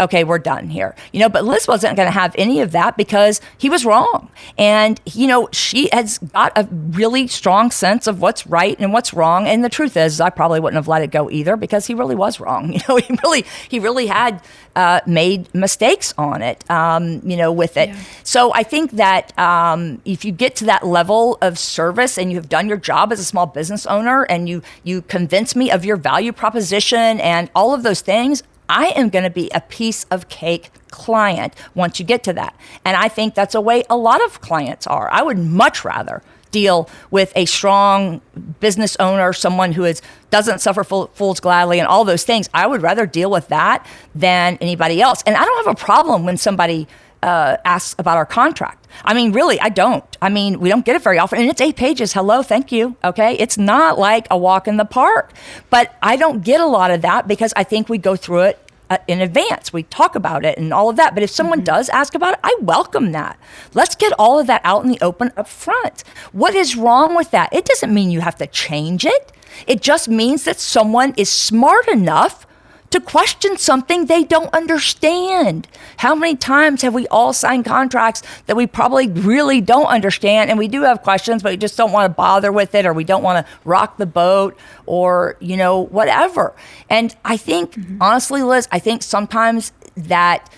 okay, 0.00 0.24
we're 0.24 0.38
done 0.38 0.68
here. 0.68 0.94
You 1.12 1.20
know, 1.20 1.28
but 1.28 1.44
Liz 1.44 1.68
wasn't 1.68 1.96
going 1.96 2.06
to 2.06 2.12
have 2.12 2.34
any 2.36 2.60
of 2.60 2.72
that 2.72 2.96
because 2.96 3.40
he 3.58 3.68
was 3.68 3.84
wrong. 3.84 4.30
And, 4.58 5.00
you 5.04 5.26
know, 5.26 5.48
she 5.52 5.88
has 5.92 6.18
got 6.18 6.52
a 6.56 6.66
really 6.70 7.26
strong 7.26 7.70
sense 7.70 8.06
of 8.06 8.20
what's 8.20 8.46
right 8.46 8.78
and 8.80 8.92
what's 8.92 9.12
wrong. 9.12 9.46
And 9.46 9.64
the 9.64 9.68
truth 9.68 9.96
is, 9.96 10.20
I 10.20 10.30
probably 10.30 10.60
wouldn't 10.60 10.76
have 10.76 10.88
let 10.88 11.02
it 11.02 11.10
go 11.10 11.30
either 11.30 11.56
because 11.56 11.86
he 11.86 11.94
really 11.94 12.14
was 12.14 12.40
wrong. 12.40 12.74
You 12.80 12.80
know, 12.88 12.96
he 12.96 13.14
really, 13.22 13.44
he 13.68 13.78
really 13.78 14.06
had 14.06 14.42
uh, 14.74 15.00
made 15.06 15.52
mistakes 15.54 16.14
on 16.16 16.40
it, 16.40 16.68
um, 16.70 17.20
you 17.24 17.36
know, 17.36 17.52
with 17.52 17.76
it. 17.76 17.90
Yeah. 17.90 17.98
So 18.22 18.52
I 18.54 18.62
think 18.62 18.92
that 18.92 19.36
um, 19.38 20.00
if 20.04 20.24
you 20.24 20.32
get 20.32 20.56
to 20.56 20.64
that 20.66 20.86
level 20.86 21.36
of 21.42 21.58
service 21.58 22.16
and 22.16 22.30
you 22.30 22.36
have 22.36 22.48
done 22.48 22.68
your 22.68 22.78
job 22.78 23.12
as 23.12 23.20
a 23.20 23.24
small 23.24 23.46
business 23.46 23.86
owner 23.86 24.22
and 24.24 24.48
you, 24.48 24.62
you 24.82 25.02
convince 25.02 25.54
me 25.54 25.70
of 25.70 25.84
your 25.84 25.96
value 25.96 26.32
proposition 26.32 27.20
and 27.20 27.50
all 27.54 27.74
of 27.74 27.82
those 27.82 28.00
things, 28.00 28.42
I 28.70 28.88
am 28.96 29.08
going 29.08 29.24
to 29.24 29.30
be 29.30 29.50
a 29.52 29.60
piece 29.60 30.04
of 30.04 30.28
cake 30.28 30.70
client 30.90 31.54
once 31.74 31.98
you 31.98 32.06
get 32.06 32.22
to 32.24 32.32
that. 32.34 32.54
And 32.84 32.96
I 32.96 33.08
think 33.08 33.34
that's 33.34 33.54
a 33.54 33.60
way 33.60 33.84
a 33.90 33.96
lot 33.96 34.24
of 34.24 34.40
clients 34.40 34.86
are. 34.86 35.10
I 35.12 35.22
would 35.22 35.38
much 35.38 35.84
rather 35.84 36.22
deal 36.50 36.88
with 37.10 37.32
a 37.36 37.44
strong 37.46 38.20
business 38.60 38.96
owner, 38.98 39.32
someone 39.32 39.72
who 39.72 39.84
is 39.84 40.02
doesn't 40.30 40.60
suffer 40.60 40.84
fools 40.84 41.40
gladly 41.40 41.78
and 41.78 41.88
all 41.88 42.04
those 42.04 42.24
things. 42.24 42.48
I 42.54 42.66
would 42.66 42.82
rather 42.82 43.06
deal 43.06 43.30
with 43.30 43.48
that 43.48 43.86
than 44.14 44.58
anybody 44.60 45.02
else. 45.02 45.22
And 45.26 45.36
I 45.36 45.44
don't 45.44 45.66
have 45.66 45.74
a 45.74 45.78
problem 45.78 46.24
when 46.24 46.36
somebody 46.36 46.86
uh, 47.22 47.56
asks 47.64 47.94
about 47.98 48.16
our 48.16 48.26
contract. 48.26 48.86
I 49.04 49.14
mean, 49.14 49.32
really, 49.32 49.60
I 49.60 49.68
don't. 49.68 50.04
I 50.20 50.28
mean, 50.28 50.60
we 50.60 50.68
don't 50.68 50.84
get 50.84 50.96
it 50.96 51.02
very 51.02 51.18
often. 51.18 51.40
And 51.40 51.48
it's 51.48 51.60
eight 51.60 51.76
pages. 51.76 52.12
Hello, 52.12 52.42
thank 52.42 52.72
you. 52.72 52.96
Okay. 53.04 53.34
It's 53.34 53.58
not 53.58 53.98
like 53.98 54.26
a 54.30 54.38
walk 54.38 54.66
in 54.66 54.76
the 54.76 54.84
park. 54.84 55.32
But 55.70 55.94
I 56.02 56.16
don't 56.16 56.42
get 56.42 56.60
a 56.60 56.66
lot 56.66 56.90
of 56.90 57.02
that 57.02 57.28
because 57.28 57.52
I 57.56 57.64
think 57.64 57.88
we 57.88 57.98
go 57.98 58.16
through 58.16 58.42
it 58.42 58.70
uh, 58.88 58.98
in 59.06 59.20
advance. 59.20 59.72
We 59.72 59.84
talk 59.84 60.16
about 60.16 60.44
it 60.44 60.58
and 60.58 60.72
all 60.72 60.90
of 60.90 60.96
that. 60.96 61.14
But 61.14 61.22
if 61.22 61.30
someone 61.30 61.58
mm-hmm. 61.58 61.64
does 61.64 61.88
ask 61.90 62.14
about 62.14 62.34
it, 62.34 62.40
I 62.42 62.56
welcome 62.60 63.12
that. 63.12 63.38
Let's 63.74 63.94
get 63.94 64.12
all 64.18 64.38
of 64.38 64.46
that 64.48 64.60
out 64.64 64.84
in 64.84 64.90
the 64.90 64.98
open 65.00 65.32
up 65.36 65.48
front. 65.48 66.02
What 66.32 66.54
is 66.54 66.76
wrong 66.76 67.14
with 67.14 67.30
that? 67.30 67.52
It 67.52 67.64
doesn't 67.64 67.92
mean 67.92 68.10
you 68.10 68.20
have 68.20 68.36
to 68.36 68.46
change 68.46 69.04
it. 69.04 69.32
It 69.66 69.82
just 69.82 70.08
means 70.08 70.44
that 70.44 70.58
someone 70.58 71.14
is 71.16 71.28
smart 71.28 71.86
enough 71.88 72.46
to 72.90 73.00
question 73.00 73.56
something 73.56 74.06
they 74.06 74.24
don't 74.24 74.52
understand. 74.52 75.68
How 75.98 76.14
many 76.14 76.36
times 76.36 76.82
have 76.82 76.92
we 76.92 77.06
all 77.08 77.32
signed 77.32 77.64
contracts 77.64 78.22
that 78.46 78.56
we 78.56 78.66
probably 78.66 79.06
really 79.06 79.60
don't 79.60 79.86
understand 79.86 80.50
and 80.50 80.58
we 80.58 80.66
do 80.66 80.82
have 80.82 81.02
questions, 81.02 81.42
but 81.42 81.52
we 81.52 81.56
just 81.56 81.76
don't 81.76 81.92
want 81.92 82.10
to 82.10 82.14
bother 82.14 82.50
with 82.50 82.74
it 82.74 82.86
or 82.86 82.92
we 82.92 83.04
don't 83.04 83.22
want 83.22 83.46
to 83.46 83.52
rock 83.64 83.96
the 83.96 84.06
boat 84.06 84.58
or, 84.86 85.36
you 85.40 85.56
know, 85.56 85.80
whatever. 85.80 86.52
And 86.88 87.14
I 87.24 87.36
think, 87.36 87.72
mm-hmm. 87.74 88.02
honestly, 88.02 88.42
Liz, 88.42 88.68
I 88.72 88.80
think 88.80 89.02
sometimes 89.04 89.72
that 89.96 90.52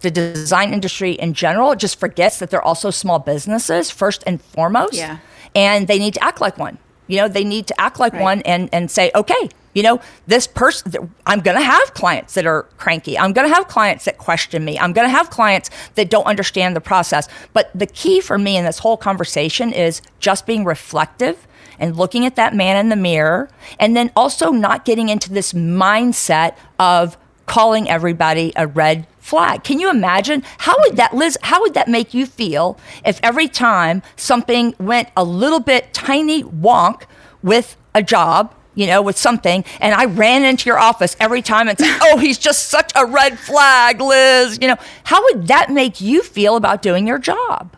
the 0.00 0.10
design 0.10 0.72
industry 0.72 1.12
in 1.12 1.34
general 1.34 1.74
just 1.76 2.00
forgets 2.00 2.38
that 2.38 2.50
they're 2.50 2.62
also 2.62 2.90
small 2.90 3.18
businesses 3.18 3.90
first 3.90 4.24
and 4.26 4.40
foremost. 4.40 4.94
Yeah. 4.94 5.18
And 5.54 5.86
they 5.86 5.98
need 5.98 6.14
to 6.14 6.24
act 6.24 6.40
like 6.40 6.56
one. 6.56 6.78
You 7.08 7.18
know, 7.18 7.28
they 7.28 7.44
need 7.44 7.66
to 7.66 7.78
act 7.78 7.98
like 7.98 8.14
right. 8.14 8.22
one 8.22 8.42
and, 8.42 8.70
and 8.72 8.90
say, 8.90 9.10
okay, 9.14 9.50
you 9.74 9.82
know, 9.82 10.00
this 10.26 10.46
person, 10.46 11.12
I'm 11.26 11.40
going 11.40 11.56
to 11.56 11.64
have 11.64 11.94
clients 11.94 12.34
that 12.34 12.46
are 12.46 12.64
cranky. 12.76 13.18
I'm 13.18 13.32
going 13.32 13.48
to 13.48 13.54
have 13.54 13.68
clients 13.68 14.04
that 14.04 14.18
question 14.18 14.64
me. 14.64 14.78
I'm 14.78 14.92
going 14.92 15.06
to 15.06 15.10
have 15.10 15.30
clients 15.30 15.70
that 15.94 16.10
don't 16.10 16.26
understand 16.26 16.76
the 16.76 16.80
process. 16.80 17.28
But 17.52 17.70
the 17.74 17.86
key 17.86 18.20
for 18.20 18.38
me 18.38 18.56
in 18.56 18.64
this 18.64 18.78
whole 18.78 18.96
conversation 18.96 19.72
is 19.72 20.02
just 20.20 20.46
being 20.46 20.64
reflective 20.64 21.46
and 21.78 21.96
looking 21.96 22.26
at 22.26 22.36
that 22.36 22.54
man 22.54 22.76
in 22.76 22.90
the 22.90 22.96
mirror 22.96 23.48
and 23.78 23.96
then 23.96 24.10
also 24.14 24.50
not 24.50 24.84
getting 24.84 25.08
into 25.08 25.32
this 25.32 25.52
mindset 25.52 26.54
of 26.78 27.16
calling 27.46 27.88
everybody 27.88 28.52
a 28.56 28.66
red 28.66 29.06
flag. 29.18 29.64
Can 29.64 29.78
you 29.78 29.90
imagine 29.90 30.42
how 30.58 30.76
would 30.80 30.96
that 30.96 31.14
Liz 31.14 31.38
how 31.42 31.60
would 31.60 31.74
that 31.74 31.88
make 31.88 32.14
you 32.14 32.26
feel 32.26 32.78
if 33.04 33.20
every 33.22 33.48
time 33.48 34.02
something 34.16 34.74
went 34.78 35.08
a 35.16 35.24
little 35.24 35.60
bit 35.60 35.92
tiny 35.92 36.42
wonk 36.44 37.02
with 37.42 37.76
a 37.94 38.02
job 38.02 38.54
you 38.74 38.86
know, 38.86 39.02
with 39.02 39.16
something, 39.16 39.64
and 39.80 39.94
I 39.94 40.06
ran 40.06 40.44
into 40.44 40.68
your 40.68 40.78
office 40.78 41.16
every 41.20 41.42
time 41.42 41.68
and 41.68 41.78
said, 41.78 41.98
"Oh, 42.02 42.18
he's 42.18 42.38
just 42.38 42.68
such 42.68 42.92
a 42.96 43.04
red 43.06 43.38
flag, 43.38 44.00
Liz." 44.00 44.58
You 44.60 44.68
know, 44.68 44.76
how 45.04 45.22
would 45.24 45.48
that 45.48 45.70
make 45.70 46.00
you 46.00 46.22
feel 46.22 46.56
about 46.56 46.82
doing 46.82 47.06
your 47.06 47.18
job? 47.18 47.76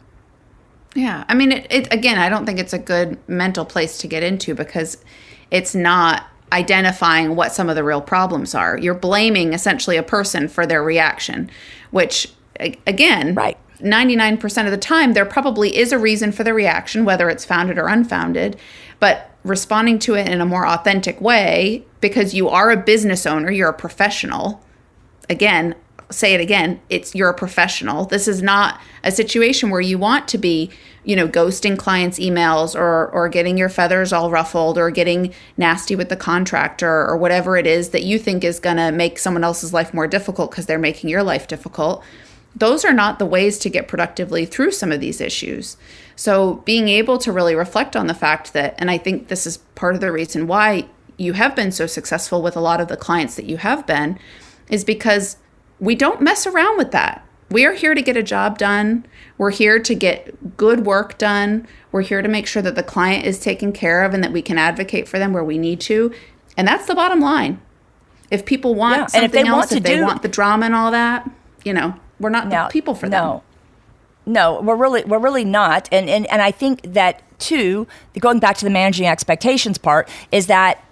Yeah, 0.95 1.25
I 1.29 1.35
mean, 1.35 1.53
it, 1.53 1.67
it 1.71 1.93
again. 1.93 2.19
I 2.19 2.29
don't 2.29 2.47
think 2.47 2.59
it's 2.59 2.73
a 2.73 2.79
good 2.79 3.19
mental 3.29 3.65
place 3.65 3.99
to 3.99 4.07
get 4.07 4.23
into 4.23 4.55
because 4.55 5.03
it's 5.51 5.75
not 5.75 6.27
identifying 6.53 7.35
what 7.35 7.53
some 7.53 7.69
of 7.69 7.75
the 7.75 7.83
real 7.83 8.01
problems 8.01 8.55
are. 8.55 8.79
You're 8.79 8.95
blaming 8.95 9.53
essentially 9.53 9.97
a 9.97 10.03
person 10.03 10.47
for 10.47 10.67
their 10.67 10.83
reaction, 10.83 11.51
which 11.91 12.33
again, 12.61 13.35
right. 13.35 13.59
99% 13.81 14.65
of 14.65 14.71
the 14.71 14.79
time 14.79 15.13
there 15.13 15.27
probably 15.27 15.77
is 15.77 15.91
a 15.91 15.99
reason 15.99 16.31
for 16.31 16.45
the 16.45 16.55
reaction 16.55 17.05
whether 17.05 17.29
it's 17.29 17.45
founded 17.45 17.77
or 17.77 17.89
unfounded, 17.89 18.57
but 19.01 19.34
responding 19.45 19.99
to 20.01 20.15
it 20.15 20.29
in 20.29 20.41
a 20.41 20.47
more 20.47 20.67
authentic 20.67 21.21
way 21.21 21.85
because 22.01 22.35
you 22.35 22.49
are 22.49 22.71
a 22.71 22.77
business 22.77 23.27
owner, 23.27 23.51
you're 23.51 23.69
a 23.69 23.75
professional. 23.75 24.63
Again, 25.29 25.75
say 26.11 26.35
it 26.35 26.41
again, 26.41 26.81
it's 26.91 27.15
you're 27.15 27.31
a 27.31 27.35
professional. 27.35 28.07
This 28.07 28.29
is 28.29 28.43
not 28.43 28.81
a 29.03 29.13
situation 29.13 29.71
where 29.71 29.81
you 29.81 29.99
want 29.99 30.29
to 30.29 30.39
be, 30.39 30.71
you 31.05 31.17
know, 31.17 31.29
ghosting 31.29 31.79
clients' 31.79 32.19
emails 32.19 32.75
or 32.75 33.09
or 33.11 33.29
getting 33.29 33.57
your 33.59 33.69
feathers 33.69 34.13
all 34.13 34.31
ruffled 34.31 34.79
or 34.79 34.91
getting 34.91 35.35
nasty 35.57 35.97
with 35.97 36.09
the 36.09 36.17
contractor 36.17 37.07
or 37.07 37.17
whatever 37.17 37.57
it 37.57 37.67
is 37.67 37.91
that 37.91 38.03
you 38.03 38.19
think 38.19 38.45
is 38.45 38.61
going 38.61 38.77
to 38.77 38.93
make 38.93 39.19
someone 39.19 39.45
else's 39.45 39.73
life 39.73 39.93
more 39.95 40.07
difficult 40.07 40.51
because 40.51 40.67
they're 40.67 40.79
making 40.79 41.11
your 41.11 41.23
life 41.23 41.47
difficult. 41.47 42.03
Those 42.57 42.85
are 42.85 42.93
not 42.93 43.19
the 43.19 43.27
ways 43.27 43.59
to 43.61 43.69
get 43.69 43.89
productively 43.89 44.47
through 44.47 44.71
some 44.71 44.93
of 44.93 45.01
these 45.01 45.21
issues. 45.21 45.77
So, 46.17 46.63
being 46.65 46.89
able 46.89 47.19
to 47.19 47.33
really 47.33 47.55
reflect 47.55 47.97
on 47.97 48.07
the 48.07 48.15
fact 48.15 48.53
that 48.53 48.75
and 48.79 48.91
I 48.91 48.99
think 48.99 49.29
this 49.29 49.47
is 49.47 49.59
part 49.75 49.95
of 49.95 50.01
the 50.01 50.13
reason 50.13 50.47
why 50.47 50.87
you 51.17 51.33
have 51.33 51.57
been 51.57 51.73
so 51.73 51.87
successful 51.87 52.43
with 52.43 52.57
a 52.57 52.61
lot 52.61 52.81
of 52.81 52.89
the 52.89 52.97
clients 52.97 53.37
that 53.37 53.47
you 53.47 53.57
have 53.57 53.87
been 53.87 54.19
is 54.71 54.85
because 54.85 55.37
we 55.81 55.95
don't 55.95 56.21
mess 56.21 56.47
around 56.47 56.79
with 56.79 56.93
that. 56.93 57.27
We 57.51 57.67
are 57.67 57.73
here 57.73 57.95
to 57.95 58.03
get 58.03 58.17
a 58.17 58.23
job 58.23 58.59
done. 58.59 59.07
We're 59.39 59.51
here 59.51 59.79
to 59.79 59.95
get 59.95 60.57
good 60.57 60.87
work 60.87 61.19
done. 61.19 61.69
We're 61.93 62.03
here 62.03 62.23
to 62.23 62.29
make 62.29 62.47
sure 62.47 62.63
that 62.63 62.75
the 62.75 62.83
client 62.83 63.27
is 63.27 63.39
taken 63.39 63.73
care 63.73 64.03
of 64.03 64.15
and 64.15 64.25
that 64.25 64.33
we 64.33 64.43
can 64.43 64.59
advocate 64.59 65.07
for 65.07 65.19
them 65.19 65.33
where 65.33 65.45
we 65.45 65.59
need 65.59 65.81
to. 65.83 66.13
And 66.57 66.67
that's 66.67 66.87
the 66.87 66.95
bottom 66.95 67.21
line. 67.21 67.61
If 68.31 68.47
people 68.47 68.75
want 68.75 68.97
yeah, 68.97 69.07
something 69.07 69.47
if 69.47 69.53
else, 69.53 69.73
if 69.73 69.83
they 69.83 69.97
do, 69.97 70.03
want 70.03 70.23
the 70.23 70.29
drama 70.29 70.67
and 70.67 70.75
all 70.75 70.91
that, 70.91 71.31
you 71.65 71.73
know, 71.73 71.95
we're 72.25 72.31
not 72.31 72.49
no, 72.49 72.65
the 72.65 72.71
people 72.71 72.95
for 72.95 73.07
no. 73.07 73.43
them. 74.27 74.33
No, 74.33 74.61
we're 74.63 74.77
really 74.77 75.05
we're 75.05 75.19
really 75.19 75.45
not. 75.45 75.89
And 75.93 76.09
and 76.09 76.27
and 76.31 76.41
I 76.43 76.51
think 76.51 76.95
that 76.95 77.23
too, 77.39 77.87
going 78.19 78.39
back 78.39 78.57
to 78.57 78.65
the 78.65 78.71
managing 78.71 79.07
expectations 79.07 79.77
part, 79.79 80.09
is 80.33 80.47
that 80.47 80.83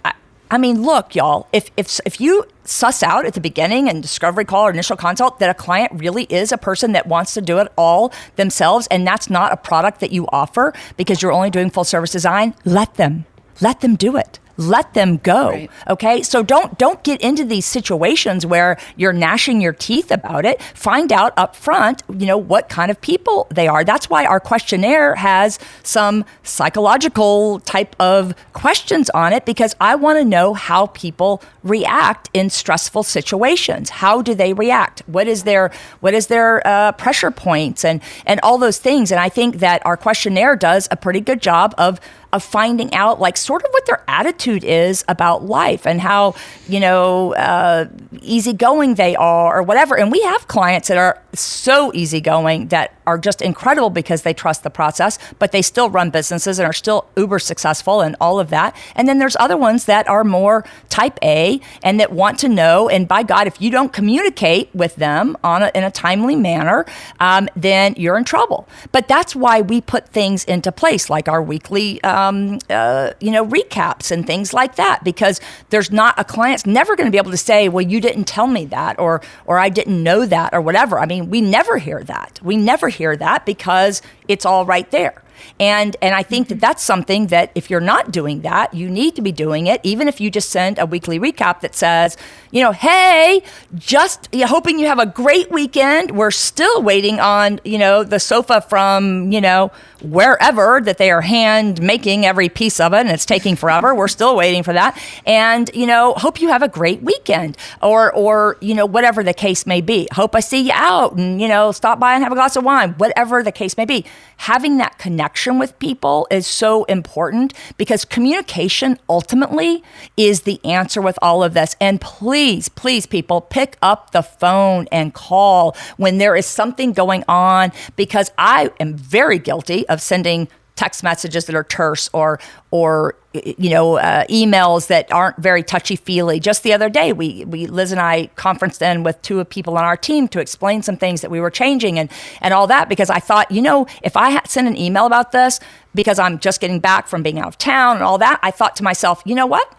I 0.51 0.59
mean, 0.59 0.83
look, 0.83 1.15
y'all, 1.15 1.47
if, 1.51 1.71
if, 1.77 1.99
if 2.05 2.21
you 2.21 2.45
suss 2.63 3.01
out 3.01 3.25
at 3.25 3.33
the 3.33 3.41
beginning 3.41 3.89
and 3.89 4.03
discovery 4.03 4.45
call 4.45 4.67
or 4.67 4.69
initial 4.69 4.95
consult 4.95 5.39
that 5.39 5.49
a 5.49 5.55
client 5.55 5.91
really 5.95 6.25
is 6.25 6.51
a 6.51 6.59
person 6.59 6.91
that 6.91 7.07
wants 7.07 7.33
to 7.33 7.41
do 7.41 7.57
it 7.57 7.69
all 7.75 8.13
themselves 8.35 8.85
and 8.91 9.07
that's 9.07 9.31
not 9.31 9.51
a 9.51 9.57
product 9.57 9.99
that 9.99 10.11
you 10.11 10.27
offer 10.27 10.71
because 10.95 11.23
you're 11.23 11.31
only 11.31 11.49
doing 11.49 11.71
full 11.71 11.83
service 11.83 12.11
design, 12.11 12.53
let 12.65 12.93
them. 12.95 13.25
Let 13.61 13.81
them 13.81 13.95
do 13.95 14.15
it 14.15 14.39
let 14.57 14.93
them 14.93 15.17
go 15.17 15.49
right. 15.49 15.71
okay? 15.89 16.21
So 16.21 16.43
don't 16.43 16.77
don't 16.77 17.03
get 17.03 17.21
into 17.21 17.43
these 17.45 17.65
situations 17.65 18.45
where 18.45 18.77
you're 18.95 19.13
gnashing 19.13 19.61
your 19.61 19.73
teeth 19.73 20.11
about 20.11 20.45
it. 20.45 20.61
Find 20.61 21.11
out 21.11 21.33
up 21.37 21.55
front 21.55 22.03
you 22.17 22.25
know 22.25 22.37
what 22.37 22.69
kind 22.69 22.91
of 22.91 22.99
people 23.01 23.47
they 23.49 23.67
are. 23.67 23.83
That's 23.83 24.09
why 24.09 24.25
our 24.25 24.39
questionnaire 24.39 25.15
has 25.15 25.59
some 25.83 26.25
psychological 26.43 27.59
type 27.61 27.95
of 27.99 28.33
questions 28.53 29.09
on 29.11 29.33
it 29.33 29.45
because 29.45 29.75
i 29.79 29.95
want 29.95 30.17
to 30.17 30.25
know 30.25 30.53
how 30.53 30.87
people 30.87 31.41
react 31.63 32.29
in 32.33 32.49
stressful 32.49 33.03
situations. 33.03 33.89
How 33.89 34.21
do 34.21 34.35
they 34.35 34.53
react? 34.53 35.01
What 35.07 35.27
is 35.27 35.43
their 35.43 35.71
what 36.01 36.13
is 36.13 36.27
their 36.27 36.65
uh, 36.67 36.91
pressure 36.93 37.31
points 37.31 37.85
and 37.85 38.01
and 38.25 38.39
all 38.43 38.57
those 38.57 38.77
things. 38.77 39.11
And 39.11 39.19
i 39.19 39.29
think 39.29 39.57
that 39.57 39.85
our 39.85 39.97
questionnaire 39.97 40.55
does 40.55 40.87
a 40.91 40.97
pretty 40.97 41.21
good 41.21 41.41
job 41.41 41.73
of 41.77 41.99
of 42.33 42.43
finding 42.43 42.93
out 42.93 43.21
like 43.21 43.37
sort 43.37 43.63
of 43.63 43.69
what 43.71 43.85
their 43.85 44.03
attitude 44.07 44.42
is 44.47 45.03
about 45.07 45.43
life 45.43 45.85
and 45.85 46.01
how 46.01 46.35
you 46.67 46.79
know 46.79 47.33
uh, 47.35 47.85
easygoing 48.21 48.95
they 48.95 49.15
are 49.15 49.59
or 49.59 49.63
whatever 49.63 49.97
and 49.97 50.11
we 50.11 50.21
have 50.21 50.47
clients 50.47 50.87
that 50.87 50.97
are 50.97 51.21
so 51.33 51.91
easygoing 51.93 52.67
that 52.67 52.95
are 53.05 53.17
just 53.17 53.41
incredible 53.41 53.89
because 53.89 54.21
they 54.21 54.33
trust 54.33 54.63
the 54.63 54.69
process, 54.69 55.17
but 55.39 55.51
they 55.51 55.61
still 55.61 55.89
run 55.89 56.09
businesses 56.09 56.59
and 56.59 56.65
are 56.65 56.73
still 56.73 57.07
uber 57.17 57.39
successful 57.39 58.01
and 58.01 58.15
all 58.21 58.39
of 58.39 58.49
that. 58.49 58.75
And 58.95 59.07
then 59.07 59.19
there's 59.19 59.35
other 59.37 59.57
ones 59.57 59.85
that 59.85 60.07
are 60.07 60.23
more 60.23 60.65
type 60.89 61.17
A 61.23 61.59
and 61.83 61.99
that 61.99 62.11
want 62.11 62.39
to 62.39 62.49
know. 62.49 62.89
And 62.89 63.07
by 63.07 63.23
God, 63.23 63.47
if 63.47 63.61
you 63.61 63.71
don't 63.71 63.91
communicate 63.91 64.73
with 64.73 64.95
them 64.95 65.35
on 65.43 65.63
a, 65.63 65.71
in 65.75 65.83
a 65.83 65.91
timely 65.91 66.35
manner, 66.35 66.85
um, 67.19 67.49
then 67.55 67.95
you're 67.97 68.17
in 68.17 68.23
trouble. 68.23 68.67
But 68.91 69.07
that's 69.07 69.35
why 69.35 69.61
we 69.61 69.81
put 69.81 70.09
things 70.09 70.43
into 70.45 70.71
place 70.71 71.09
like 71.09 71.27
our 71.27 71.41
weekly, 71.41 72.03
um, 72.03 72.59
uh, 72.69 73.11
you 73.19 73.31
know, 73.31 73.45
recaps 73.45 74.11
and 74.11 74.25
things 74.25 74.32
like 74.53 74.75
that, 74.75 75.03
because 75.03 75.39
there's 75.69 75.91
not 75.91 76.15
a 76.17 76.23
client's 76.23 76.65
never 76.65 76.95
going 76.95 77.05
to 77.07 77.11
be 77.11 77.17
able 77.17 77.31
to 77.31 77.37
say, 77.37 77.69
well, 77.69 77.85
you 77.85 78.01
didn't 78.01 78.23
tell 78.25 78.47
me 78.47 78.65
that 78.65 78.99
or, 78.99 79.21
or 79.45 79.59
I 79.59 79.69
didn't 79.69 80.01
know 80.01 80.25
that 80.25 80.53
or 80.53 80.61
whatever. 80.61 80.99
I 80.99 81.05
mean, 81.05 81.29
we 81.29 81.41
never 81.41 81.77
hear 81.77 82.03
that. 82.03 82.39
We 82.41 82.57
never 82.57 82.89
hear 82.89 83.15
that 83.17 83.45
because 83.45 84.01
it's 84.27 84.45
all 84.45 84.65
right 84.65 84.89
there. 84.91 85.23
And 85.59 85.95
and 86.01 86.15
I 86.15 86.23
think 86.23 86.47
that 86.47 86.55
mm-hmm. 86.55 86.61
that's 86.61 86.83
something 86.83 87.27
that 87.27 87.51
if 87.55 87.69
you're 87.69 87.79
not 87.79 88.11
doing 88.11 88.41
that, 88.41 88.73
you 88.73 88.89
need 88.89 89.15
to 89.15 89.21
be 89.21 89.31
doing 89.31 89.67
it. 89.67 89.81
Even 89.83 90.07
if 90.07 90.21
you 90.21 90.31
just 90.31 90.49
send 90.49 90.79
a 90.79 90.85
weekly 90.85 91.19
recap 91.19 91.61
that 91.61 91.75
says, 91.75 92.17
you 92.53 92.61
know, 92.61 92.71
hey, 92.71 93.41
just 93.73 94.29
hoping 94.33 94.77
you 94.77 94.85
have 94.85 94.99
a 94.99 95.07
great 95.07 95.49
weekend. 95.49 96.11
We're 96.11 96.29
still 96.29 96.83
waiting 96.83 97.19
on 97.19 97.59
you 97.65 97.79
know 97.79 98.03
the 98.03 98.19
sofa 98.19 98.61
from 98.61 99.31
you 99.31 99.41
know 99.41 99.71
wherever 100.03 100.79
that 100.81 100.99
they 100.99 101.09
are 101.09 101.21
hand 101.21 101.81
making 101.81 102.27
every 102.27 102.49
piece 102.49 102.79
of 102.79 102.93
it, 102.93 102.99
and 102.99 103.09
it's 103.09 103.25
taking 103.25 103.55
forever. 103.55 103.95
We're 103.95 104.07
still 104.07 104.35
waiting 104.35 104.61
for 104.61 104.71
that. 104.73 105.01
And 105.25 105.71
you 105.73 105.87
know, 105.87 106.13
hope 106.13 106.39
you 106.39 106.49
have 106.49 106.61
a 106.61 106.67
great 106.67 107.01
weekend, 107.01 107.57
or 107.81 108.13
or 108.13 108.57
you 108.61 108.75
know 108.75 108.85
whatever 108.85 109.23
the 109.23 109.33
case 109.33 109.65
may 109.65 109.81
be. 109.81 110.07
Hope 110.13 110.35
I 110.35 110.39
see 110.39 110.61
you 110.61 110.73
out, 110.75 111.17
and 111.17 111.41
you 111.41 111.47
know 111.47 111.71
stop 111.71 111.99
by 111.99 112.13
and 112.13 112.23
have 112.23 112.31
a 112.31 112.35
glass 112.35 112.55
of 112.55 112.63
wine, 112.63 112.91
whatever 112.99 113.41
the 113.41 113.51
case 113.51 113.77
may 113.77 113.85
be. 113.85 114.05
Having 114.37 114.77
that 114.77 114.99
connection 114.99 115.57
with 115.57 115.79
people 115.79 116.27
is 116.29 116.45
so 116.45 116.83
important 116.83 117.53
because 117.77 118.05
communication 118.05 118.99
ultimately 119.09 119.83
is 120.17 120.41
the 120.41 120.63
answer 120.65 121.01
with 121.01 121.17
all 121.21 121.43
of 121.43 121.53
this. 121.53 121.75
And 121.79 122.01
please, 122.01 122.42
please, 122.43 122.67
please, 122.67 123.05
people, 123.05 123.39
pick 123.39 123.77
up 123.81 124.11
the 124.11 124.21
phone 124.21 124.85
and 124.91 125.13
call 125.13 125.77
when 125.95 126.17
there 126.17 126.35
is 126.35 126.45
something 126.45 126.91
going 126.91 127.23
on 127.29 127.71
because 127.95 128.29
I 128.37 128.69
am 128.81 128.95
very 128.97 129.39
guilty 129.39 129.87
of 129.87 130.01
sending 130.01 130.49
text 130.75 131.03
messages 131.03 131.45
that 131.45 131.55
are 131.55 131.63
terse 131.63 132.09
or 132.11 132.41
or 132.69 133.15
you 133.33 133.69
know 133.69 133.95
uh, 133.95 134.25
emails 134.25 134.87
that 134.87 135.09
aren't 135.09 135.37
very 135.37 135.63
touchy 135.63 135.95
feely. 135.95 136.41
Just 136.41 136.63
the 136.63 136.73
other 136.73 136.89
day, 136.89 137.13
we 137.13 137.45
we 137.45 137.65
Liz 137.65 137.93
and 137.93 138.01
I 138.01 138.27
conferenced 138.35 138.81
in 138.81 139.03
with 139.03 139.21
two 139.21 139.41
people 139.45 139.77
on 139.77 139.85
our 139.85 139.95
team 139.95 140.27
to 140.27 140.41
explain 140.41 140.83
some 140.83 140.97
things 140.97 141.21
that 141.21 141.31
we 141.31 141.39
were 141.39 141.49
changing 141.51 141.97
and 141.97 142.11
and 142.41 142.53
all 142.53 142.67
that 142.67 142.89
because 142.89 143.09
I 143.09 143.19
thought 143.19 143.51
you 143.51 143.61
know 143.61 143.87
if 144.01 144.17
I 144.17 144.31
had 144.31 144.49
sent 144.49 144.67
an 144.67 144.75
email 144.75 145.05
about 145.05 145.31
this 145.31 145.61
because 145.95 146.19
I'm 146.19 146.39
just 146.39 146.59
getting 146.59 146.81
back 146.81 147.07
from 147.07 147.23
being 147.23 147.39
out 147.39 147.47
of 147.47 147.57
town 147.57 147.95
and 147.95 148.03
all 148.03 148.17
that, 148.17 148.41
I 148.43 148.51
thought 148.51 148.75
to 148.77 148.83
myself, 148.83 149.21
you 149.25 149.33
know 149.33 149.45
what? 149.45 149.73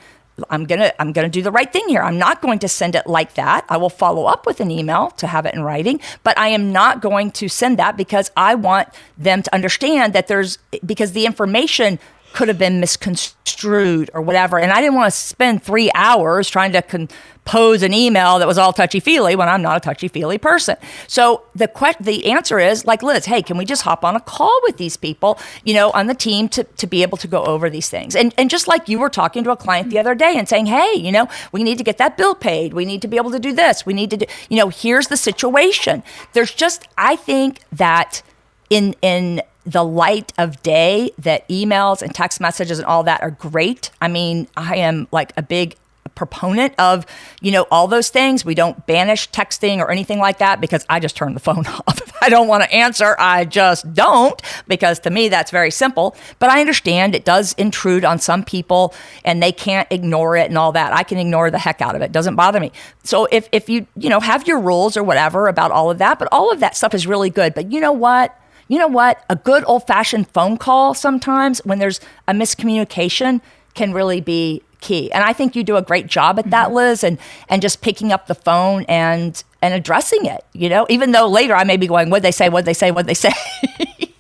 I'm 0.51 0.65
going 0.65 0.81
to 0.81 1.01
I'm 1.01 1.13
going 1.13 1.27
to 1.27 1.31
do 1.31 1.43
the 1.43 1.53
right 1.53 1.73
thing 1.73 1.89
here. 1.89 2.03
I'm 2.03 2.19
not 2.19 2.43
going 2.43 2.59
to 2.61 2.69
send 2.69 2.95
it 2.95 3.07
like 3.07 3.35
that. 3.35 3.65
I 3.69 3.77
will 3.77 3.91
follow 3.91 4.25
up 4.27 4.47
with 4.47 4.61
an 4.61 4.71
email 4.71 5.11
to 5.13 5.27
have 5.27 5.47
it 5.47 5.55
in 5.55 5.63
writing, 5.63 6.01
but 6.25 6.37
I 6.37 6.49
am 6.49 6.73
not 6.73 7.01
going 7.01 7.31
to 7.33 7.49
send 7.49 7.79
that 7.79 7.97
because 7.97 8.31
I 8.37 8.55
want 8.55 8.89
them 9.17 9.43
to 9.43 9.55
understand 9.55 10.13
that 10.13 10.27
there's 10.27 10.59
because 10.85 11.13
the 11.13 11.27
information 11.27 11.99
could 12.35 12.49
have 12.49 12.59
been 12.59 12.81
misconstrued 12.81 14.11
or 14.13 14.21
whatever. 14.21 14.59
And 14.59 14.73
I 14.73 14.81
didn't 14.81 14.97
want 14.97 15.13
to 15.13 15.19
spend 15.19 15.63
three 15.63 15.91
hours 15.95 16.51
trying 16.51 16.73
to 16.73 16.83
compose 16.83 17.85
an 17.85 17.95
email 17.95 18.41
that 18.41 18.49
was 18.49 18.59
all 18.59 18.73
touchy 18.73 18.99
feely 18.99 19.37
when 19.37 19.49
I'm 19.49 19.63
not 19.63 19.77
a 19.77 19.81
touchy 19.81 20.09
feely 20.09 20.37
person. 20.37 20.77
So 21.07 21.45
the 21.55 21.69
que- 21.69 21.95
the 22.01 22.33
answer 22.33 22.59
is 22.59 22.85
like 22.85 23.05
Liz, 23.05 23.27
hey, 23.27 23.41
can 23.41 23.57
we 23.57 23.65
just 23.65 23.83
hop 23.83 24.05
on 24.05 24.17
a 24.17 24.21
call 24.21 24.61
with 24.65 24.79
these 24.79 24.97
people, 24.97 25.39
you 25.65 25.75
know, 25.75 25.93
on 25.93 26.09
the 26.09 26.15
team 26.15 26.49
to, 26.51 26.65
to 26.65 26.89
be 26.89 27.03
able 27.03 27.17
to 27.19 27.29
go 27.29 27.45
over 27.45 27.71
these 27.71 27.89
things? 27.89 28.17
And 28.17 28.35
and 28.37 28.51
just 28.51 28.67
like 28.67 28.89
you 28.89 28.99
were 28.99 29.11
talking 29.11 29.45
to 29.45 29.53
a 29.53 29.57
client 29.57 29.91
the 29.91 30.01
other 30.01 30.17
day 30.17 30.35
and 30.37 30.49
saying, 30.49 30.67
hey, 30.67 30.95
you 30.97 31.13
know, 31.13 31.29
we 31.53 31.63
need 31.63 31.79
to 31.79 31.85
get 31.85 31.99
that 31.99 32.17
bill 32.17 32.35
paid. 32.35 32.75
We 32.75 32.85
need 32.85 33.01
to 33.03 33.09
be 33.09 33.17
able 33.17 33.31
to 33.31 33.39
do 33.39 33.53
this. 33.53 33.87
We 33.87 33.95
need 33.95 34.11
to 34.11 34.17
do, 34.17 34.27
you 34.49 34.57
know, 34.57 34.71
here's 34.71 35.07
the 35.07 35.17
situation. 35.17 36.03
There's 36.33 36.53
just 36.53 36.89
I 36.99 37.15
think 37.15 37.61
that 37.71 38.23
in 38.71 38.97
in 39.03 39.41
the 39.65 39.85
light 39.85 40.33
of 40.39 40.63
day 40.63 41.11
that 41.19 41.49
emails 41.49 42.03
and 42.03 42.15
text 42.15 42.41
messages 42.41 42.79
and 42.79 42.87
all 42.87 43.03
that 43.05 43.23
are 43.23 43.31
great. 43.31 43.91
I 44.01 44.09
mean, 44.09 44.47
I 44.57 44.77
am 44.77 45.09
like 45.11 45.33
a 45.37 45.43
big 45.43 45.77
proponent 46.15 46.75
of, 46.79 47.07
you 47.41 47.51
know, 47.51 47.67
all 47.71 47.89
those 47.89 48.09
things. 48.09 48.45
We 48.45 48.55
don't 48.55 48.87
banish 48.87 49.31
texting 49.31 49.79
or 49.79 49.91
anything 49.91 50.19
like 50.19 50.39
that 50.39 50.61
because 50.61 50.85
I 50.89 51.01
just 51.01 51.17
turn 51.17 51.35
the 51.35 51.41
phone 51.41 51.67
off. 51.67 52.01
If 52.01 52.23
I 52.23 52.29
don't 52.29 52.49
want 52.49 52.63
to 52.65 52.73
answer, 52.73 53.17
I 53.19 53.45
just 53.45 53.93
don't 53.95 54.41
because 54.69 55.01
to 55.01 55.11
me 55.11 55.29
that's 55.29 55.51
very 55.51 55.71
simple. 55.71 56.17
But 56.39 56.51
I 56.51 56.61
understand 56.61 57.15
it 57.15 57.25
does 57.25 57.53
intrude 57.55 58.05
on 58.05 58.19
some 58.19 58.45
people 58.45 58.95
and 59.25 59.43
they 59.43 59.53
can't 59.53 59.89
ignore 59.91 60.37
it 60.37 60.49
and 60.49 60.59
all 60.59 60.73
that. 60.73 60.93
I 60.93 61.03
can 61.03 61.19
ignore 61.19 61.51
the 61.51 61.59
heck 61.59 61.81
out 61.81 61.95
of 61.95 62.03
it. 62.03 62.07
it 62.07 62.13
doesn't 62.13 62.37
bother 62.37 62.61
me. 62.61 62.73
So 63.03 63.27
if 63.31 63.49
if 63.53 63.69
you, 63.69 63.87
you 63.97 64.09
know, 64.09 64.21
have 64.21 64.47
your 64.47 64.61
rules 64.61 64.97
or 64.97 65.03
whatever 65.03 65.49
about 65.49 65.71
all 65.71 65.91
of 65.91 65.99
that, 65.99 66.19
but 66.19 66.29
all 66.33 66.53
of 66.53 66.61
that 66.61 66.77
stuff 66.77 66.95
is 66.95 67.07
really 67.07 67.31
good. 67.31 67.55
But 67.55 67.73
you 67.73 67.81
know 67.81 67.93
what? 67.93 68.39
You 68.69 68.79
know 68.79 68.89
what? 68.89 69.25
A 69.29 69.37
good 69.37 69.65
old 69.67 69.87
fashioned 69.87 70.29
phone 70.29 70.57
call 70.57 70.95
sometimes 70.95 71.61
when 71.65 71.79
there's 71.79 72.01
a 72.27 72.33
miscommunication 72.33 73.41
can 73.75 73.93
really 73.93 74.21
be 74.21 74.63
key. 74.81 75.11
And 75.13 75.25
I 75.25 75.33
think 75.33 75.57
you 75.57 75.65
do 75.65 75.77
a 75.77 75.83
great 75.83 76.07
job 76.07 76.39
at 76.39 76.51
that, 76.51 76.67
mm-hmm. 76.67 76.77
Liz, 76.77 77.05
and 77.05 77.19
and 77.49 77.61
just 77.61 77.81
picking 77.81 78.13
up 78.13 78.27
the 78.27 78.35
phone 78.35 78.85
and 78.89 79.43
and 79.63 79.75
addressing 79.75 80.27
it. 80.27 80.45
You 80.53 80.69
know, 80.69 80.87
even 80.89 81.13
though 81.13 81.27
later 81.27 81.55
I 81.55 81.65
may 81.65 81.77
be 81.77 81.87
going, 81.87 82.11
what 82.11 82.23
they 82.23 82.31
say, 82.31 82.49
what 82.49 82.65
they 82.65 82.75
say, 82.75 82.91
what 82.91 83.07
they 83.07 83.15
say. 83.15 83.33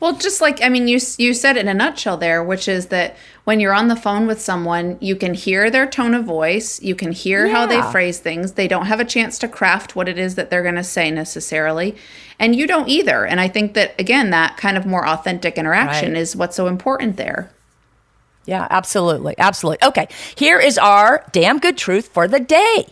well, 0.00 0.14
just 0.14 0.40
like 0.40 0.62
I 0.62 0.70
mean, 0.70 0.88
you 0.88 0.98
you 1.18 1.34
said 1.34 1.58
it 1.58 1.60
in 1.60 1.68
a 1.68 1.74
nutshell 1.74 2.16
there, 2.16 2.42
which 2.42 2.66
is 2.68 2.86
that 2.86 3.16
when 3.44 3.60
you're 3.60 3.74
on 3.74 3.88
the 3.88 3.96
phone 3.96 4.26
with 4.26 4.40
someone, 4.40 4.96
you 5.00 5.14
can 5.14 5.34
hear 5.34 5.70
their 5.70 5.86
tone 5.86 6.14
of 6.14 6.24
voice, 6.24 6.80
you 6.82 6.94
can 6.94 7.12
hear 7.12 7.46
yeah. 7.46 7.52
how 7.52 7.66
they 7.66 7.82
phrase 7.92 8.18
things. 8.18 8.52
They 8.52 8.66
don't 8.66 8.86
have 8.86 8.98
a 8.98 9.04
chance 9.04 9.38
to 9.40 9.48
craft 9.48 9.94
what 9.94 10.08
it 10.08 10.18
is 10.18 10.36
that 10.36 10.48
they're 10.48 10.62
going 10.62 10.74
to 10.76 10.84
say 10.84 11.10
necessarily, 11.10 11.96
and 12.38 12.56
you 12.56 12.66
don't 12.66 12.88
either. 12.88 13.26
And 13.26 13.40
I 13.40 13.48
think 13.48 13.74
that 13.74 13.94
again, 14.00 14.30
that 14.30 14.56
kind 14.56 14.78
of 14.78 14.86
more 14.86 15.06
authentic 15.06 15.58
interaction 15.58 16.14
right. 16.14 16.20
is 16.20 16.34
what's 16.34 16.56
so 16.56 16.66
important 16.66 17.18
there. 17.18 17.50
Yeah, 18.46 18.66
absolutely. 18.70 19.34
Absolutely. 19.36 19.86
Okay, 19.86 20.08
here 20.34 20.58
is 20.58 20.78
our 20.78 21.26
damn 21.30 21.58
good 21.58 21.76
truth 21.76 22.08
for 22.08 22.26
the 22.26 22.40
day. 22.40 22.86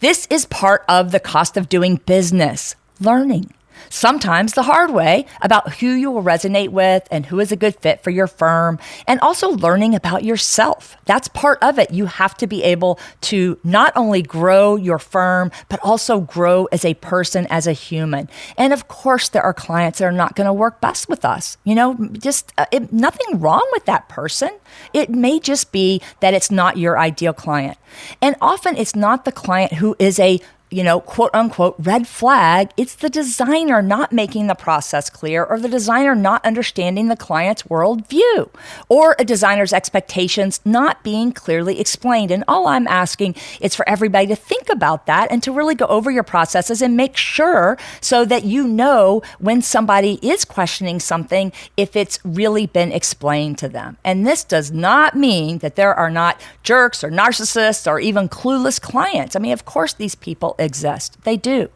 This 0.00 0.26
is 0.30 0.46
part 0.46 0.84
of 0.88 1.12
the 1.12 1.20
cost 1.20 1.58
of 1.58 1.68
doing 1.68 1.96
business 2.06 2.76
learning 2.98 3.52
sometimes 3.88 4.52
the 4.52 4.62
hard 4.62 4.92
way, 4.92 5.26
about 5.42 5.74
who 5.74 5.88
you 5.88 6.10
will 6.10 6.22
resonate 6.22 6.70
with 6.70 7.06
and 7.10 7.26
who 7.26 7.40
is 7.40 7.52
a 7.52 7.56
good 7.56 7.76
fit 7.76 8.02
for 8.02 8.10
your 8.10 8.26
firm, 8.26 8.78
and 9.06 9.20
also 9.20 9.50
learning 9.50 9.94
about 9.94 10.24
yourself. 10.24 10.96
That's 11.04 11.28
part 11.28 11.58
of 11.62 11.78
it. 11.78 11.92
You 11.92 12.06
have 12.06 12.36
to 12.38 12.46
be 12.46 12.62
able 12.62 12.98
to 13.22 13.58
not 13.64 13.92
only 13.96 14.22
grow 14.22 14.76
your 14.76 14.98
firm, 14.98 15.50
but 15.68 15.80
also 15.82 16.20
grow 16.20 16.66
as 16.66 16.84
a 16.84 16.94
person, 16.94 17.46
as 17.48 17.66
a 17.66 17.72
human. 17.72 18.28
And 18.56 18.72
of 18.72 18.88
course, 18.88 19.28
there 19.28 19.42
are 19.42 19.54
clients 19.54 19.98
that 19.98 20.06
are 20.06 20.12
not 20.12 20.34
going 20.34 20.46
to 20.46 20.52
work 20.52 20.80
best 20.80 21.08
with 21.08 21.24
us. 21.24 21.56
You 21.64 21.74
know, 21.74 21.94
just 22.12 22.52
uh, 22.58 22.66
it, 22.72 22.92
nothing 22.92 23.40
wrong 23.40 23.66
with 23.72 23.84
that 23.86 24.08
person. 24.08 24.50
It 24.92 25.10
may 25.10 25.40
just 25.40 25.72
be 25.72 26.00
that 26.20 26.34
it's 26.34 26.50
not 26.50 26.76
your 26.76 26.98
ideal 26.98 27.32
client. 27.32 27.78
And 28.20 28.36
often 28.40 28.76
it's 28.76 28.96
not 28.96 29.24
the 29.24 29.32
client 29.32 29.74
who 29.74 29.96
is 29.98 30.18
a 30.18 30.40
you 30.70 30.82
know, 30.82 31.00
quote 31.00 31.30
unquote, 31.32 31.76
red 31.78 32.08
flag, 32.08 32.70
it's 32.76 32.96
the 32.96 33.08
designer 33.08 33.80
not 33.80 34.12
making 34.12 34.48
the 34.48 34.54
process 34.54 35.08
clear 35.08 35.44
or 35.44 35.60
the 35.60 35.68
designer 35.68 36.14
not 36.14 36.44
understanding 36.44 37.06
the 37.08 37.16
client's 37.16 37.62
worldview 37.64 38.48
or 38.88 39.14
a 39.18 39.24
designer's 39.24 39.72
expectations 39.72 40.60
not 40.64 41.02
being 41.04 41.30
clearly 41.30 41.78
explained. 41.78 42.32
And 42.32 42.42
all 42.48 42.66
I'm 42.66 42.88
asking 42.88 43.36
is 43.60 43.76
for 43.76 43.88
everybody 43.88 44.26
to 44.26 44.36
think 44.36 44.68
about 44.68 45.06
that 45.06 45.30
and 45.30 45.40
to 45.44 45.52
really 45.52 45.76
go 45.76 45.86
over 45.86 46.10
your 46.10 46.24
processes 46.24 46.82
and 46.82 46.96
make 46.96 47.16
sure 47.16 47.78
so 48.00 48.24
that 48.24 48.44
you 48.44 48.66
know 48.66 49.22
when 49.38 49.62
somebody 49.62 50.18
is 50.20 50.44
questioning 50.44 50.98
something 50.98 51.52
if 51.76 51.94
it's 51.94 52.18
really 52.24 52.66
been 52.66 52.90
explained 52.90 53.58
to 53.58 53.68
them. 53.68 53.98
And 54.04 54.26
this 54.26 54.42
does 54.42 54.72
not 54.72 55.14
mean 55.14 55.58
that 55.58 55.76
there 55.76 55.94
are 55.94 56.10
not 56.10 56.40
jerks 56.64 57.04
or 57.04 57.10
narcissists 57.10 57.88
or 57.88 58.00
even 58.00 58.28
clueless 58.28 58.80
clients. 58.80 59.36
I 59.36 59.38
mean, 59.38 59.52
of 59.52 59.64
course, 59.64 59.94
these 59.94 60.16
people 60.16 60.55
exist. 60.58 61.22
They 61.24 61.36
do. 61.36 61.70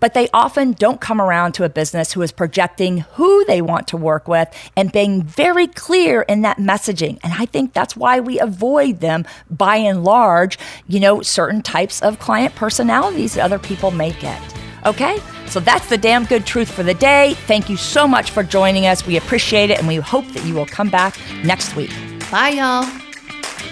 But 0.00 0.14
they 0.14 0.28
often 0.32 0.72
don't 0.72 1.00
come 1.00 1.20
around 1.20 1.52
to 1.52 1.64
a 1.64 1.68
business 1.68 2.12
who 2.12 2.22
is 2.22 2.32
projecting 2.32 2.98
who 3.14 3.44
they 3.46 3.60
want 3.60 3.88
to 3.88 3.96
work 3.96 4.28
with 4.28 4.48
and 4.76 4.92
being 4.92 5.22
very 5.22 5.66
clear 5.66 6.22
in 6.22 6.42
that 6.42 6.58
messaging. 6.58 7.18
And 7.22 7.32
I 7.34 7.46
think 7.46 7.72
that's 7.72 7.96
why 7.96 8.20
we 8.20 8.38
avoid 8.38 9.00
them 9.00 9.26
by 9.50 9.76
and 9.76 10.04
large, 10.04 10.58
you 10.86 11.00
know, 11.00 11.22
certain 11.22 11.62
types 11.62 12.00
of 12.02 12.18
client 12.18 12.54
personalities 12.54 13.34
that 13.34 13.44
other 13.44 13.58
people 13.58 13.90
may 13.90 14.12
get. 14.12 14.40
Okay? 14.86 15.18
So 15.46 15.60
that's 15.60 15.88
the 15.88 15.98
damn 15.98 16.24
good 16.24 16.46
truth 16.46 16.70
for 16.70 16.82
the 16.82 16.94
day. 16.94 17.34
Thank 17.46 17.68
you 17.68 17.76
so 17.76 18.06
much 18.06 18.30
for 18.30 18.42
joining 18.42 18.86
us. 18.86 19.06
We 19.06 19.16
appreciate 19.16 19.70
it 19.70 19.78
and 19.78 19.88
we 19.88 19.96
hope 19.96 20.26
that 20.28 20.44
you 20.44 20.54
will 20.54 20.66
come 20.66 20.90
back 20.90 21.18
next 21.42 21.74
week. 21.74 21.90
Bye, 22.30 22.50
y'all. 22.50 22.88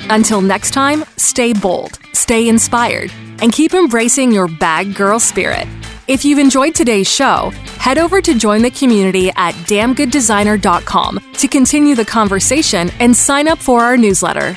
Until 0.09 0.41
next 0.41 0.71
time, 0.73 1.05
stay 1.17 1.53
bold, 1.53 1.99
stay 2.13 2.49
inspired 2.49 3.13
and 3.41 3.53
keep 3.53 3.75
embracing 3.75 4.33
your 4.33 4.49
bag 4.49 4.95
girl 4.95 5.19
spirit. 5.19 5.67
If 6.09 6.25
you've 6.25 6.39
enjoyed 6.39 6.75
today's 6.75 7.11
show, 7.11 7.51
head 7.79 7.99
over 7.99 8.21
to 8.21 8.39
join 8.39 8.63
the 8.63 8.71
community 8.71 9.31
at 9.37 9.55
damngooddesigner.com 9.67 11.33
to 11.35 11.49
continue 11.49 11.95
the 11.95 12.05
conversation 12.05 12.91
and 13.01 13.17
sign 13.17 13.49
up 13.49 13.59
for 13.59 13.81
our 13.81 13.97
newsletter. 13.97 14.55